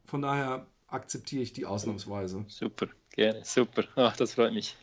[0.05, 2.45] Von daher akzeptiere ich die ausnahmsweise.
[2.49, 3.85] Super, gerne, super.
[3.97, 4.77] Ach, das freut mich.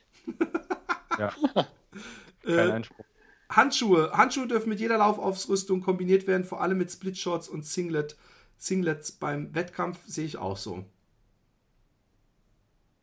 [1.17, 1.33] Ja.
[1.53, 3.05] Kein Äh, Einspruch.
[3.49, 4.11] Handschuhe.
[4.11, 8.17] Handschuhe dürfen mit jeder Laufausrüstung kombiniert werden, vor allem mit Splitshorts und Singlet.
[8.57, 10.83] Singlets beim Wettkampf sehe ich auch so.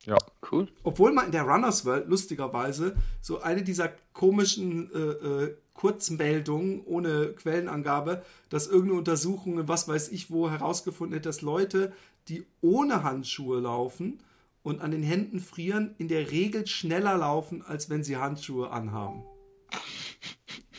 [0.05, 0.19] Ja.
[0.53, 0.69] Cool.
[0.83, 7.33] Obwohl man in der Runners World lustigerweise so eine dieser komischen äh, äh, Kurzmeldungen ohne
[7.33, 11.93] Quellenangabe, dass irgendeine Untersuchung, was weiß ich wo, herausgefunden hat, dass Leute,
[12.29, 14.21] die ohne Handschuhe laufen
[14.63, 19.23] und an den Händen frieren, in der Regel schneller laufen, als wenn sie Handschuhe anhaben.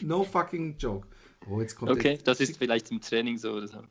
[0.02, 1.08] No fucking joke.
[1.50, 3.84] Oh, jetzt kommt Okay, der, das ist vielleicht im Training so oder so.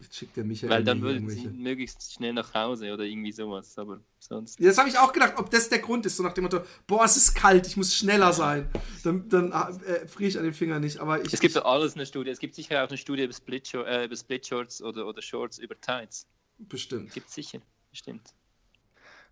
[0.00, 3.76] Jetzt schickt der Michael Weil dann würden sie möglichst schnell nach Hause oder irgendwie sowas,
[3.78, 4.60] aber sonst.
[4.60, 6.60] Ja, das habe ich auch gedacht, ob das der Grund ist, so nach dem Motto,
[6.86, 8.68] boah, es ist kalt, ich muss schneller sein.
[9.04, 10.98] Dann, dann äh, friere ich an den Fingern nicht.
[10.98, 12.30] Aber ich, Es gibt für alles eine Studie.
[12.30, 15.58] Es gibt sicher auch eine Studie über Split, äh, über Split Shorts oder, oder Shorts
[15.58, 16.26] über Tights.
[16.58, 18.32] Bestimmt, Gibt sicher, bestimmt.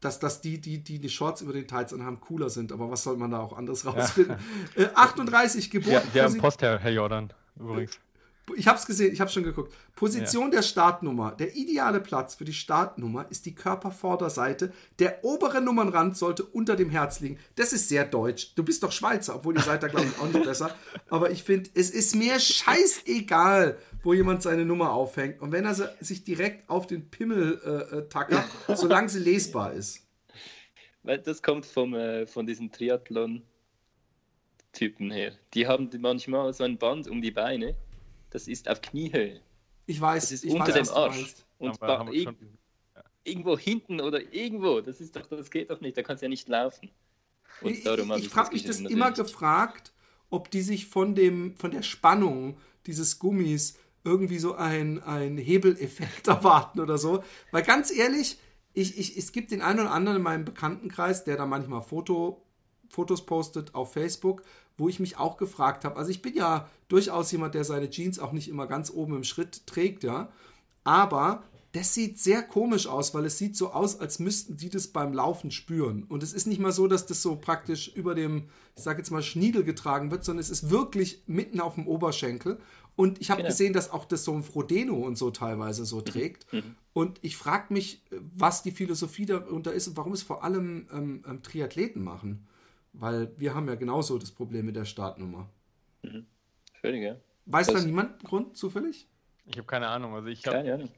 [0.01, 2.72] dass, dass die, die, die die Shorts über den Tights anhaben, cooler sind.
[2.72, 4.37] Aber was soll man da auch anderes rausfinden?
[4.77, 5.93] Äh, 38 Gebot.
[5.93, 7.99] Ja, der am Posi- Post, Herr, Herr Jordan, übrigens.
[8.57, 9.72] Ich habe es gesehen, ich habe schon geguckt.
[9.97, 11.32] Position der Startnummer.
[11.32, 14.70] Der ideale Platz für die Startnummer ist die Körpervorderseite.
[14.99, 17.38] Der obere Nummernrand sollte unter dem Herz liegen.
[17.57, 18.55] Das ist sehr deutsch.
[18.55, 20.74] Du bist doch Schweizer, obwohl ihr seid da, glaube ich, auch nicht besser.
[21.09, 25.40] Aber ich finde, es ist mir scheißegal, wo jemand seine Nummer aufhängt.
[25.40, 28.45] Und wenn er sie- sich direkt auf den Pimmel äh, äh, tackert,
[28.76, 30.01] solange sie lesbar ist.
[31.03, 35.32] Weil das kommt vom, äh, von diesen Triathlon-Typen her.
[35.55, 37.74] Die haben manchmal so ein Band um die Beine.
[38.35, 39.41] Das ist auf Kniehöhe.
[39.87, 41.35] Ich weiß, Das ist ich unter weiß, dem Arsch.
[41.59, 42.37] Und Aber da haben wir ir- schon-
[43.22, 44.80] irgendwo hinten oder irgendwo.
[44.80, 45.97] Das ist doch, das geht doch nicht.
[45.97, 46.91] Da kannst du ja nicht laufen.
[47.61, 49.30] Und Ich, darum habe ich, ich frage mich das immer natürlich.
[49.30, 49.93] gefragt,
[50.30, 56.26] ob die sich von, dem, von der Spannung dieses Gummis irgendwie so ein, ein Hebeleffekt
[56.28, 57.22] erwarten oder so.
[57.53, 58.39] Weil ganz ehrlich,
[58.72, 62.43] ich, ich, es gibt den einen oder anderen in meinem Bekanntenkreis, der da manchmal Foto,
[62.89, 64.43] Fotos postet auf Facebook,
[64.77, 65.97] wo ich mich auch gefragt habe.
[65.97, 69.25] Also ich bin ja durchaus jemand, der seine Jeans auch nicht immer ganz oben im
[69.25, 70.29] Schritt trägt, ja.
[70.83, 74.89] Aber das sieht sehr komisch aus, weil es sieht so aus, als müssten die das
[74.89, 76.05] beim Laufen spüren.
[76.05, 78.45] Und es ist nicht mal so, dass das so praktisch über dem,
[78.77, 82.61] ich sage jetzt mal, Schniedel getragen wird, sondern es ist wirklich mitten auf dem Oberschenkel.
[82.97, 83.51] Und ich habe Genau.
[83.51, 86.47] gesehen, dass auch das so ein Frodeno und so teilweise so trägt.
[86.93, 88.03] Und ich frage mich,
[88.37, 92.47] was die Philosophie darunter ist und warum es vor allem ähm, ähm, Triathleten machen.
[92.95, 95.49] Weil wir haben ja genauso das Problem mit der Startnummer.
[96.80, 97.16] Völlig, ja.
[97.47, 99.09] Weiß Das- da niemand einen Grund zufällig?
[99.47, 100.14] Ich habe keine Ahnung.
[100.14, 100.88] Also ich habe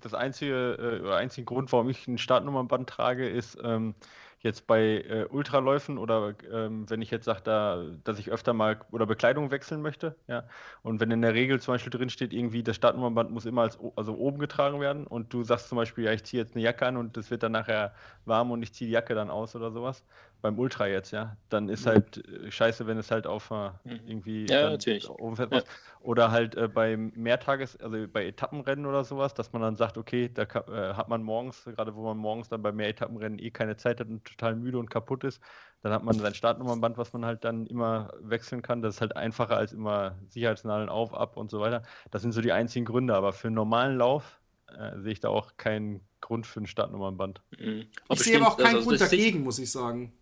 [0.00, 3.94] das einzige, äh, oder einzige Grund, warum ich ein Startnummernband trage, ist, ähm,
[4.42, 8.80] jetzt bei äh, Ultraläufen oder ähm, wenn ich jetzt sage, da, dass ich öfter mal
[8.90, 10.44] oder Bekleidung wechseln möchte, ja,
[10.82, 13.78] und wenn in der Regel zum Beispiel drin steht, irgendwie das Startnummernband muss immer als,
[13.96, 16.86] also oben getragen werden und du sagst zum Beispiel, ja, ich ziehe jetzt eine Jacke
[16.86, 17.94] an und es wird dann nachher
[18.24, 20.02] warm und ich ziehe die Jacke dann aus oder sowas,
[20.42, 21.90] beim Ultra jetzt, ja, dann ist mhm.
[21.90, 24.00] halt äh, scheiße, wenn es halt auf äh, mhm.
[24.06, 24.86] irgendwie ja, fährt.
[24.86, 25.62] Ja.
[26.00, 30.30] Oder halt äh, bei Mehrtages, also bei Etappenrennen oder sowas, dass man dann sagt, okay,
[30.32, 33.76] da äh, hat man morgens, gerade wo man morgens dann bei mehr Etappenrennen eh keine
[33.76, 35.40] Zeit hat und total müde und kaputt ist,
[35.82, 38.82] dann hat man sein Startnummernband, was man halt dann immer wechseln kann.
[38.82, 41.82] Das ist halt einfacher als immer Sicherheitsnadeln auf, ab und so weiter.
[42.10, 44.40] Das sind so die einzigen Gründe, aber für einen normalen Lauf
[44.78, 47.42] äh, sehe ich da auch keinen Grund für ein Startnummernband.
[47.58, 47.86] Mhm.
[48.10, 50.12] Ich sehe aber auch keinen also, Grund dagegen, muss ich sagen.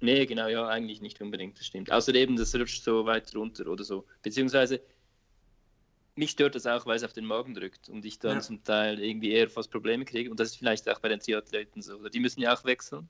[0.00, 1.90] Nee, genau, ja, eigentlich nicht unbedingt, das stimmt.
[1.90, 4.06] Außerdem, das rutscht so weit runter oder so.
[4.22, 4.80] Beziehungsweise,
[6.14, 8.40] mich stört das auch, weil es auf den Magen drückt und ich dann ja.
[8.40, 10.30] zum Teil irgendwie eher fast Probleme kriege.
[10.30, 11.96] Und das ist vielleicht auch bei den Triathleten so.
[11.96, 13.08] Oder die müssen ja auch wechseln.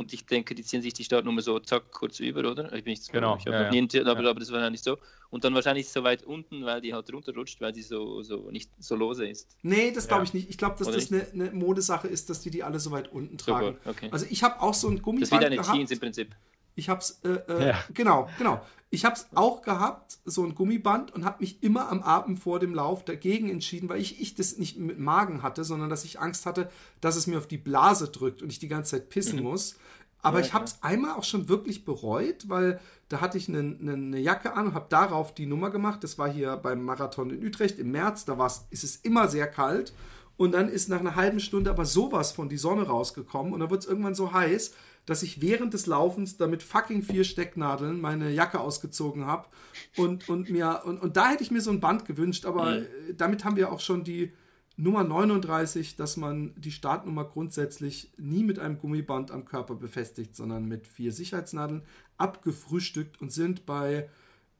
[0.00, 2.72] Und ich denke, die ziehen sich die Startnummer so zack kurz über, oder?
[2.72, 3.36] Ich bin nicht so genau.
[3.36, 4.06] Ich habe ja, noch nie ja.
[4.06, 4.96] aber, aber das war ja nicht so.
[5.28, 8.70] Und dann wahrscheinlich so weit unten, weil die halt runterrutscht, weil die so, so nicht
[8.78, 9.58] so lose ist.
[9.60, 10.48] Nee, das glaube ich nicht.
[10.48, 13.12] Ich glaube, dass oder das eine, eine, Modesache ist, dass die die alle so weit
[13.12, 13.76] unten tragen.
[13.84, 14.08] Okay.
[14.10, 15.76] Also ich habe auch so ein Gummiband Das ist wie deine gehabt.
[15.76, 16.34] Jeans im Prinzip.
[16.80, 17.78] Ich habe es, äh, äh, ja.
[17.94, 18.60] genau, genau.
[18.92, 22.58] Ich habe es auch gehabt, so ein Gummiband, und habe mich immer am Abend vor
[22.58, 26.18] dem Lauf dagegen entschieden, weil ich, ich das nicht mit Magen hatte, sondern dass ich
[26.18, 26.68] Angst hatte,
[27.00, 29.44] dass es mir auf die Blase drückt und ich die ganze Zeit pissen mhm.
[29.44, 29.76] muss.
[30.22, 33.58] Aber ja, ich habe es einmal auch schon wirklich bereut, weil da hatte ich eine,
[33.58, 36.02] eine, eine Jacke an und habe darauf die Nummer gemacht.
[36.02, 38.24] Das war hier beim Marathon in Utrecht im März.
[38.24, 39.92] Da ist es immer sehr kalt.
[40.36, 43.52] Und dann ist nach einer halben Stunde aber sowas von die Sonne rausgekommen.
[43.52, 44.72] Und dann wird es irgendwann so heiß,
[45.06, 49.48] dass ich während des Laufens damit fucking vier Stecknadeln meine Jacke ausgezogen habe.
[49.96, 52.46] Und, und, mir, und, und da hätte ich mir so ein Band gewünscht.
[52.46, 52.86] Aber mhm.
[53.16, 54.32] damit haben wir auch schon die
[54.76, 60.66] Nummer 39, dass man die Startnummer grundsätzlich nie mit einem Gummiband am Körper befestigt, sondern
[60.66, 61.82] mit vier Sicherheitsnadeln
[62.16, 64.08] abgefrühstückt und sind bei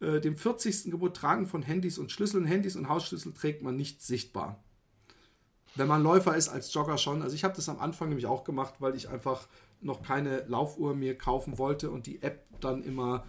[0.01, 0.91] äh, dem 40.
[0.91, 2.45] Gebot Tragen von Handys und Schlüsseln.
[2.45, 4.62] Handys und Hausschlüssel trägt man nicht sichtbar.
[5.74, 7.22] Wenn man Läufer ist, als Jogger schon.
[7.22, 9.47] Also ich habe das am Anfang nämlich auch gemacht, weil ich einfach
[9.80, 13.24] noch keine Laufuhr mir kaufen wollte und die App dann immer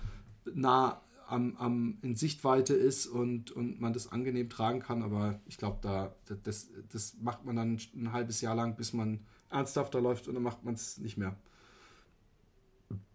[0.54, 5.02] nah am, am, in Sichtweite ist und, und man das angenehm tragen kann.
[5.02, 9.26] Aber ich glaube, da, das, das macht man dann ein halbes Jahr lang, bis man
[9.50, 11.36] ernsthafter läuft und dann macht man es nicht mehr.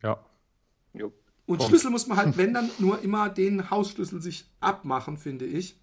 [0.03, 0.25] Ja.
[0.95, 1.13] Jo.
[1.47, 1.65] Und Punkt.
[1.65, 5.79] Schlüssel muss man halt, wenn dann, nur immer den Hausschlüssel sich abmachen, finde ich,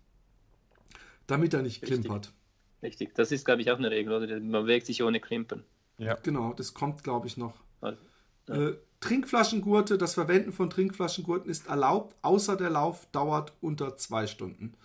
[1.28, 2.02] damit er nicht Richtig.
[2.02, 2.34] klimpert.
[2.82, 4.40] Richtig, das ist, glaube ich, auch eine Regel, oder?
[4.40, 5.64] Man bewegt sich ohne Klimpern.
[5.98, 6.16] Ja.
[6.16, 7.54] Genau, das kommt, glaube ich, noch.
[7.82, 7.98] Also,
[8.48, 8.56] ja.
[8.56, 14.76] äh, Trinkflaschengurte, das Verwenden von Trinkflaschengurten ist erlaubt, außer der Lauf dauert unter zwei Stunden.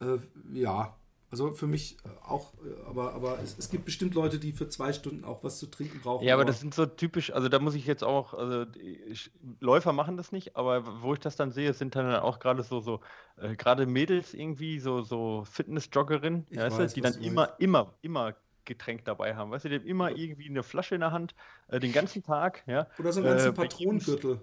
[0.00, 0.18] Äh,
[0.52, 0.94] ja,
[1.32, 1.96] also für mich
[2.28, 5.58] auch, äh, aber, aber es, es, gibt bestimmt Leute, die für zwei Stunden auch was
[5.58, 6.26] zu trinken brauchen.
[6.26, 8.66] Ja, aber, aber das sind so typisch, also da muss ich jetzt auch, also
[9.08, 12.62] ich, Läufer machen das nicht, aber wo ich das dann sehe, sind dann auch gerade
[12.62, 13.00] so, so
[13.38, 18.34] äh, gerade Mädels irgendwie, so, so Fitness-Joggerinnen, die dann immer, immer, immer
[18.64, 19.50] Getränk dabei haben.
[19.50, 21.34] Weißt du, die haben immer irgendwie eine Flasche in der Hand,
[21.68, 22.62] äh, den ganzen Tag.
[22.66, 22.86] Ja?
[22.98, 24.40] Oder so einen ganzen äh, Patronengürtel.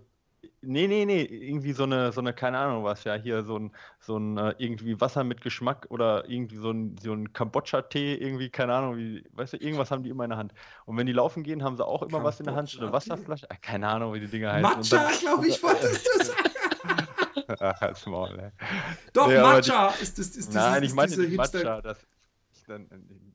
[0.62, 3.72] Nee, nee, nee, irgendwie so eine, so eine, keine Ahnung was, ja, hier so ein,
[4.00, 8.50] so ein äh, irgendwie Wasser mit Geschmack oder irgendwie so ein, so ein Kambodscha-Tee, irgendwie,
[8.50, 10.54] keine Ahnung, wie, weißt du, irgendwas haben die immer in der Hand.
[10.86, 12.92] Und wenn die laufen gehen, haben sie auch immer was in der Hand, so eine
[12.92, 14.98] Wasserflasche, äh, keine Ahnung, wie die Dinger heißen.
[14.98, 16.50] Matcha, glaube ich, wolltest du sagen.
[17.60, 18.52] Ach, Maul, ey.
[19.14, 22.06] Doch, nee, Matcha die, ist, ist, ist, Nein, ich meine nicht Matcha, das,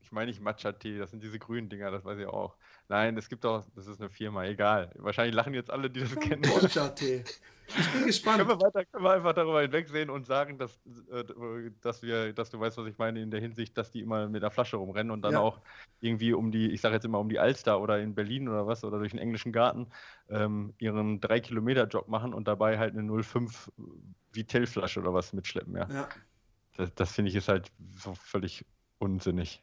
[0.01, 2.55] ich meine nicht Matcha-Tee, das sind diese grünen Dinger, das weiß ich auch.
[2.87, 4.91] Nein, es gibt auch, das ist eine Firma, egal.
[4.95, 6.41] Wahrscheinlich lachen jetzt alle, die das kennen.
[6.41, 7.23] Matcha-Tee.
[7.67, 8.37] Ich bin gespannt.
[8.37, 10.79] können, wir weiter, können wir einfach darüber hinwegsehen und sagen, dass,
[11.11, 11.23] äh,
[11.81, 14.43] dass, wir, dass du weißt, was ich meine, in der Hinsicht, dass die immer mit
[14.43, 15.39] der Flasche rumrennen und dann ja.
[15.39, 15.59] auch
[15.99, 18.83] irgendwie um die, ich sage jetzt immer um die Alster oder in Berlin oder was,
[18.83, 19.87] oder durch den englischen Garten
[20.29, 23.71] ähm, ihren 3-Kilometer-Job machen und dabei halt eine 05
[24.31, 25.87] Vitell-Flasche oder was mitschleppen, ja.
[25.89, 26.09] ja.
[26.77, 28.65] Das, das finde ich ist halt so völlig
[28.99, 29.61] unsinnig.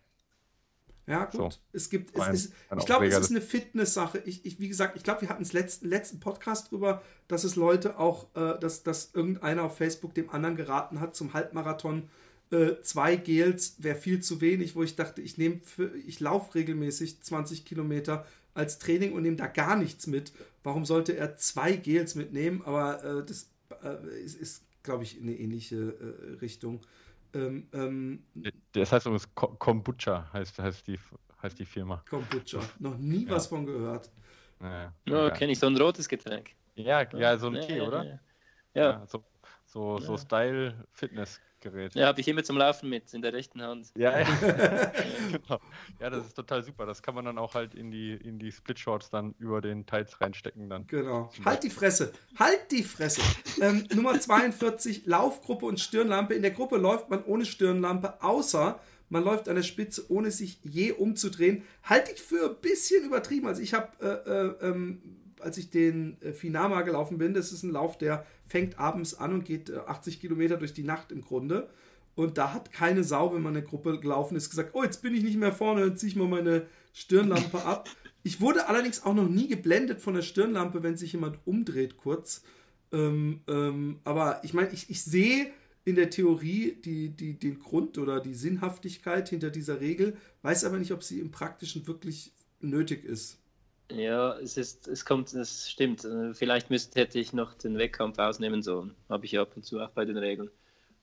[1.07, 1.35] Ja, gut.
[1.35, 1.51] So.
[1.73, 4.23] Es gibt, es ist, ich glaube, es ist eine Fitness-Sache.
[4.25, 7.57] Ich, ich, wie gesagt, ich glaube, wir hatten es letzten, letzten Podcast drüber, dass es
[7.57, 12.09] Leute auch, äh, dass, dass irgendeiner auf Facebook dem anderen geraten hat zum Halbmarathon.
[12.53, 15.61] Äh, zwei Gels wäre viel zu wenig, wo ich dachte, ich nehme
[16.07, 20.33] ich laufe regelmäßig 20 Kilometer als Training und nehme da gar nichts mit.
[20.63, 22.63] Warum sollte er zwei Gels mitnehmen?
[22.65, 23.49] Aber äh, das
[23.83, 26.81] äh, ist, ist glaube ich, eine ähnliche äh, Richtung.
[27.35, 28.25] Ähm, ähm,
[28.73, 30.99] das heißt übrigens Kombucha, heißt, heißt, die,
[31.43, 32.05] heißt die Firma.
[32.09, 32.61] Kombucha.
[32.79, 33.31] Noch nie ja.
[33.31, 34.11] was von gehört.
[34.61, 36.51] Ja, ja kenne ich so ein rotes Getränk.
[36.75, 38.05] Ja, ja, so ein Tee, oder?
[38.05, 38.21] Ja.
[38.75, 39.07] ja.
[39.07, 39.25] so,
[39.67, 41.95] so, so Style Fitness Gerät.
[41.95, 43.93] Ja, habe ich immer zum Laufen mit, in der rechten Hand.
[43.97, 44.27] Ja, ja.
[45.33, 45.61] genau.
[46.01, 46.85] ja, das ist total super.
[46.85, 50.21] Das kann man dann auch halt in die, in die Split-Shorts dann über den Tights
[50.21, 50.87] reinstecken dann.
[50.87, 51.31] Genau.
[51.45, 52.13] Halt die Fresse.
[52.39, 53.23] Halt die Fresse.
[53.61, 56.35] ähm, Nummer 42, Laufgruppe und Stirnlampe.
[56.35, 58.79] In der Gruppe läuft man ohne Stirnlampe, außer
[59.09, 61.65] man läuft an der Spitze, ohne sich je umzudrehen.
[61.83, 63.47] Halte ich für ein bisschen übertrieben.
[63.47, 65.03] Also ich habe, äh, äh, ähm,
[65.39, 69.33] als ich den äh, Finama gelaufen bin, das ist ein Lauf, der fängt abends an
[69.33, 71.71] und geht 80 Kilometer durch die Nacht im Grunde.
[72.15, 75.15] Und da hat keine Sau, wenn man eine Gruppe gelaufen ist, gesagt, oh, jetzt bin
[75.15, 77.89] ich nicht mehr vorne, dann ziehe ich mal meine Stirnlampe ab.
[78.23, 82.43] Ich wurde allerdings auch noch nie geblendet von der Stirnlampe, wenn sich jemand umdreht kurz.
[82.93, 85.51] Ähm, ähm, aber ich meine, ich, ich sehe
[85.87, 90.79] in der Theorie die, die, den Grund oder die Sinnhaftigkeit hinter dieser Regel, weiß aber
[90.79, 93.39] nicht, ob sie im Praktischen wirklich nötig ist.
[93.97, 96.07] Ja, es ist, es kommt, es stimmt.
[96.33, 98.95] Vielleicht müsste, hätte ich noch den Wettkampf ausnehmen sollen.
[99.09, 100.51] Habe ich ja ab und zu auch bei den Regeln.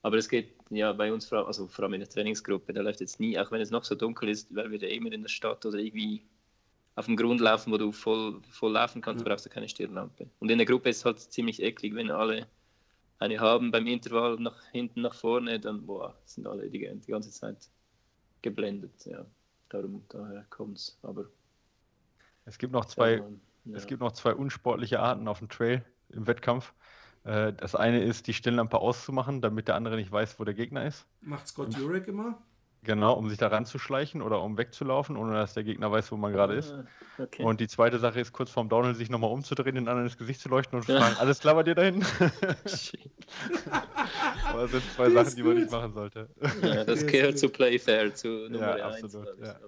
[0.01, 3.19] Aber es geht ja bei uns, also vor allem in der Trainingsgruppe, da läuft jetzt
[3.19, 5.65] nie, auch wenn es noch so dunkel ist, weil wir ja immer in der Stadt
[5.65, 6.23] oder irgendwie
[6.95, 10.27] auf dem Grund laufen, wo du voll, voll laufen kannst, brauchst du keine Stirnlampe.
[10.39, 12.47] Und in der Gruppe ist es halt ziemlich eklig, wenn alle
[13.19, 17.31] eine haben beim Intervall nach hinten, nach vorne, dann boah, sind alle die, die ganze
[17.31, 17.69] Zeit
[18.41, 19.05] geblendet.
[19.05, 19.25] Ja,
[19.67, 20.97] darum, daher kommt es.
[21.01, 21.25] Aber
[22.49, 23.23] es gibt noch zwei,
[23.65, 23.75] ja.
[23.75, 26.73] es gibt noch zwei unsportliche Arten auf dem Trail im Wettkampf.
[27.23, 30.85] Äh, das eine ist, die Stirnlampe auszumachen, damit der andere nicht weiß, wo der Gegner
[30.85, 31.05] ist.
[31.21, 32.41] Macht Scott Jurek immer?
[32.81, 36.31] Genau, um sich da ranzuschleichen oder um wegzulaufen, ohne dass der Gegner weiß, wo man
[36.31, 36.71] gerade ist.
[36.71, 36.85] Ah,
[37.17, 37.43] okay.
[37.43, 40.39] Und die zweite Sache ist, kurz vorm Downhill sich nochmal umzudrehen, den anderen ins Gesicht
[40.39, 42.05] zu leuchten und zu fragen, alles klar bei dir dahin?
[44.47, 46.29] Aber das sind zwei Sachen, die man nicht machen sollte.
[46.61, 49.03] Ja, das gehört zu Playfair, zu Nummer ja, 1.
[49.03, 49.59] Absolut, ja.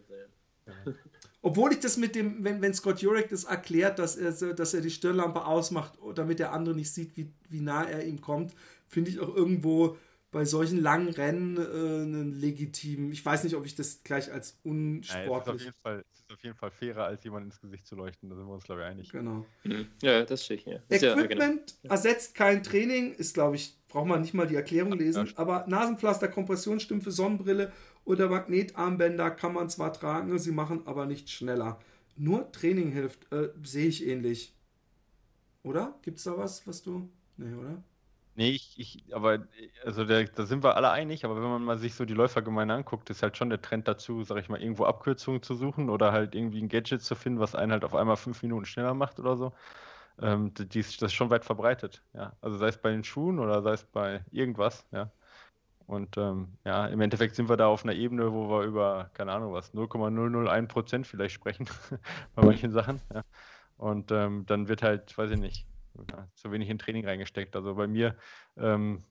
[1.44, 4.82] Obwohl ich das mit dem, wenn, wenn Scott Jurek das erklärt, dass er, dass er
[4.82, 8.54] die Stirnlampe ausmacht, damit der andere nicht sieht, wie, wie nah er ihm kommt,
[8.88, 9.98] finde ich auch irgendwo
[10.32, 13.12] bei solchen langen Rennen äh, einen legitimen.
[13.12, 15.28] Ich weiß nicht, ob ich das gleich als unsportlich.
[15.28, 17.60] Ja, es, ist auf jeden Fall, es ist auf jeden Fall fairer, als jemand ins
[17.60, 18.30] Gesicht zu leuchten.
[18.30, 19.12] Da sind wir uns, glaube ich, einig.
[19.12, 19.46] Genau.
[19.64, 19.88] Mhm.
[20.02, 20.84] Ja, das stehe ich hier.
[20.90, 21.94] Equipment ja, genau.
[21.94, 25.26] ersetzt kein Training, ist, glaube ich, braucht man nicht mal die Erklärung lesen.
[25.26, 27.74] Ja, aber Nasenpflaster, Kompressionsstümpfe, Sonnenbrille
[28.06, 31.80] oder Magnetarmbänder kann man zwar tragen, sie machen aber nicht schneller.
[32.18, 34.56] Nur Training hilft, äh, sehe ich ähnlich.
[35.64, 35.96] Oder?
[36.02, 37.10] Gibt es da was, was du.
[37.38, 37.84] Nee, oder?
[38.36, 39.46] Nee, ich, ich aber
[39.86, 42.74] also der, da sind wir alle einig, aber wenn man mal sich so die Läufergemeinde
[42.74, 46.12] anguckt, ist halt schon der Trend dazu, sag ich mal, irgendwo Abkürzungen zu suchen oder
[46.14, 49.20] halt irgendwie ein Gadget zu finden, was einen halt auf einmal fünf Minuten schneller macht
[49.20, 49.54] oder so.
[50.22, 52.36] Ähm, die, das ist schon weit verbreitet, ja.
[52.42, 55.12] Also sei es bei den Schuhen oder sei es bei irgendwas, ja.
[55.88, 59.32] Und ähm, ja, im Endeffekt sind wir da auf einer Ebene, wo wir über, keine
[59.34, 61.68] Ahnung was, 0,001 Prozent vielleicht sprechen
[62.36, 63.24] bei manchen Sachen, ja.
[63.78, 65.68] Und ähm, dann wird halt, weiß ich nicht,
[66.36, 67.56] zu wenig in Training reingesteckt.
[67.56, 68.16] Also bei mir
[68.58, 69.04] ähm,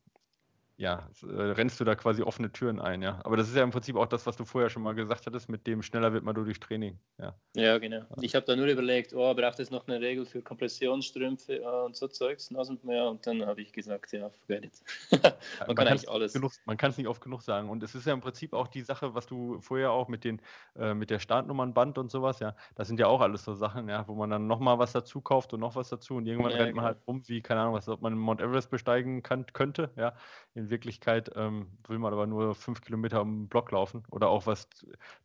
[0.80, 3.20] ja, äh, rennst du da quasi offene Türen ein, ja.
[3.24, 5.50] Aber das ist ja im Prinzip auch das, was du vorher schon mal gesagt hattest,
[5.50, 7.34] mit dem schneller wird man durch Training, ja.
[7.54, 8.06] Ja, genau.
[8.22, 11.96] Ich habe da nur überlegt, oh, braucht es noch eine Regel für Kompressionsstrümpfe ah, und
[11.96, 14.82] so Zeugs, ja, und dann habe ich gesagt, ja, forget it.
[15.22, 15.32] man,
[15.66, 16.32] man kann eigentlich alles.
[16.32, 17.68] Genug, man kann es nicht oft genug sagen.
[17.68, 20.40] Und es ist ja im Prinzip auch die Sache, was du vorher auch mit den,
[20.78, 24.08] äh, mit der Startnummernband und sowas, ja, das sind ja auch alles so Sachen, ja,
[24.08, 26.74] wo man dann nochmal was dazu kauft und noch was dazu und irgendwann ja, rennt
[26.74, 26.94] man genau.
[26.94, 30.14] halt rum, wie, keine Ahnung, was, ob man Mount Everest besteigen kann, könnte, ja
[30.54, 34.04] in Wirklichkeit ähm, will man aber nur fünf Kilometer am Block laufen.
[34.10, 34.68] Oder auch was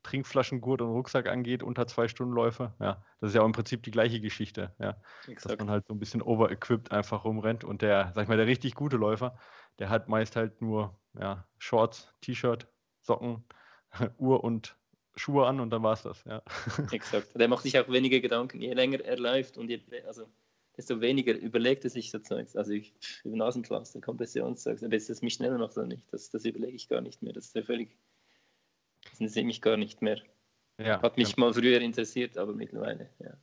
[0.03, 2.73] Trinkflaschengurt und Rucksack angeht, unter zwei Stundenläufe.
[2.79, 4.73] Ja, das ist ja auch im Prinzip die gleiche Geschichte.
[4.79, 4.97] Ja,
[5.43, 7.63] dass man halt so ein bisschen overequipped einfach rumrennt.
[7.63, 9.37] Und der, sag ich mal, der richtig gute Läufer,
[9.79, 12.67] der hat meist halt nur ja, Shorts, T-Shirt,
[13.01, 13.43] Socken,
[14.17, 14.77] Uhr und
[15.15, 16.23] Schuhe an und dann war es das.
[16.25, 16.41] Ja.
[16.91, 17.39] Exakt.
[17.39, 20.27] Der macht sich auch weniger Gedanken, je länger er läuft und je, also
[20.77, 22.55] desto weniger überlegt er sich so Zeugs.
[22.55, 22.93] Also ich,
[23.23, 26.87] über Nasenpflaster, Kompressionszeugs, ob es das mich schneller macht oder nicht, das, das überlege ich
[26.87, 27.33] gar nicht mehr.
[27.33, 27.97] Das ist ja völlig,
[29.09, 30.21] das interessiert mich gar nicht mehr.
[30.77, 31.35] Ja, Hat mich ja.
[31.37, 33.37] mal früher interessiert, aber mittlerweile, ja.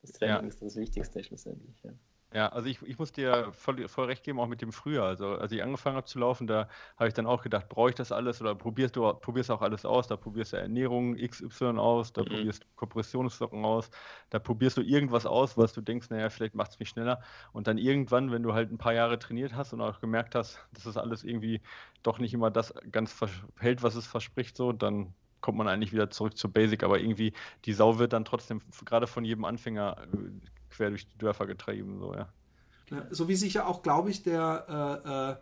[0.00, 0.48] Das Training ja.
[0.48, 1.92] ist das Wichtigste schlussendlich, ja.
[2.34, 5.06] Ja, also ich, ich muss dir voll, voll recht geben, auch mit dem Frühjahr.
[5.06, 6.68] Also als ich angefangen habe zu laufen, da
[6.98, 9.86] habe ich dann auch gedacht, brauche ich das alles oder probierst du probierst auch alles
[9.86, 10.08] aus?
[10.08, 12.26] Da probierst du Ernährung XY aus, da mhm.
[12.26, 13.90] probierst du Kompressionssocken aus,
[14.28, 17.22] da probierst du irgendwas aus, was du denkst, naja, vielleicht macht es mich schneller.
[17.52, 20.60] Und dann irgendwann, wenn du halt ein paar Jahre trainiert hast und auch gemerkt hast,
[20.74, 21.62] dass das alles irgendwie
[22.02, 23.18] doch nicht immer das ganz
[23.58, 27.32] hält, was es verspricht, so, dann kommt man eigentlich wieder zurück zur Basic, aber irgendwie
[27.64, 31.98] die Sau wird dann trotzdem gerade von jedem Anfänger äh, quer durch die Dörfer getrieben.
[31.98, 32.28] So, ja.
[32.90, 35.36] ja so wie sich ja auch, glaube ich, der äh, äh,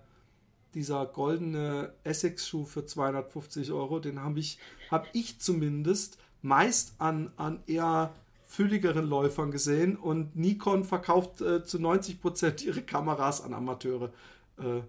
[0.75, 4.59] dieser goldene Essex-Schuh für 250 Euro, den habe ich,
[4.91, 8.13] hab ich zumindest meist an, an eher
[8.47, 14.13] fülligeren Läufern gesehen und Nikon verkauft äh, zu 90% ihre Kameras an Amateure.
[14.59, 14.83] Äh,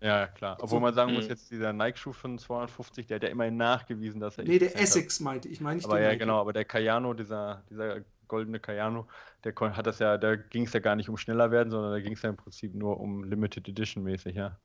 [0.00, 0.56] Ja, klar.
[0.60, 4.38] Obwohl man sagen muss, jetzt dieser Nike-Schuh von 250, der hat ja immerhin nachgewiesen, dass
[4.38, 4.44] er.
[4.44, 5.24] Nee, der Essex hat.
[5.24, 5.84] meinte ich, meine ich.
[5.84, 6.20] Aber ja, Nike.
[6.20, 9.06] genau, aber der Cayano, dieser, dieser goldene Cayano,
[9.44, 12.00] der hat das ja, da ging es ja gar nicht um schneller werden, sondern da
[12.00, 14.58] ging es ja im Prinzip nur um Limited Edition mäßig, ja.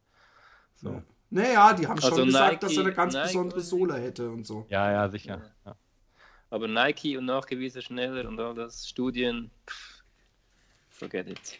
[0.76, 0.90] So.
[0.92, 1.04] Ja.
[1.30, 4.30] Naja, die haben also schon gesagt, Nike, dass er eine ganz Nike besondere Sohle hätte
[4.30, 4.66] und so.
[4.70, 5.42] Ja, ja, sicher.
[5.66, 5.76] Ja.
[6.50, 10.04] Aber Nike und nachgewiesen schneller und all das Studien, pff,
[10.90, 11.60] forget it.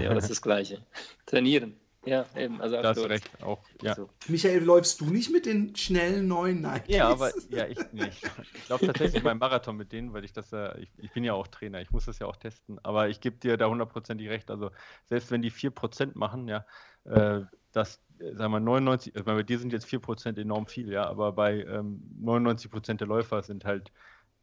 [0.00, 0.84] Ja, alles das Gleiche.
[1.26, 1.76] Trainieren.
[2.06, 2.60] Ja, eben.
[2.62, 3.62] Also das recht auch.
[3.82, 3.94] Ja.
[3.94, 4.08] So.
[4.28, 6.94] Michael, läufst du nicht mit den schnellen neuen Nike?
[6.94, 8.22] Ja, aber ja, ich nicht.
[8.54, 11.34] Ich laufe tatsächlich beim Marathon mit denen, weil ich das ja, ich, ich, bin ja
[11.34, 12.78] auch Trainer, ich muss das ja auch testen.
[12.82, 14.50] Aber ich gebe dir da hundertprozentig recht.
[14.50, 14.70] Also
[15.06, 16.64] selbst wenn die 4% machen, ja,
[17.04, 21.32] äh, das, sagen wir 99, also bei dir sind jetzt 4% enorm viel, ja, aber
[21.32, 23.92] bei ähm, 99% der Läufer sind halt,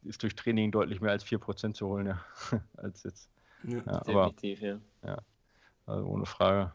[0.04, 2.24] ist durch Training deutlich mehr als 4% zu holen, ja,
[2.76, 3.30] als jetzt.
[3.64, 4.78] Ja, ja definitiv, aber, ja.
[5.04, 5.18] ja.
[5.86, 6.72] Also ohne Frage.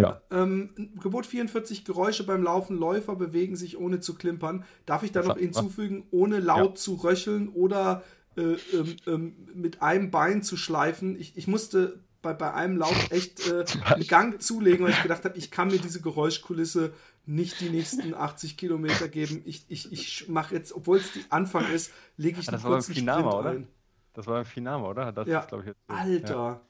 [0.00, 0.20] Ja.
[0.30, 4.64] Ähm, Gebot 44, Geräusche beim Laufen, Läufer bewegen sich ohne zu klimpern.
[4.86, 6.74] Darf ich da noch hinzufügen, ohne laut ja.
[6.74, 8.02] zu röcheln oder
[8.36, 11.18] äh, ähm, ähm, mit einem Bein zu schleifen?
[11.18, 15.24] Ich, ich musste bei, bei einem Lauf echt äh, einen Gang zulegen, weil ich gedacht
[15.24, 16.92] habe, ich kann mir diese Geräuschkulisse
[17.26, 19.42] nicht die nächsten 80 Kilometer geben.
[19.44, 23.24] Ich, ich, ich mache jetzt, obwohl es die Anfang ist, lege ich einen kurzen Sprint
[23.24, 23.50] oder?
[23.50, 23.68] ein.
[24.12, 25.12] Das war ein Finama, oder?
[25.12, 25.40] Das ja.
[25.40, 26.34] Ist, ich, jetzt, Alter.
[26.34, 26.60] Ja.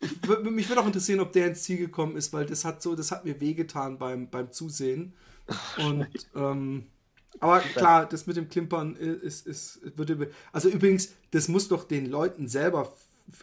[0.00, 2.94] Ich, mich würde auch interessieren, ob der ins Ziel gekommen ist, weil das hat so,
[2.94, 5.14] das hat mir wehgetan beim, beim Zusehen.
[5.78, 6.86] Und ähm,
[7.40, 10.30] aber klar, das mit dem Klimpern ist, ist, würde.
[10.52, 12.92] Also übrigens, das muss doch den Leuten selber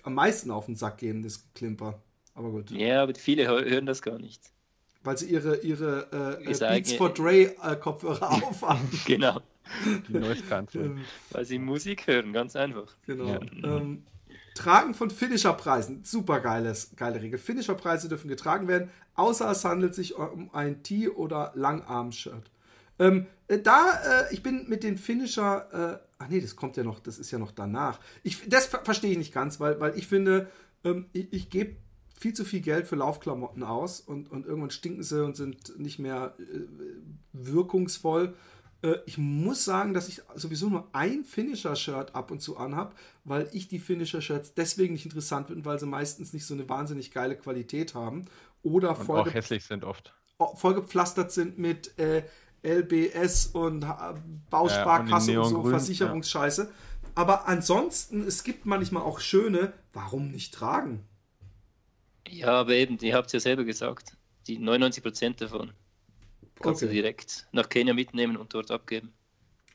[0.04, 2.02] am meisten auf den Sack gehen, das Klimper.
[2.34, 2.72] Aber gut.
[2.72, 4.42] Ja, aber viele hören das gar nicht.
[5.04, 8.88] Weil sie ihre, ihre äh, Beats for Dre äh, Kopfhörer aufhaben.
[9.06, 9.42] genau.
[10.08, 10.44] Die Noise
[11.32, 12.88] Weil sie Musik hören, ganz einfach.
[13.06, 13.28] Genau.
[13.28, 13.40] Ja.
[13.64, 14.04] Ähm,
[14.56, 16.04] Tragen von Finisher-Preisen.
[16.04, 17.40] Super geiles, geile Regel.
[17.40, 22.52] Finisher-Preise dürfen getragen werden, außer es handelt sich um ein Tee- oder Langarm-Shirt.
[23.00, 26.84] Ähm, äh, da, äh, ich bin mit den Finisher, äh, ach nee, das kommt ja
[26.84, 28.00] noch, das ist ja noch danach.
[28.24, 30.50] Ich, das ver verstehe ich nicht ganz, weil, weil ich finde,
[30.84, 31.78] ähm, ich, ich gebe
[32.20, 36.00] viel zu viel Geld für Laufklamotten aus und, und irgendwann stinken sie und sind nicht
[36.00, 36.60] mehr äh,
[37.32, 38.36] wirkungsvoll.
[38.82, 43.50] Äh, ich muss sagen, dass ich sowieso nur ein Finisher-Shirt ab und zu anhab, weil
[43.52, 47.36] ich die Finisher-Shirts deswegen nicht interessant finde, weil sie meistens nicht so eine wahnsinnig geile
[47.36, 48.26] Qualität haben.
[48.64, 50.14] Oder und auch hässlich sind oft.
[50.56, 52.24] Vollgepflastert sind mit äh,
[52.64, 53.86] LBS und
[54.50, 56.64] Bausparkasse ja, und, und so Versicherungsscheiße.
[56.64, 56.70] Ja.
[57.16, 61.06] Aber ansonsten, es gibt manchmal auch schöne, warum nicht tragen?
[62.28, 64.16] Ja, aber eben, ihr habt es ja selber gesagt,
[64.48, 65.74] die 99% davon.
[66.62, 66.90] Kannst okay.
[66.90, 69.14] du direkt nach Kenia mitnehmen und dort abgeben.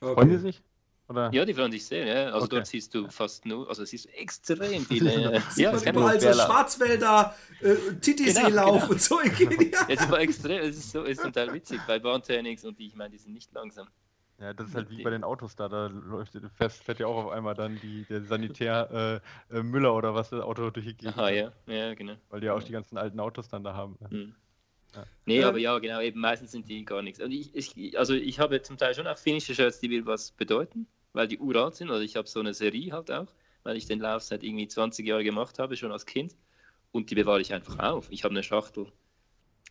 [0.01, 0.15] Okay.
[0.15, 0.63] Freuen die sich?
[1.09, 1.31] Oder?
[1.33, 2.07] Ja, die freuen sich sehr.
[2.07, 2.27] Ja.
[2.27, 2.57] Also okay.
[2.57, 5.43] dort siehst du fast nur, also siehst du extrem viele.
[5.57, 8.91] ja, es gibt überall so Schwarzwälder, äh, Titisee-Lauf genau, genau.
[8.91, 9.79] und so in Kenia.
[9.89, 12.87] Es ist aber extrem, es ist, so, es ist total witzig bei Bahntrainings und die,
[12.87, 13.89] ich meine, die sind nicht langsam.
[14.41, 17.27] Ja, das ist halt wie bei den Autos da, da läuft, fährt, fährt ja auch
[17.27, 20.95] auf einmal dann die, der Sanitär äh, äh Müller oder was das Auto durch die
[20.95, 21.17] Gegend.
[21.17, 22.15] Aha, ja, ja, genau.
[22.31, 23.97] Weil die ja auch die ganzen alten Autos dann da haben.
[24.11, 24.35] Mhm.
[24.95, 25.05] Ja.
[25.27, 27.21] Nee, aber ja, genau, eben meistens sind die gar nichts.
[27.21, 30.31] Und ich, ich, also ich habe zum Teil schon auch finnische Shirts, die mir was
[30.33, 31.91] bedeuten, weil die uralt sind.
[31.91, 33.29] Also ich habe so eine Serie halt auch,
[33.63, 36.35] weil ich den Lauf seit irgendwie 20 Jahren gemacht habe, schon als Kind.
[36.93, 38.07] Und die bewahre ich einfach auf.
[38.11, 38.87] Ich habe eine Schachtel.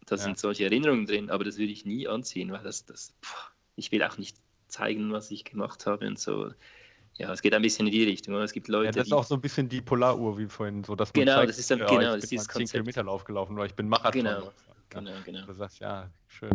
[0.06, 0.22] Da ja.
[0.22, 3.92] sind solche Erinnerungen drin, aber das würde ich nie anziehen, weil das, das pff, ich
[3.92, 4.38] will auch nicht
[4.68, 6.52] zeigen, was ich gemacht habe und so.
[7.16, 8.36] Ja, es geht ein bisschen in die Richtung.
[8.36, 10.96] Es gibt Leute, ja, das ist auch so ein bisschen die Polaruhr wie vorhin, so
[10.96, 13.04] dass man genau, zeigt, das ist dann, ja, genau, ich das bin ist 10 Kilometer
[13.04, 14.24] Lauf gelaufen oder ich bin Marathon.
[14.24, 14.52] Genau,
[14.94, 15.46] genau, genau.
[15.46, 16.52] Du sagst, ja, schön.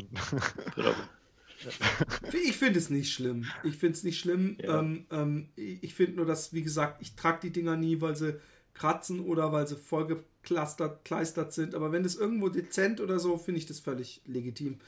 [2.33, 3.47] ich finde es nicht schlimm.
[3.65, 4.57] Ich finde es nicht schlimm.
[4.63, 4.81] Ja.
[4.81, 8.41] Ähm, ähm, ich finde nur, dass, wie gesagt, ich trage die Dinger nie, weil sie
[8.75, 11.75] kratzen oder weil sie vollgekleistert sind.
[11.75, 14.79] Aber wenn das irgendwo dezent oder so, finde ich das völlig legitim.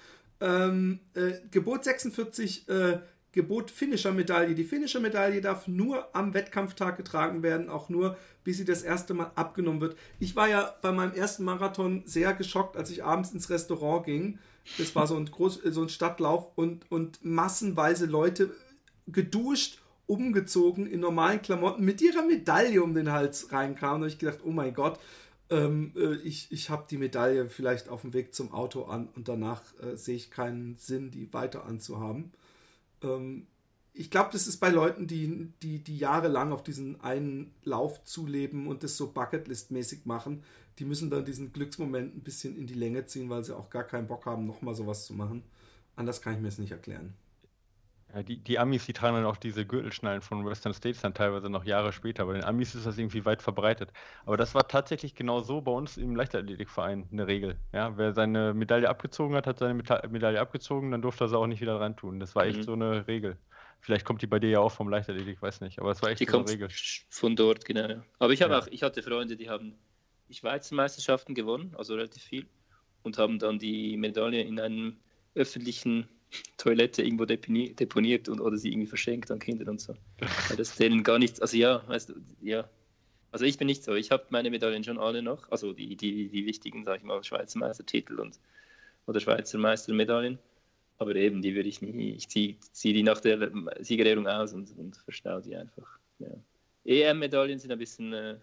[0.41, 3.01] Ähm, äh, Gebot 46, äh,
[3.33, 4.55] Gebot Finisher-Medaille.
[4.55, 9.31] Die Finisher-Medaille darf nur am Wettkampftag getragen werden, auch nur bis sie das erste Mal
[9.35, 9.97] abgenommen wird.
[10.19, 14.39] Ich war ja bei meinem ersten Marathon sehr geschockt, als ich abends ins Restaurant ging.
[14.79, 18.55] Das war so ein, Groß, so ein Stadtlauf und, und massenweise Leute
[19.07, 24.01] geduscht, umgezogen in normalen Klamotten mit ihrer Medaille um den Hals reinkamen.
[24.01, 24.99] Da habe ich gedacht, oh mein Gott,
[25.51, 29.29] ähm, äh, ich, ich habe die Medaille vielleicht auf dem Weg zum Auto an und
[29.29, 32.33] danach äh, sehe ich keinen Sinn, die weiter anzuhaben.
[33.03, 33.47] Ähm,
[33.93, 38.69] ich glaube, das ist bei Leuten, die, die, die jahrelang auf diesen einen Lauf zuleben
[38.69, 40.43] und das so Bucketlist-mäßig machen,
[40.79, 43.85] die müssen dann diesen Glücksmoment ein bisschen in die Länge ziehen, weil sie auch gar
[43.85, 45.43] keinen Bock haben, nochmal sowas zu machen.
[45.97, 47.15] Anders kann ich mir es nicht erklären.
[48.15, 51.49] Ja, die, die Amis, die tragen dann auch diese Gürtelschnallen von Western States dann teilweise
[51.49, 52.27] noch Jahre später.
[52.27, 53.93] Bei den Amis ist das irgendwie weit verbreitet.
[54.27, 57.57] Aber das war tatsächlich genau so bei uns im Leichtathletikverein eine Regel.
[57.73, 61.47] Ja, wer seine Medaille abgezogen hat, hat seine Medaille abgezogen, dann durfte er sie auch
[61.47, 62.19] nicht wieder tun.
[62.19, 62.63] Das war echt mhm.
[62.63, 63.37] so eine Regel.
[63.81, 65.79] Vielleicht kommt die bei dir ja auch vom Leichtathletik, weiß nicht.
[65.79, 66.69] Aber es war echt die so eine kommt Regel.
[67.09, 67.89] Von dort, genau.
[67.89, 68.03] Ja.
[68.19, 68.61] Aber ich habe ja.
[68.61, 69.79] auch, ich hatte Freunde, die haben
[70.29, 72.47] die Schweizer Meisterschaften gewonnen, also relativ viel,
[73.03, 74.97] und haben dann die Medaille in einem
[75.35, 76.09] öffentlichen
[76.57, 79.95] Toilette irgendwo deponiert und, oder sie irgendwie verschenkt an Kinder und so.
[80.49, 82.69] Weil das denen gar nichts, also ja, weißt du, ja.
[83.33, 86.29] Also ich bin nicht so, ich habe meine Medaillen schon alle noch, also die, die,
[86.29, 88.39] die wichtigen, sag ich mal, Schweizer Meistertitel und
[89.07, 90.39] oder Schweizer Meistermedaillen.
[90.99, 93.51] Aber eben, die würde ich nie, ich ziehe zieh die nach der
[93.81, 95.99] Siegerehrung aus und, und verstaue die einfach.
[96.19, 96.29] Ja.
[96.85, 98.37] EM-Medaillen sind ein bisschen äh,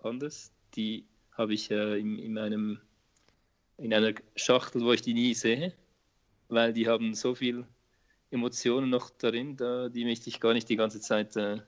[0.00, 0.52] anders.
[0.74, 2.80] Die habe ich äh, in, in, einem,
[3.78, 5.72] in einer Schachtel, wo ich die nie sehe
[6.52, 7.66] weil die haben so viel
[8.30, 11.58] Emotionen noch darin, da, die mich dich gar nicht die ganze Zeit äh,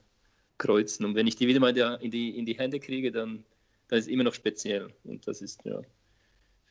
[0.57, 1.05] kreuzen.
[1.05, 3.43] Und wenn ich die wieder mal in die, in die Hände kriege, dann,
[3.87, 4.93] dann ist es immer noch speziell.
[5.03, 5.81] Und das ist, ja,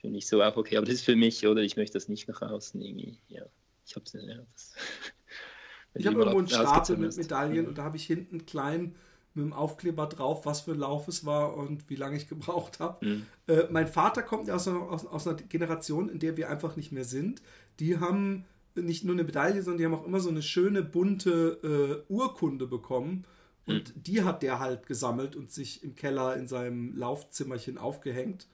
[0.01, 0.77] finde ich so auch okay.
[0.77, 3.45] Aber das ist für mich, oder ich möchte das nicht nach außen irgendwie, ja.
[3.87, 4.39] Ich habe ja,
[5.97, 8.97] Ich habe irgendwo einen Stapel mit Medaillen und da habe ich hinten klein
[9.35, 12.81] mit dem Aufkleber drauf, was für ein Lauf es war und wie lange ich gebraucht
[12.81, 13.05] habe.
[13.05, 13.27] Mhm.
[13.47, 16.93] Äh, mein Vater kommt ja aus aus, aus einer Generation, in der wir einfach nicht
[16.93, 17.43] mehr sind
[17.81, 18.45] die haben
[18.75, 22.67] nicht nur eine Medaille, sondern die haben auch immer so eine schöne bunte äh, Urkunde
[22.67, 23.25] bekommen.
[23.67, 24.03] Und mhm.
[24.03, 28.47] die hat der halt gesammelt und sich im Keller in seinem Laufzimmerchen aufgehängt.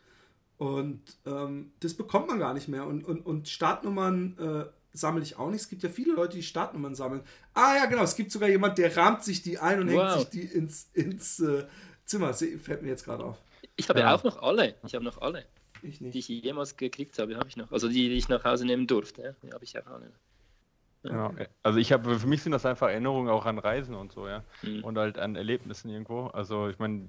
[0.57, 2.87] Und ähm, das bekommt man gar nicht mehr.
[2.87, 5.63] Und, und, und Startnummern äh, sammle ich auch nicht.
[5.63, 7.23] Es gibt ja viele Leute, die Startnummern sammeln.
[7.55, 8.03] Ah ja, genau.
[8.03, 10.15] Es gibt sogar jemand, der rahmt sich die ein und wow.
[10.15, 11.65] hängt sich die ins, ins äh,
[12.05, 12.29] Zimmer.
[12.29, 13.39] Das fällt mir jetzt gerade auf.
[13.77, 14.11] Ich habe ja.
[14.11, 14.75] ja auch noch alle.
[14.87, 15.47] Ich habe noch alle.
[15.83, 16.15] Ich nicht.
[16.15, 17.73] Die ich jemals gekriegt habe, habe ich noch.
[17.73, 20.01] Also die, die ich nach Hause nehmen durfte, ja, die habe ich auch.
[21.03, 21.33] Ja.
[21.39, 21.47] ja.
[21.63, 24.45] also ich habe, für mich sind das einfach Erinnerungen auch an Reisen und so, ja.
[24.63, 24.85] Mhm.
[24.85, 26.27] Und halt an Erlebnissen irgendwo.
[26.27, 27.09] Also ich meine,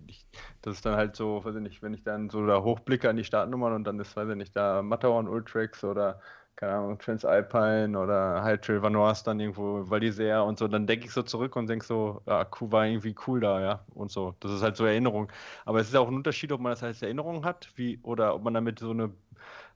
[0.62, 3.18] das ist dann halt so, weiß ich nicht, wenn ich dann so da hochblicke an
[3.18, 6.22] die Startnummern und dann ist, weiß ich nicht, da Matterhorn Ultrax oder
[6.56, 10.04] keine Ahnung, Transalpine oder High Trail Vanoise dann irgendwo Val
[10.44, 13.60] und so, dann denke ich so zurück und denke so, ja, war irgendwie cool da,
[13.62, 14.36] ja, und so.
[14.40, 15.32] Das ist halt so Erinnerung.
[15.66, 18.44] Aber es ist auch ein Unterschied, ob man das als Erinnerung hat, wie, oder ob
[18.44, 19.12] man damit so eine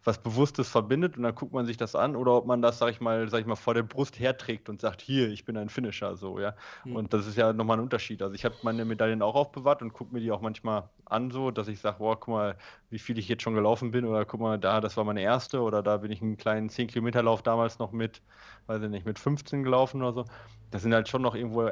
[0.06, 2.92] was Bewusstes verbindet und dann guckt man sich das an oder ob man das, sag
[2.92, 5.68] ich mal, sag ich mal, vor der Brust herträgt und sagt, hier, ich bin ein
[5.68, 6.54] Finisher, so, ja.
[6.84, 6.96] Mhm.
[6.96, 8.22] Und das ist ja nochmal ein Unterschied.
[8.22, 11.50] Also ich habe meine Medaillen auch aufbewahrt und gucke mir die auch manchmal an, so,
[11.50, 12.56] dass ich sage, boah, guck mal,
[12.92, 15.62] wie viel ich jetzt schon gelaufen bin oder guck mal, da, das war meine erste
[15.62, 18.22] oder da bin ich einen kleinen 10-Kilometer-Lauf damals noch mit,
[18.68, 20.26] weiß ich nicht, mit 15 gelaufen oder so.
[20.70, 21.68] Das sind halt schon noch irgendwo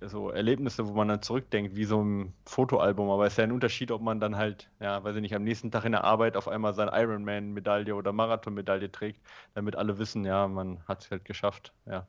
[0.00, 3.10] so Erlebnisse, wo man dann zurückdenkt, wie so ein Fotoalbum.
[3.10, 5.44] Aber es ist ja ein Unterschied, ob man dann halt, ja, weiß ich nicht, am
[5.44, 9.20] nächsten Tag in der Arbeit auf einmal seine Ironman-Medaille oder Marathon-Medaille trägt,
[9.54, 11.72] damit alle wissen, ja, man hat es halt geschafft.
[11.86, 12.06] Ja,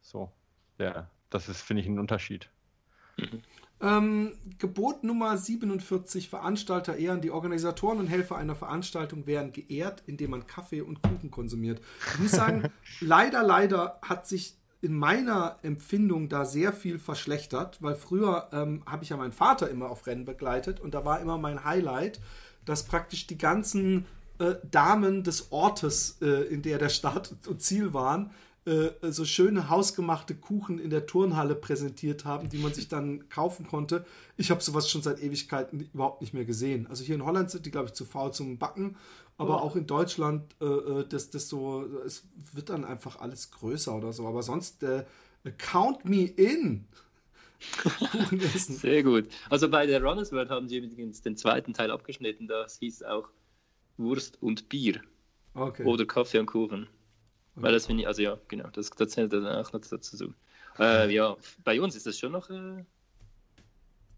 [0.00, 0.32] so.
[0.78, 2.50] Ja, das ist, finde ich, ein Unterschied.
[3.80, 7.20] Ähm, Gebot Nummer 47, Veranstalter ehren.
[7.20, 11.80] Die Organisatoren und Helfer einer Veranstaltung werden geehrt, indem man Kaffee und Kuchen konsumiert.
[12.14, 17.96] Ich muss sagen, leider, leider hat sich in meiner Empfindung da sehr viel verschlechtert, weil
[17.96, 21.36] früher ähm, habe ich ja meinen Vater immer auf Rennen begleitet und da war immer
[21.38, 22.20] mein Highlight,
[22.64, 24.06] dass praktisch die ganzen
[24.38, 28.30] äh, Damen des Ortes, äh, in der der Start und Ziel waren,
[28.66, 33.66] äh, so schöne hausgemachte Kuchen in der Turnhalle präsentiert haben, die man sich dann kaufen
[33.66, 34.04] konnte.
[34.36, 36.86] Ich habe sowas schon seit Ewigkeiten überhaupt nicht mehr gesehen.
[36.86, 38.96] Also hier in Holland sind die, glaube ich, zu faul zum Backen
[39.38, 39.66] aber oh.
[39.66, 44.12] auch in Deutschland, äh, äh, das, das so, es wird dann einfach alles größer oder
[44.12, 44.26] so.
[44.26, 45.04] Aber sonst, äh,
[45.56, 46.86] count me in.
[48.56, 49.28] Sehr gut.
[49.48, 52.48] Also bei der Runners World haben sie übrigens den zweiten Teil abgeschnitten.
[52.48, 53.28] Das hieß auch
[53.96, 55.00] Wurst und Bier.
[55.54, 55.84] Okay.
[55.84, 56.82] Oder Kaffee und Kuchen.
[56.82, 57.62] Okay.
[57.62, 60.34] Weil das finde ich, also ja, genau, das, das zählt dann auch noch dazu.
[60.78, 62.84] Äh, ja, bei uns ist das schon noch äh,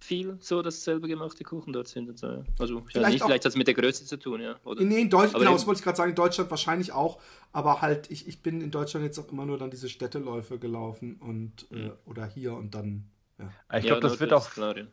[0.00, 2.08] viel so, dass selber gemachte Kuchen dort sind.
[2.08, 2.44] Und so.
[2.58, 4.56] Also vielleicht, nicht, vielleicht hat es mit der Größe zu tun, ja.
[4.64, 4.82] Oder?
[4.82, 7.20] Nee, in Deutschland, genau, das wollte ich gerade sagen, in Deutschland wahrscheinlich auch,
[7.52, 11.16] aber halt, ich, ich bin in Deutschland jetzt auch immer nur dann diese Städteläufe gelaufen
[11.20, 11.86] und mhm.
[11.86, 13.04] äh, oder hier und dann.
[13.38, 13.78] Ja.
[13.78, 14.50] Ich glaube, ja, das wird auch.
[14.50, 14.84] Klar, ja.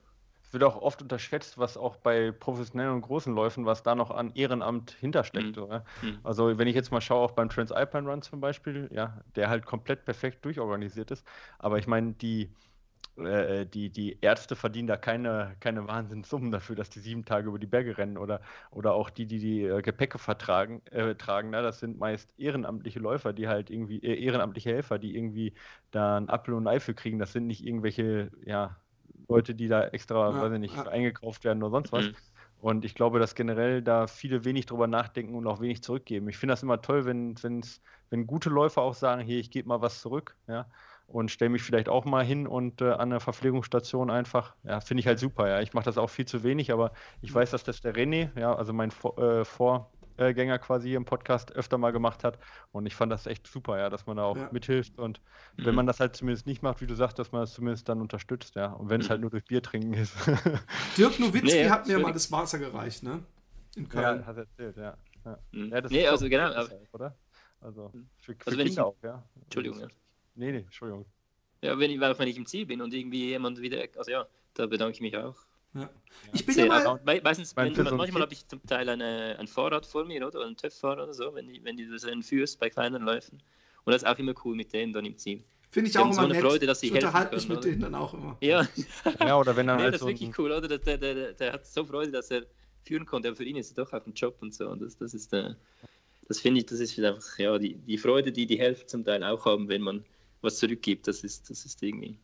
[0.52, 4.32] wird auch oft unterschätzt, was auch bei professionellen und großen Läufen, was da noch an
[4.36, 5.58] Ehrenamt hintersteckt.
[5.58, 5.82] Mhm.
[6.02, 6.20] Mhm.
[6.24, 9.66] Also wenn ich jetzt mal schaue, auch beim Transalpine Run zum Beispiel, ja, der halt
[9.66, 11.26] komplett perfekt durchorganisiert ist.
[11.60, 12.54] Aber ich meine, die,
[13.18, 17.60] äh, die, die Ärzte verdienen da keine, keine Wahnsinnssummen dafür, dass die sieben Tage über
[17.60, 18.42] die Berge rennen oder,
[18.72, 21.50] oder auch die, die die äh, Gepäcke vertragen, äh, tragen.
[21.50, 21.62] Ne?
[21.62, 25.54] Das sind meist ehrenamtliche Läufer, die halt irgendwie, äh, ehrenamtliche Helfer, die irgendwie
[25.92, 27.20] da ein Apfel und ein Ei für kriegen.
[27.20, 28.78] Das sind nicht irgendwelche, ja,
[29.28, 30.88] Leute, die da extra, ja, weiß ich nicht, ja.
[30.88, 32.06] eingekauft werden oder sonst was.
[32.06, 32.16] Mhm.
[32.60, 36.28] Und ich glaube, dass generell da viele wenig drüber nachdenken und auch wenig zurückgeben.
[36.30, 39.68] Ich finde das immer toll, wenn, wenn's, wenn gute Läufer auch sagen, hier, ich gebe
[39.68, 40.66] mal was zurück, ja.
[41.08, 44.56] Und stelle mich vielleicht auch mal hin und äh, an der Verpflegungsstation einfach.
[44.64, 45.48] Ja, finde ich halt super.
[45.48, 48.38] Ja, ich mache das auch viel zu wenig, aber ich weiß, dass das der René,
[48.38, 52.38] ja, also mein Vor äh, Vorgänger quasi hier im Podcast öfter mal gemacht hat
[52.74, 54.50] und ich fand das echt super, ja, dass man da auch ja.
[54.52, 55.22] mithilft und
[55.56, 55.66] mhm.
[55.66, 58.02] wenn man das halt zumindest nicht macht, wie du sagst, dass man das zumindest dann
[58.02, 59.04] unterstützt, ja, und wenn mhm.
[59.04, 60.14] es halt nur durch Bier trinken ist.
[60.98, 63.24] Dirk Nowitzki nee, hat mir mal das Wasser gereicht, ne?
[63.78, 64.20] In Köln.
[64.20, 64.98] Ja, hat erzählt, ja.
[65.24, 65.38] ja.
[65.52, 65.70] Mhm.
[65.70, 66.52] ja nee, also genau.
[66.92, 67.16] Oder?
[67.62, 68.10] Also mhm.
[68.18, 69.24] für, für also Kinder ich, auch, ja.
[69.42, 69.88] Entschuldigung, ja.
[70.38, 71.06] Nee, nee, Entschuldigung.
[71.62, 74.28] Ja, wenn ich, weil wenn ich im Ziel bin und irgendwie jemand wieder, also ja,
[74.54, 75.36] da bedanke ich mich auch.
[75.74, 75.90] Ja.
[76.34, 77.22] Ich bin Sehr, ja mal...
[77.24, 80.40] Meistens, wenn, manchmal habe ich zum Teil eine, ein Fahrrad vor mir, oder?
[80.40, 83.42] Oder ein TÜV-Fahrer oder so, wenn, die, wenn du das führst bei kleinen Läufen.
[83.84, 85.44] Und das ist auch immer cool mit denen dann im Ziel.
[85.70, 86.42] Finde ich auch immer so eine nett.
[86.42, 88.38] Freude, dass sie ich unterhalte mich mit denen dann auch immer.
[88.42, 88.68] Ja,
[89.20, 90.68] ja oder wenn er nee, halt das ist wirklich cool, oder?
[90.68, 92.44] Der, der, der, der, hat so Freude, dass er
[92.84, 94.70] führen konnte, aber für ihn ist es doch auch ein Job und so.
[94.70, 95.54] Und das, das ist, äh,
[96.28, 99.24] das finde ich, das ist einfach, ja, die, die Freude, die die Helfer zum Teil
[99.24, 100.06] auch haben, wenn man
[100.42, 102.20] was zurückgibt, das ist, das ist irgendwie.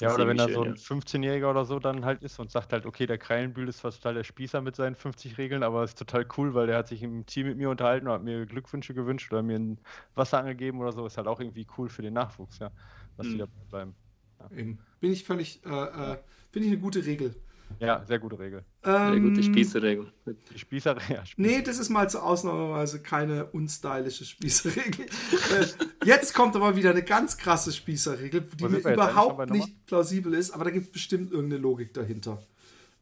[0.00, 0.80] Ja, oder wenn da so ein ja.
[0.80, 4.14] 15-Jähriger oder so dann halt ist und sagt halt, okay, der Krallenbühl ist fast total
[4.14, 7.26] der Spießer mit seinen 50 Regeln, aber ist total cool, weil der hat sich im
[7.26, 9.78] Team mit mir unterhalten und hat mir Glückwünsche gewünscht oder mir ein
[10.14, 12.70] Wasser angegeben oder so, ist halt auch irgendwie cool für den Nachwuchs, ja,
[13.16, 13.32] dass mhm.
[13.32, 13.94] die dabei bleiben.
[14.38, 14.56] Ja.
[14.56, 14.78] Eben.
[15.00, 16.18] Bin ich völlig, äh, äh,
[16.50, 17.34] finde ich eine gute Regel.
[17.78, 18.64] Ja, sehr gute Regel.
[18.84, 20.12] Ähm, sehr gute Spießerregel.
[20.52, 21.16] Die Spießerregel.
[21.16, 21.48] Ja, Spießer.
[21.48, 25.06] Nee, das ist mal zur Ausnahmeweise keine unstylische Spießerregel.
[25.06, 25.66] äh,
[26.04, 30.64] jetzt kommt aber wieder eine ganz krasse Spießerregel, die mir überhaupt nicht plausibel ist, aber
[30.64, 32.42] da gibt es bestimmt irgendeine Logik dahinter.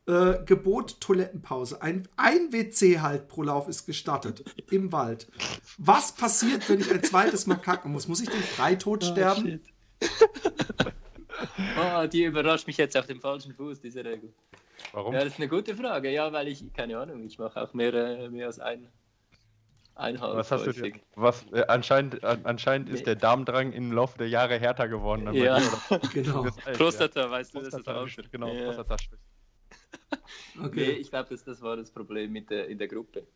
[0.06, 1.82] Äh, Gebot Toilettenpause.
[1.82, 5.28] Ein, ein WC halt pro Lauf ist gestattet im Wald.
[5.76, 8.08] Was passiert, wenn ich ein zweites Mal kacken muss?
[8.08, 9.60] Muss ich den Freitod oh, sterben?
[11.78, 14.32] oh, die überrascht mich jetzt auf dem falschen Fuß, diese Regel.
[14.92, 15.14] Warum?
[15.14, 16.10] Ja, das ist eine gute Frage.
[16.10, 18.88] Ja, weil ich, keine Ahnung, ich mache auch mehr, äh, mehr als ein.
[19.94, 20.92] Einhalb was hast häufig.
[20.92, 22.94] du dir, was äh, anscheinend, an, anscheinend nee.
[22.94, 25.34] ist der Darmdrang im Laufe der Jahre härter geworden.
[25.34, 25.60] ja,
[26.12, 26.46] genau.
[26.74, 27.30] Prostata, ja.
[27.30, 28.06] weißt du, das ist auch.
[28.30, 28.66] Genau, ja.
[28.66, 28.96] Prostata
[30.62, 30.86] okay.
[30.86, 33.26] Nee, ich glaube, das, das war das Problem mit der, in der Gruppe.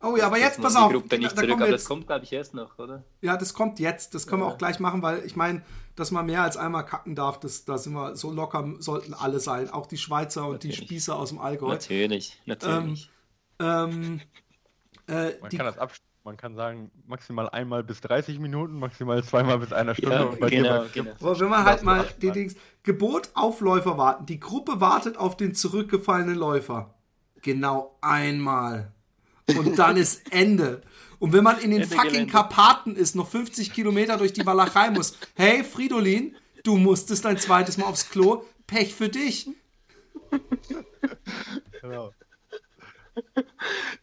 [0.00, 0.92] Oh ja, aber jetzt pass auf.
[0.92, 3.02] Gruppe nicht da, zurück, aber jetzt, das kommt, glaube ich, erst noch, oder?
[3.20, 4.14] Ja, das kommt jetzt.
[4.14, 4.48] Das können ja.
[4.48, 5.62] wir auch gleich machen, weil ich meine,
[5.96, 9.40] dass man mehr als einmal kacken darf, das, da sind wir so locker, sollten alle
[9.40, 9.70] sein.
[9.70, 10.78] Auch die Schweizer und natürlich.
[10.78, 11.68] die Spießer aus dem Allgäu.
[11.68, 13.10] Natürlich, natürlich.
[13.58, 14.20] Ähm, ähm,
[15.08, 16.06] äh, man die, kann das abstimmen.
[16.24, 20.36] Man kann sagen, maximal einmal bis 30 Minuten, maximal zweimal bis einer Stunde.
[20.38, 21.10] Ja, genau, genau.
[21.20, 22.54] Aber wenn man halt mal die Dings.
[22.82, 24.26] Gebot auf Läufer warten.
[24.26, 26.94] Die Gruppe wartet auf den zurückgefallenen Läufer.
[27.40, 28.92] Genau einmal
[29.56, 30.82] und dann ist Ende.
[31.18, 32.32] Und wenn man in den Ende fucking Gelände.
[32.32, 37.76] Karpaten ist, noch 50 Kilometer durch die Walachei muss, hey Fridolin, du musstest ein zweites
[37.76, 39.48] Mal aufs Klo, Pech für dich.
[41.80, 42.12] Genau.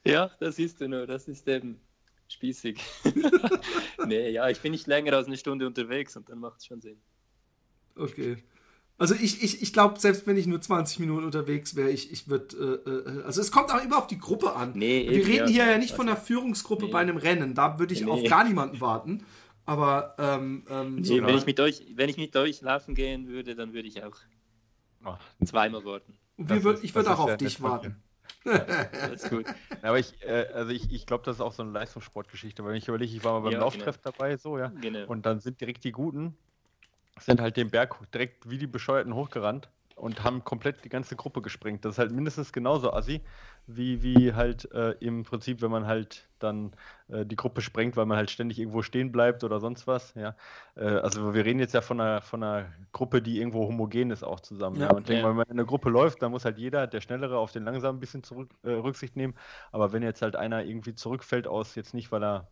[0.04, 1.80] Ja, das siehst du nur, das ist eben
[2.28, 2.82] spießig.
[4.08, 6.82] nee, ja, ich bin nicht länger als eine Stunde unterwegs und dann macht es schon
[6.82, 7.02] Sinn.
[7.96, 8.44] Okay.
[8.98, 12.30] Also ich, ich, ich glaube, selbst wenn ich nur 20 Minuten unterwegs wäre, ich, ich
[12.30, 14.72] würde, äh, äh, also es kommt auch immer auf die Gruppe an.
[14.74, 16.92] Nee, Wir reden hier ja nicht von der Führungsgruppe nee.
[16.92, 18.12] bei einem Rennen, da würde ich nee.
[18.12, 19.26] auf gar niemanden warten.
[19.66, 23.56] Aber ähm, ähm, so wenn ich mit euch, wenn ich mit euch laufen gehen würde,
[23.56, 24.16] dann würde ich auch
[25.04, 25.16] oh.
[25.44, 26.18] zweimal warten.
[26.38, 28.02] Und wir würd, ich würde auch auf dich warten.
[28.46, 29.46] Alles gut.
[29.82, 32.88] aber ich, äh, also ich, ich glaube, das ist auch so eine Leistungssportgeschichte, weil ich
[32.88, 34.16] überlege, ich war mal beim ja, Lauftreff genau.
[34.16, 34.68] dabei, so, ja.
[34.82, 35.06] Genau.
[35.08, 36.38] Und dann sind direkt die Guten,
[37.20, 41.42] sind halt den Berg direkt wie die Bescheuerten hochgerannt und haben komplett die ganze Gruppe
[41.42, 41.86] gesprengt.
[41.86, 43.22] Das ist halt mindestens genauso assi,
[43.66, 46.74] wie, wie halt äh, im Prinzip, wenn man halt dann
[47.08, 50.14] äh, die Gruppe sprengt, weil man halt ständig irgendwo stehen bleibt oder sonst was.
[50.16, 50.36] Ja.
[50.76, 54.24] Äh, also wir reden jetzt ja von einer, von einer Gruppe, die irgendwo homogen ist
[54.24, 54.82] auch zusammen.
[54.82, 54.94] Ja, ja.
[54.94, 55.24] Und ja.
[55.24, 57.98] wenn man in einer Gruppe läuft, dann muss halt jeder, der Schnellere, auf den Langsamen
[57.98, 59.34] ein bisschen zurück, äh, Rücksicht nehmen.
[59.72, 62.48] Aber wenn jetzt halt einer irgendwie zurückfällt aus, jetzt nicht, weil er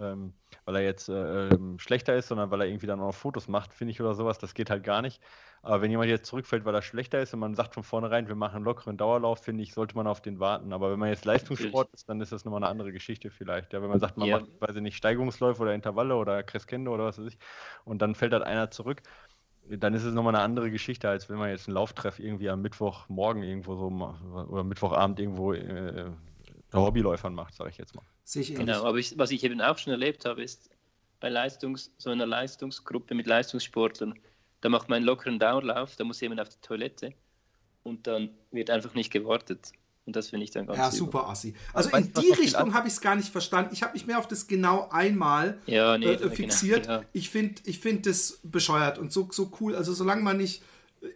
[0.00, 0.32] ähm,
[0.64, 3.72] weil er jetzt äh, ähm, schlechter ist, sondern weil er irgendwie dann auch Fotos macht,
[3.72, 4.38] finde ich, oder sowas.
[4.38, 5.20] Das geht halt gar nicht.
[5.62, 8.34] Aber wenn jemand jetzt zurückfällt, weil er schlechter ist und man sagt von vornherein, wir
[8.34, 10.72] machen einen lockeren Dauerlauf, finde ich, sollte man auf den warten.
[10.72, 13.72] Aber wenn man jetzt Leistungssport ist, dann ist das nochmal eine andere Geschichte vielleicht.
[13.72, 14.38] Ja, wenn man sagt, man ja.
[14.40, 17.38] macht, weiß ich nicht, Steigungsläufe oder Intervalle oder Crescendo oder was weiß ich,
[17.84, 19.02] und dann fällt halt einer zurück,
[19.68, 22.62] dann ist es nochmal eine andere Geschichte, als wenn man jetzt einen Lauftreff irgendwie am
[22.62, 23.86] Mittwochmorgen irgendwo so
[24.48, 26.10] oder Mittwochabend irgendwo äh,
[26.72, 28.04] Hobbyläufern macht, sage ich jetzt mal.
[28.24, 30.70] Sicher genau, aber ich, was ich eben auch schon erlebt habe, ist
[31.20, 34.18] bei Leistungs, so einer Leistungsgruppe mit Leistungssportlern,
[34.60, 37.14] da macht man einen lockeren Dauerlauf, da muss jemand auf die Toilette
[37.82, 39.72] und dann wird einfach nicht gewartet.
[40.06, 41.54] Und das finde ich dann ganz Ja, super assi.
[41.72, 43.70] Also in die Richtung habe ich es gar nicht verstanden.
[43.72, 46.84] Ich habe mich mehr auf das genau einmal ja, nee, äh, fixiert.
[46.86, 47.04] Genau, ja.
[47.12, 49.76] Ich finde ich find das bescheuert und so, so cool.
[49.76, 50.62] Also solange man nicht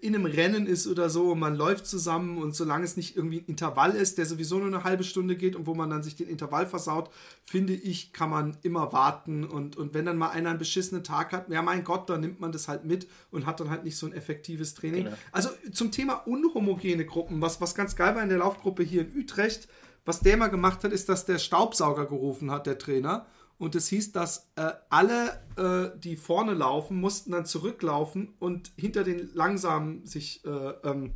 [0.00, 3.40] in einem Rennen ist oder so und man läuft zusammen und solange es nicht irgendwie
[3.40, 6.16] ein Intervall ist, der sowieso nur eine halbe Stunde geht und wo man dann sich
[6.16, 7.10] den Intervall versaut,
[7.44, 11.32] finde ich, kann man immer warten und, und wenn dann mal einer einen beschissenen Tag
[11.32, 13.98] hat, ja mein Gott, dann nimmt man das halt mit und hat dann halt nicht
[13.98, 15.04] so ein effektives Training.
[15.04, 15.16] Genau.
[15.32, 19.14] Also zum Thema unhomogene Gruppen, was, was ganz geil war in der Laufgruppe hier in
[19.14, 19.68] Utrecht,
[20.06, 23.26] was der mal gemacht hat, ist, dass der Staubsauger gerufen hat, der Trainer
[23.58, 29.04] und es hieß, dass äh, alle, äh, die vorne laufen, mussten dann zurücklaufen und hinter
[29.04, 31.12] den langsamen sich äh, ähm,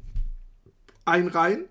[1.04, 1.66] einreihen,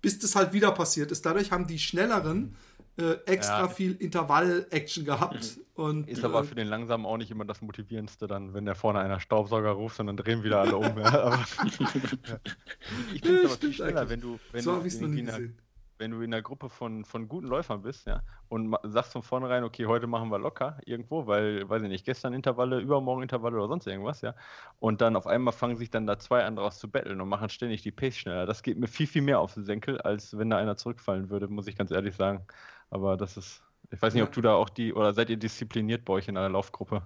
[0.00, 1.24] bis das halt wieder passiert ist.
[1.24, 2.56] Dadurch haben die schnelleren
[2.98, 3.68] äh, extra ja.
[3.68, 5.56] viel Intervall-Action gehabt.
[5.56, 5.82] Mhm.
[5.82, 8.74] Und, ist aber äh, für den Langsamen auch nicht immer das Motivierendste, dann, wenn der
[8.74, 10.84] vorne einer Staubsauger ruft, sondern drehen wieder alle um.
[13.14, 15.52] ich finde es aber viel schneller, wenn du, wenn so du irgendwie
[15.98, 19.64] wenn du in einer Gruppe von, von guten Läufern bist, ja, und sagst von vornherein,
[19.64, 23.68] okay, heute machen wir locker irgendwo, weil, weiß ich nicht, gestern Intervalle, übermorgen Intervalle oder
[23.68, 24.34] sonst irgendwas, ja,
[24.78, 27.48] und dann auf einmal fangen sich dann da zwei andere aus zu betteln und machen
[27.48, 28.46] ständig die Pace schneller.
[28.46, 31.48] Das geht mir viel, viel mehr auf den Senkel, als wenn da einer zurückfallen würde,
[31.48, 32.46] muss ich ganz ehrlich sagen.
[32.90, 36.04] Aber das ist, ich weiß nicht, ob du da auch die, oder seid ihr diszipliniert
[36.04, 37.02] bei euch in einer Laufgruppe,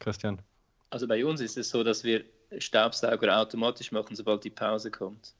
[0.00, 0.42] Christian?
[0.90, 2.24] Also bei uns ist es so, dass wir
[2.58, 5.34] Staubsauger automatisch machen, sobald die Pause kommt.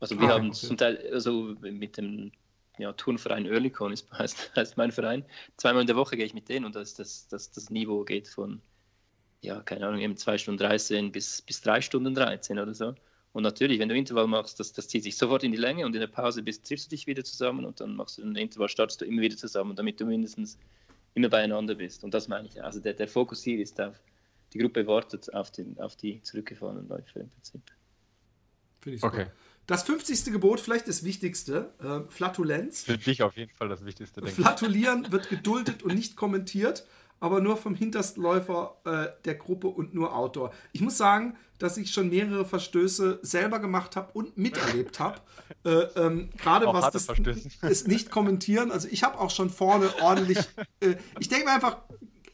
[0.00, 0.66] Also wir ah, haben okay.
[0.66, 2.32] zum Teil, also mit dem
[2.78, 5.24] ja, Turnverein Oerlikon ist, heißt, heißt mein Verein,
[5.56, 8.28] zweimal in der Woche gehe ich mit denen und das, das, das, das Niveau geht
[8.28, 8.60] von,
[9.40, 12.94] ja, keine Ahnung, eben 2 Stunden 13 bis, bis 3 Stunden 13 oder so.
[13.32, 15.94] Und natürlich, wenn du Intervall machst, das, das zieht sich sofort in die Länge und
[15.94, 18.68] in der Pause bist, triffst du dich wieder zusammen und dann machst du den Intervall,
[18.68, 20.58] startest du immer wieder zusammen, damit du mindestens
[21.14, 22.04] immer beieinander bist.
[22.04, 22.62] Und das meine ich.
[22.62, 24.00] Also der, der Fokus hier ist auf,
[24.52, 27.60] die Gruppe wartet auf, den, auf die zurückgefahrenen Läufer im Prinzip.
[28.80, 29.14] Finde ich super.
[29.14, 29.26] Okay.
[29.68, 30.32] Das 50.
[30.32, 32.84] Gebot, vielleicht das Wichtigste, äh, Flatulenz.
[32.84, 35.12] Für dich auf jeden Fall das Wichtigste, denke Flatulieren ich.
[35.12, 36.86] wird geduldet und nicht kommentiert,
[37.20, 40.54] aber nur vom Hinterstläufer äh, der Gruppe und nur Outdoor.
[40.72, 45.20] Ich muss sagen, dass ich schon mehrere Verstöße selber gemacht habe und miterlebt habe.
[45.64, 47.06] Äh, ähm, Gerade was das,
[47.60, 48.72] das nicht kommentieren.
[48.72, 50.38] Also ich habe auch schon vorne ordentlich.
[50.80, 51.82] Äh, ich denke mir einfach,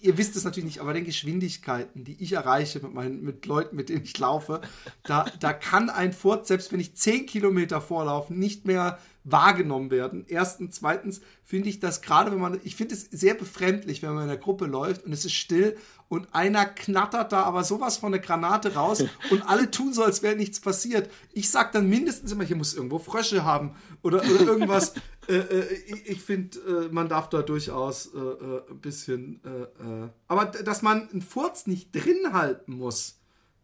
[0.05, 3.74] ihr wisst es natürlich nicht, aber den Geschwindigkeiten, die ich erreiche mit meinen mit Leuten,
[3.74, 4.60] mit denen ich laufe,
[5.02, 10.26] da, da kann ein Furz, selbst wenn ich 10 Kilometer vorlaufe, nicht mehr wahrgenommen werden.
[10.28, 14.24] Erstens, zweitens finde ich das gerade, wenn man, ich finde es sehr befremdlich, wenn man
[14.24, 15.76] in der Gruppe läuft und es ist still
[16.15, 20.23] und einer knattert da aber sowas von der Granate raus und alle tun so, als
[20.23, 21.11] wäre nichts passiert.
[21.32, 24.95] Ich sag dann mindestens immer, hier muss irgendwo Frösche haben oder, oder irgendwas.
[25.28, 25.74] äh, äh,
[26.07, 31.09] ich finde, äh, man darf da durchaus äh, äh, ein bisschen, äh, aber dass man
[31.11, 33.19] einen Furz nicht drin halten muss,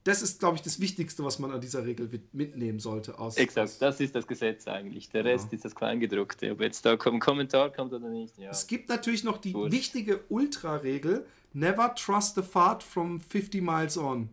[0.04, 3.18] das ist, glaube ich, das Wichtigste, was man an dieser Regel mitnehmen sollte.
[3.18, 5.10] Aus, Exakt, das ist das Gesetz eigentlich.
[5.10, 5.56] Der Rest ja.
[5.56, 6.50] ist das Kleingedruckte.
[6.52, 8.38] Ob jetzt da ein Kommentar kommt oder nicht.
[8.38, 8.50] Ja.
[8.50, 9.70] Es gibt natürlich noch die Gut.
[9.70, 14.30] wichtige Ultra-Regel: Never trust a fart from 50 miles on.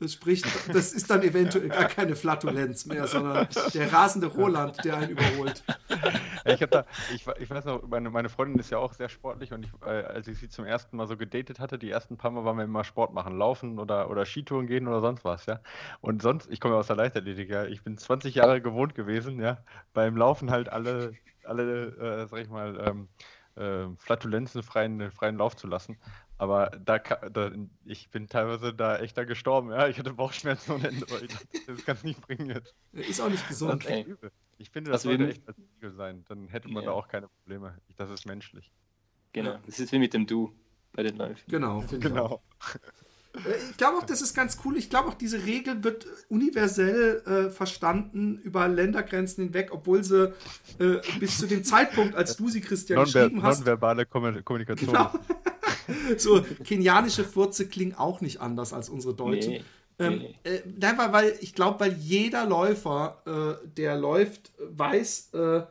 [0.00, 4.96] Das spricht, das ist dann eventuell gar keine Flatulenz mehr, sondern der rasende Roland, der
[4.96, 5.62] einen überholt.
[6.46, 9.66] Ich, da, ich, ich, weiß noch, meine, meine, Freundin ist ja auch sehr sportlich und
[9.66, 12.46] ich, äh, als ich sie zum ersten Mal so gedatet hatte, die ersten paar Mal
[12.46, 15.60] waren wir immer Sport machen, laufen oder, oder Skitouren gehen oder sonst was, ja.
[16.00, 17.66] Und sonst, ich komme ja aus der Leichtathletik, ja.
[17.66, 19.58] Ich bin 20 Jahre gewohnt gewesen, ja,
[19.92, 21.12] beim Laufen halt alle,
[21.44, 23.08] alle, äh, sag ich mal, ähm,
[23.56, 25.98] äh, Flatulenzen freien, freien Lauf zu lassen.
[26.40, 27.52] Aber da, da,
[27.84, 29.72] ich bin teilweise da echt da gestorben.
[29.72, 31.04] Ja, ich hatte Bauchschmerzen ohne Ende.
[31.22, 32.74] Ich dachte, das kann es nicht bringen jetzt.
[32.94, 33.84] Ist auch nicht gesund.
[33.84, 34.32] Das ist übel.
[34.56, 36.24] Ich finde, das also sollte echt das Ziel sein.
[36.28, 36.88] Dann hätte man ja.
[36.88, 37.76] da auch keine Probleme.
[37.98, 38.72] Das ist menschlich.
[39.34, 39.58] Genau.
[39.66, 40.50] Das ist wie mit dem Du
[40.92, 41.44] bei den Läufen.
[41.46, 41.84] Genau.
[42.00, 42.42] Genau.
[43.34, 44.78] Äh, ich glaube auch, das ist ganz cool.
[44.78, 50.32] Ich glaube auch, diese Regel wird universell äh, verstanden über Ländergrenzen hinweg, obwohl sie
[50.78, 53.58] äh, bis zu dem Zeitpunkt, als du sie, Christian, geschrieben hast.
[53.58, 54.90] Nonverbale Kommunikation.
[54.90, 55.12] Genau.
[56.16, 59.52] so, kenianische Furze klingen auch nicht anders als unsere deutschen.
[59.52, 59.64] Nee.
[59.98, 65.62] Ähm, äh, einfach, weil ich glaube, weil jeder Läufer, äh, der läuft, weiß äh,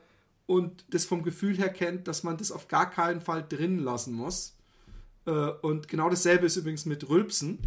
[0.45, 4.13] und das vom Gefühl her kennt, dass man das auf gar keinen Fall drin lassen
[4.13, 4.55] muss.
[5.25, 7.59] Äh, und genau dasselbe ist übrigens mit Rülpsen.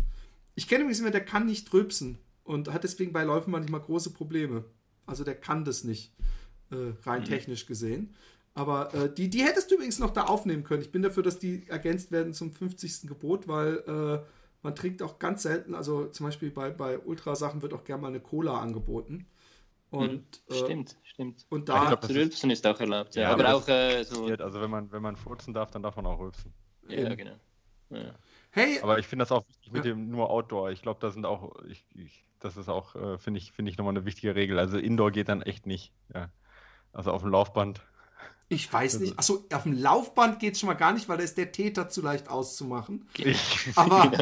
[0.54, 4.10] Ich kenne übrigens jemanden, der kann nicht rülpsen und hat deswegen bei Läufen manchmal große
[4.10, 4.64] Probleme.
[5.06, 6.12] Also der kann das nicht,
[6.70, 7.26] äh, rein mhm.
[7.26, 8.14] technisch gesehen.
[8.54, 10.82] Aber äh, die, die hättest du übrigens noch da aufnehmen können.
[10.82, 13.08] Ich bin dafür, dass die ergänzt werden zum 50.
[13.08, 14.26] Gebot, weil äh,
[14.62, 18.08] man trinkt auch ganz selten, also zum Beispiel bei, bei Ultrasachen wird auch gerne mal
[18.08, 19.26] eine Cola angeboten.
[19.90, 21.46] Und, hm, stimmt, äh, stimmt.
[21.50, 23.14] Und da glaub, Rülpsen ist, ist auch erlaubt.
[23.14, 24.26] Ja, ja aber auch äh, so.
[24.26, 26.52] Also wenn man, wenn man furzen darf, dann darf man auch rülpsen.
[26.88, 27.14] Ja, ja.
[27.14, 27.36] genau.
[27.90, 28.14] Ja.
[28.50, 30.70] Hey, aber ich finde das auch wichtig mit dem nur Outdoor.
[30.70, 33.76] Ich glaube, da sind auch, ich, ich, das ist auch, äh, finde ich, finde ich
[33.76, 34.58] nochmal eine wichtige Regel.
[34.58, 35.92] Also Indoor geht dann echt nicht.
[36.14, 36.30] Ja.
[36.92, 37.82] Also auf dem Laufband
[38.48, 39.18] ich weiß nicht.
[39.18, 41.88] Achso, auf dem Laufband geht es schon mal gar nicht, weil da ist der Täter
[41.88, 43.06] zu leicht auszumachen.
[43.76, 44.12] aber,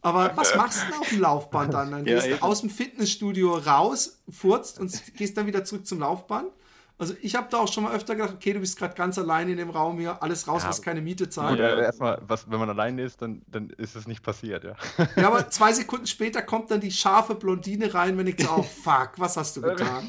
[0.00, 1.90] Aber was machst du denn auf dem Laufband dann?
[1.90, 6.00] Dann Ja, gehst du aus dem Fitnessstudio raus, furzt und gehst dann wieder zurück zum
[6.00, 6.48] Laufband.
[6.96, 9.48] Also ich habe da auch schon mal öfter gedacht, okay, du bist gerade ganz allein
[9.48, 10.68] in dem Raum hier, alles raus, Ja.
[10.68, 11.58] was keine Miete Gut, zahlt.
[11.58, 14.74] äh, erstmal, was, wenn man alleine ist, dann, dann ist es nicht passiert, ja.
[15.16, 18.62] Ja, aber zwei Sekunden später kommt dann die scharfe Blondine rein, wenn ich so, oh
[18.62, 20.08] fuck, was hast du getan?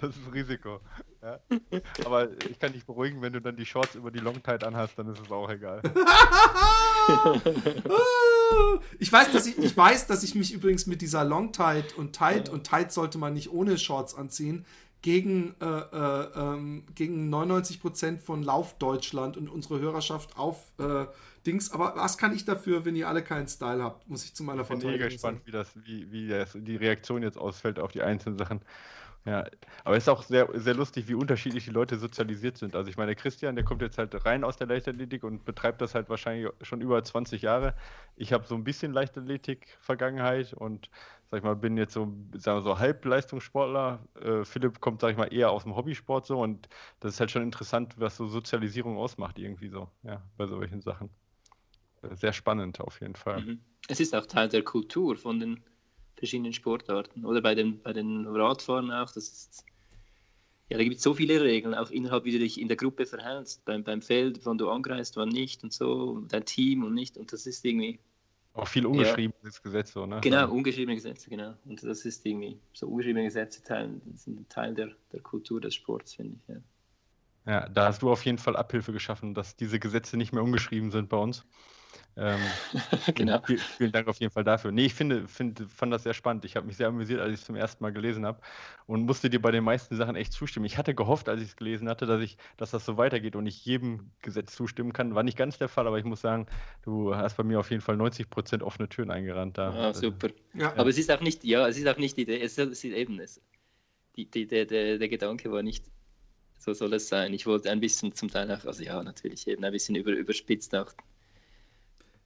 [0.00, 0.80] Das ist Risiko.
[1.20, 1.40] Ja.
[2.04, 5.08] Aber ich kann dich beruhigen, wenn du dann die Shorts über die Longtide anhast, dann
[5.12, 5.82] ist es auch egal.
[8.98, 12.12] Ich weiß, dass ich, ich weiß, dass ich mich übrigens mit dieser Long Tide und
[12.16, 14.64] Tide und Tide sollte man nicht ohne Shorts anziehen,
[15.04, 21.04] gegen, äh, äh, ähm, gegen 99% von Lauf Deutschland und unsere Hörerschaft auf äh,
[21.46, 21.72] Dings.
[21.72, 24.08] Aber was kann ich dafür, wenn ihr alle keinen Style habt?
[24.08, 25.46] Muss ich zu meiner Ich bin Verteidigung gespannt, sagen.
[25.46, 28.62] wie, das, wie, wie das, die Reaktion jetzt ausfällt auf die einzelnen Sachen.
[29.26, 29.44] Ja,
[29.84, 32.74] aber es ist auch sehr, sehr lustig, wie unterschiedlich die Leute sozialisiert sind.
[32.74, 35.94] Also ich meine, Christian, der kommt jetzt halt rein aus der Leichtathletik und betreibt das
[35.94, 37.74] halt wahrscheinlich schon über 20 Jahre.
[38.16, 40.88] Ich habe so ein bisschen Leichtathletik-Vergangenheit und
[41.34, 43.98] sag ich mal, bin jetzt so, sagen wir so Halbleistungssportler.
[44.20, 46.68] Äh, Philipp kommt, sag ich mal, eher aus dem Hobbysport so und
[47.00, 51.10] das ist halt schon interessant, was so Sozialisierung ausmacht irgendwie so, ja, bei solchen Sachen.
[52.02, 53.40] Äh, Sehr spannend auf jeden Fall.
[53.40, 53.60] Mhm.
[53.88, 55.60] Es ist auch Teil der Kultur von den
[56.14, 57.24] verschiedenen Sportarten.
[57.24, 59.10] Oder bei den, bei den Radfahren auch.
[59.10, 59.64] Das ist,
[60.68, 63.06] ja, da gibt es so viele Regeln, auch innerhalb, wie du dich in der Gruppe
[63.06, 63.64] verhältst.
[63.64, 67.18] Beim, beim Feld, wann du angreifst, wann nicht und so, dein Team und nicht.
[67.18, 67.98] Und das ist irgendwie,
[68.54, 70.20] Auch viel ungeschriebenes Gesetz so, ne?
[70.22, 71.54] genau, ungeschriebene Gesetze, genau.
[71.64, 75.74] Und das ist irgendwie, so ungeschriebene Gesetze teilen, sind ein Teil der, der Kultur des
[75.74, 76.54] Sports, finde ich.
[76.54, 76.60] Ja.
[77.46, 80.90] Ja, da hast du auf jeden Fall Abhilfe geschaffen, dass diese Gesetze nicht mehr ungeschrieben
[80.90, 81.44] sind bei uns.
[82.16, 82.38] Ähm,
[83.14, 83.42] genau.
[83.42, 84.70] viel, vielen Dank auf jeden Fall dafür.
[84.70, 86.44] Nee, ich finde, finde fand das sehr spannend.
[86.44, 88.40] Ich habe mich sehr amüsiert, als ich es zum ersten Mal gelesen habe
[88.86, 90.66] und musste dir bei den meisten Sachen echt zustimmen.
[90.66, 93.46] Ich hatte gehofft, als ich es gelesen hatte, dass ich, dass das so weitergeht und
[93.46, 95.14] ich jedem Gesetz zustimmen kann.
[95.16, 96.46] War nicht ganz der Fall, aber ich muss sagen,
[96.82, 99.70] du hast bei mir auf jeden Fall 90 Prozent offene Türen eingerannt da.
[99.72, 100.28] Ah, super.
[100.54, 100.72] Ja.
[100.76, 103.18] Aber es ist auch nicht, ja, es ist auch nicht die Idee, es ist, eben
[103.18, 103.40] es.
[104.14, 105.84] Die, die, der, der, der Gedanke war nicht,
[106.58, 107.34] so soll es sein.
[107.34, 110.76] Ich wollte ein bisschen zum Teil auch, also ja, natürlich eben ein bisschen über, überspitzt
[110.76, 110.94] auch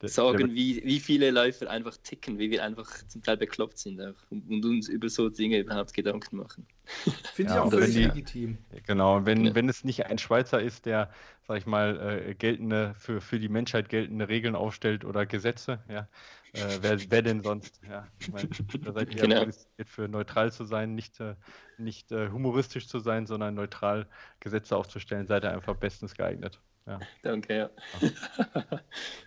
[0.06, 4.00] sagen, der- wie, wie viele Läufer einfach ticken, wie wir einfach zum Teil bekloppt sind
[4.00, 6.66] auch und, und uns über so Dinge überhaupt Gedanken machen.
[7.34, 8.58] Finde ich Ja, auch und wenn völlig die- legitim.
[8.86, 9.54] Genau, wenn, Ja.
[9.56, 11.10] wenn es nicht ein Schweizer ist, der,
[11.48, 16.08] sag ich mal, äh, geltende, für, für die Menschheit geltende Regeln aufstellt oder Gesetze, ja,
[16.52, 17.80] äh, wer, wer denn sonst?
[17.88, 18.48] Ja, ich meine,
[18.84, 19.46] da seid ihr Genau.
[19.84, 21.34] für neutral zu sein, nicht, äh,
[21.76, 24.06] nicht äh, humoristisch zu sein, sondern neutral
[24.40, 26.60] Gesetze aufzustellen, seid ihr einfach bestens geeignet.
[26.88, 27.00] Ja.
[27.22, 27.70] Danke, ja.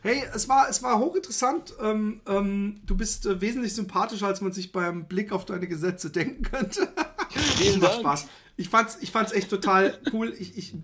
[0.01, 1.75] Hey, es war, es war hochinteressant.
[1.79, 6.09] Ähm, ähm, du bist äh, wesentlich sympathischer, als man sich beim Blick auf deine Gesetze
[6.09, 6.91] denken könnte.
[7.29, 7.99] Vielen Dank.
[7.99, 8.27] Spaß.
[8.57, 10.33] Ich fand's, ich fand's echt total cool.
[10.39, 10.75] Ich, ich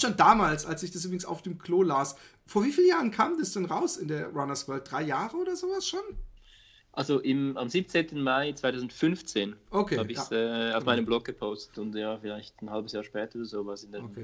[0.00, 3.38] schon damals, als ich das übrigens auf dem Klo las, vor wie vielen Jahren kam
[3.38, 4.90] das denn raus in der Runners World?
[4.90, 6.00] Drei Jahre oder sowas schon?
[6.96, 8.22] Also im, am 17.
[8.22, 9.98] Mai 2015 Okay.
[9.98, 10.70] habe ich es ja.
[10.70, 13.82] äh, auf meinem Blog gepostet und ja, vielleicht ein halbes Jahr später oder so was
[13.82, 14.22] in den Okay.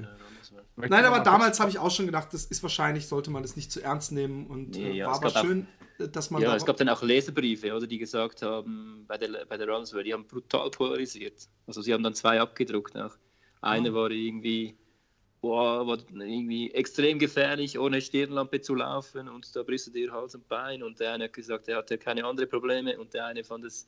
[0.77, 0.87] äh.
[0.87, 3.71] Nein, aber damals habe ich auch schon gedacht, das ist wahrscheinlich, sollte man das nicht
[3.73, 4.47] zu ernst nehmen.
[4.47, 5.67] Und Nee, äh, ja, war es aber gab auch- schön,
[5.99, 6.55] äh, dass man Ja, da.
[6.55, 10.05] es gab dann auch Leserbriefe, oder, die gesagt haben, bei der, bei der Runners World,
[10.07, 11.49] die haben brutal polarisiert.
[11.67, 13.15] Also sie haben dann zwei abgedruckt auch.
[13.59, 13.93] Eine Ah.
[13.93, 14.77] war irgendwie,
[15.41, 20.35] boah, war irgendwie extrem gefährlich, ohne Stirnlampe zu laufen und da brichst du dir Hals
[20.35, 20.83] und Bein.
[20.83, 23.87] Und der eine hat gesagt, er hatte keine anderen Probleme und der eine fand es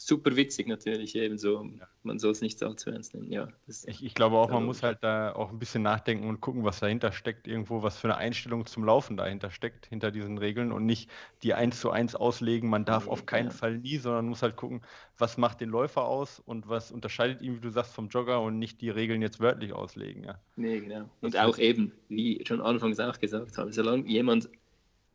[0.00, 1.70] super witzig natürlich ebenso.
[2.02, 3.30] Man soll es nicht allzu ernst nehmen.
[3.32, 3.48] Ja,
[3.86, 6.64] Ich, ich glaube auch, man Ja, muss halt da auch ein bisschen nachdenken und gucken,
[6.64, 10.70] was dahinter steckt, irgendwo, was für eine Einstellung zum Laufen dahinter steckt, hinter diesen Regeln
[10.72, 11.10] und nicht
[11.42, 13.50] die eins zu eins auslegen, man darf Nee, auf keinen ja.
[13.50, 14.82] Fall nie, sondern muss halt gucken,
[15.18, 18.58] was macht den Läufer aus und was unterscheidet ihn, wie du sagst, vom Jogger und
[18.58, 20.24] nicht die Regeln jetzt wörtlich auslegen.
[20.24, 20.40] Ja.
[20.56, 21.08] Nee, genau.
[21.20, 24.50] Und Das auch eben, wie schon anfangs auch gesagt habe, solange jemand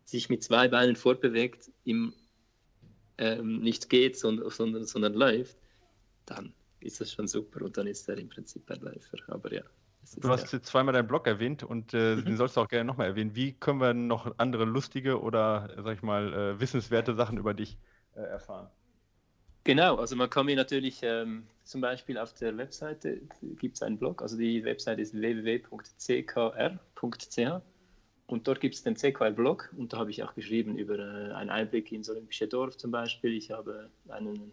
[0.06, 2.14] sich mit zwei Beinen fortbewegt, ihm
[3.18, 5.58] ähm, nicht geht, sondern, sondern, sondern läuft,
[6.26, 9.18] dann ist das schon super und dann ist er im Prinzip ein Läufer.
[9.28, 9.64] Aber ja.
[10.18, 10.58] Du hast ja.
[10.60, 12.26] jetzt zweimal deinen Blog erwähnt und äh, Mhm.
[12.26, 13.36] den sollst du auch gerne nochmal erwähnen.
[13.36, 17.80] Wie können wir noch andere lustige oder, sag ich mal, äh, wissenswerte Sachen über dich
[18.16, 18.70] äh, erfahren?
[19.64, 23.20] Genau, also man kann mir natürlich ähm, zum Beispiel auf der Webseite
[23.58, 25.66] gibt es einen Blog, also die Webseite ist www.ckr.ch
[28.28, 31.50] und dort gibt es den CKR-Blog und da habe ich auch geschrieben über äh, einen
[31.50, 33.34] Einblick ins Olympische Dorf zum Beispiel.
[33.34, 34.52] Ich habe einen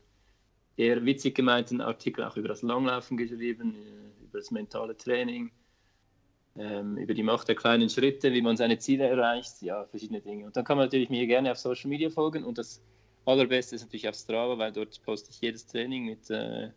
[0.76, 5.50] eher witzig gemeinten Artikel auch über das Langlaufen geschrieben, äh, über das mentale Training,
[6.56, 10.44] ähm, über die Macht der kleinen Schritte, wie man seine Ziele erreicht, ja, verschiedene Dinge.
[10.44, 12.82] Und dann kann man natürlich mir gerne auf Social Media folgen und das
[13.24, 16.70] Allerbeste ist natürlich auf Strava, weil dort poste ich jedes Training mit äh,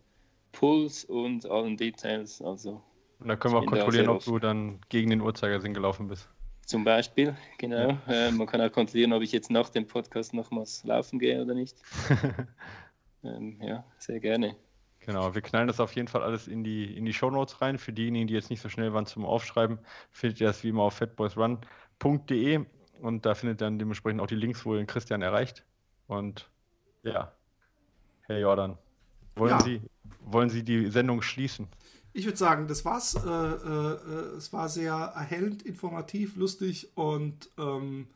[0.54, 2.42] Puls und allen Details.
[2.42, 2.82] Also
[3.20, 6.30] Und da können wir auch kontrollieren, ob du dann gegen den Uhrzeigersinn gelaufen bist.
[6.66, 7.92] Zum Beispiel, genau.
[8.08, 8.28] Ja.
[8.28, 11.54] Äh, man kann auch kontrollieren, ob ich jetzt nach dem Podcast nochmals laufen gehe oder
[11.54, 11.78] nicht.
[13.24, 14.56] ähm, ja, sehr gerne.
[15.02, 17.78] Genau, wir knallen das auf jeden Fall alles in die, in die Shownotes rein.
[17.78, 19.78] Für diejenigen, die jetzt nicht so schnell waren zum Aufschreiben,
[20.10, 22.66] findet ihr das wie immer auf fatboysrun.de
[23.02, 25.64] und da findet ihr dann dementsprechend auch die Links, wo ihr den Christian erreicht.
[26.08, 26.50] Und
[27.04, 27.32] ja,
[28.24, 28.80] Herr Jordan,
[29.36, 29.60] wollen, ja.
[29.60, 29.82] Sie,
[30.22, 31.68] wollen Sie die Sendung schließen?
[32.16, 33.16] ich würde sagen, das war's.
[33.16, 38.08] Äh, äh, es war sehr erhellend, informativ, lustig und ähm,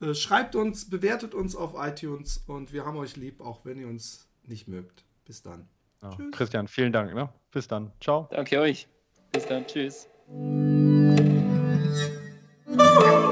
[0.00, 3.88] äh, schreibt uns, bewertet uns auf iTunes und wir haben euch lieb, auch wenn ihr
[3.88, 5.04] uns nicht mögt.
[5.26, 5.68] Bis dann.
[6.02, 6.16] Ja.
[6.32, 7.14] Christian, vielen Dank.
[7.14, 7.28] Ne?
[7.50, 7.92] Bis dann.
[8.00, 8.26] Ciao.
[8.30, 8.88] Danke euch.
[9.32, 9.66] Bis dann.
[9.66, 10.08] Tschüss.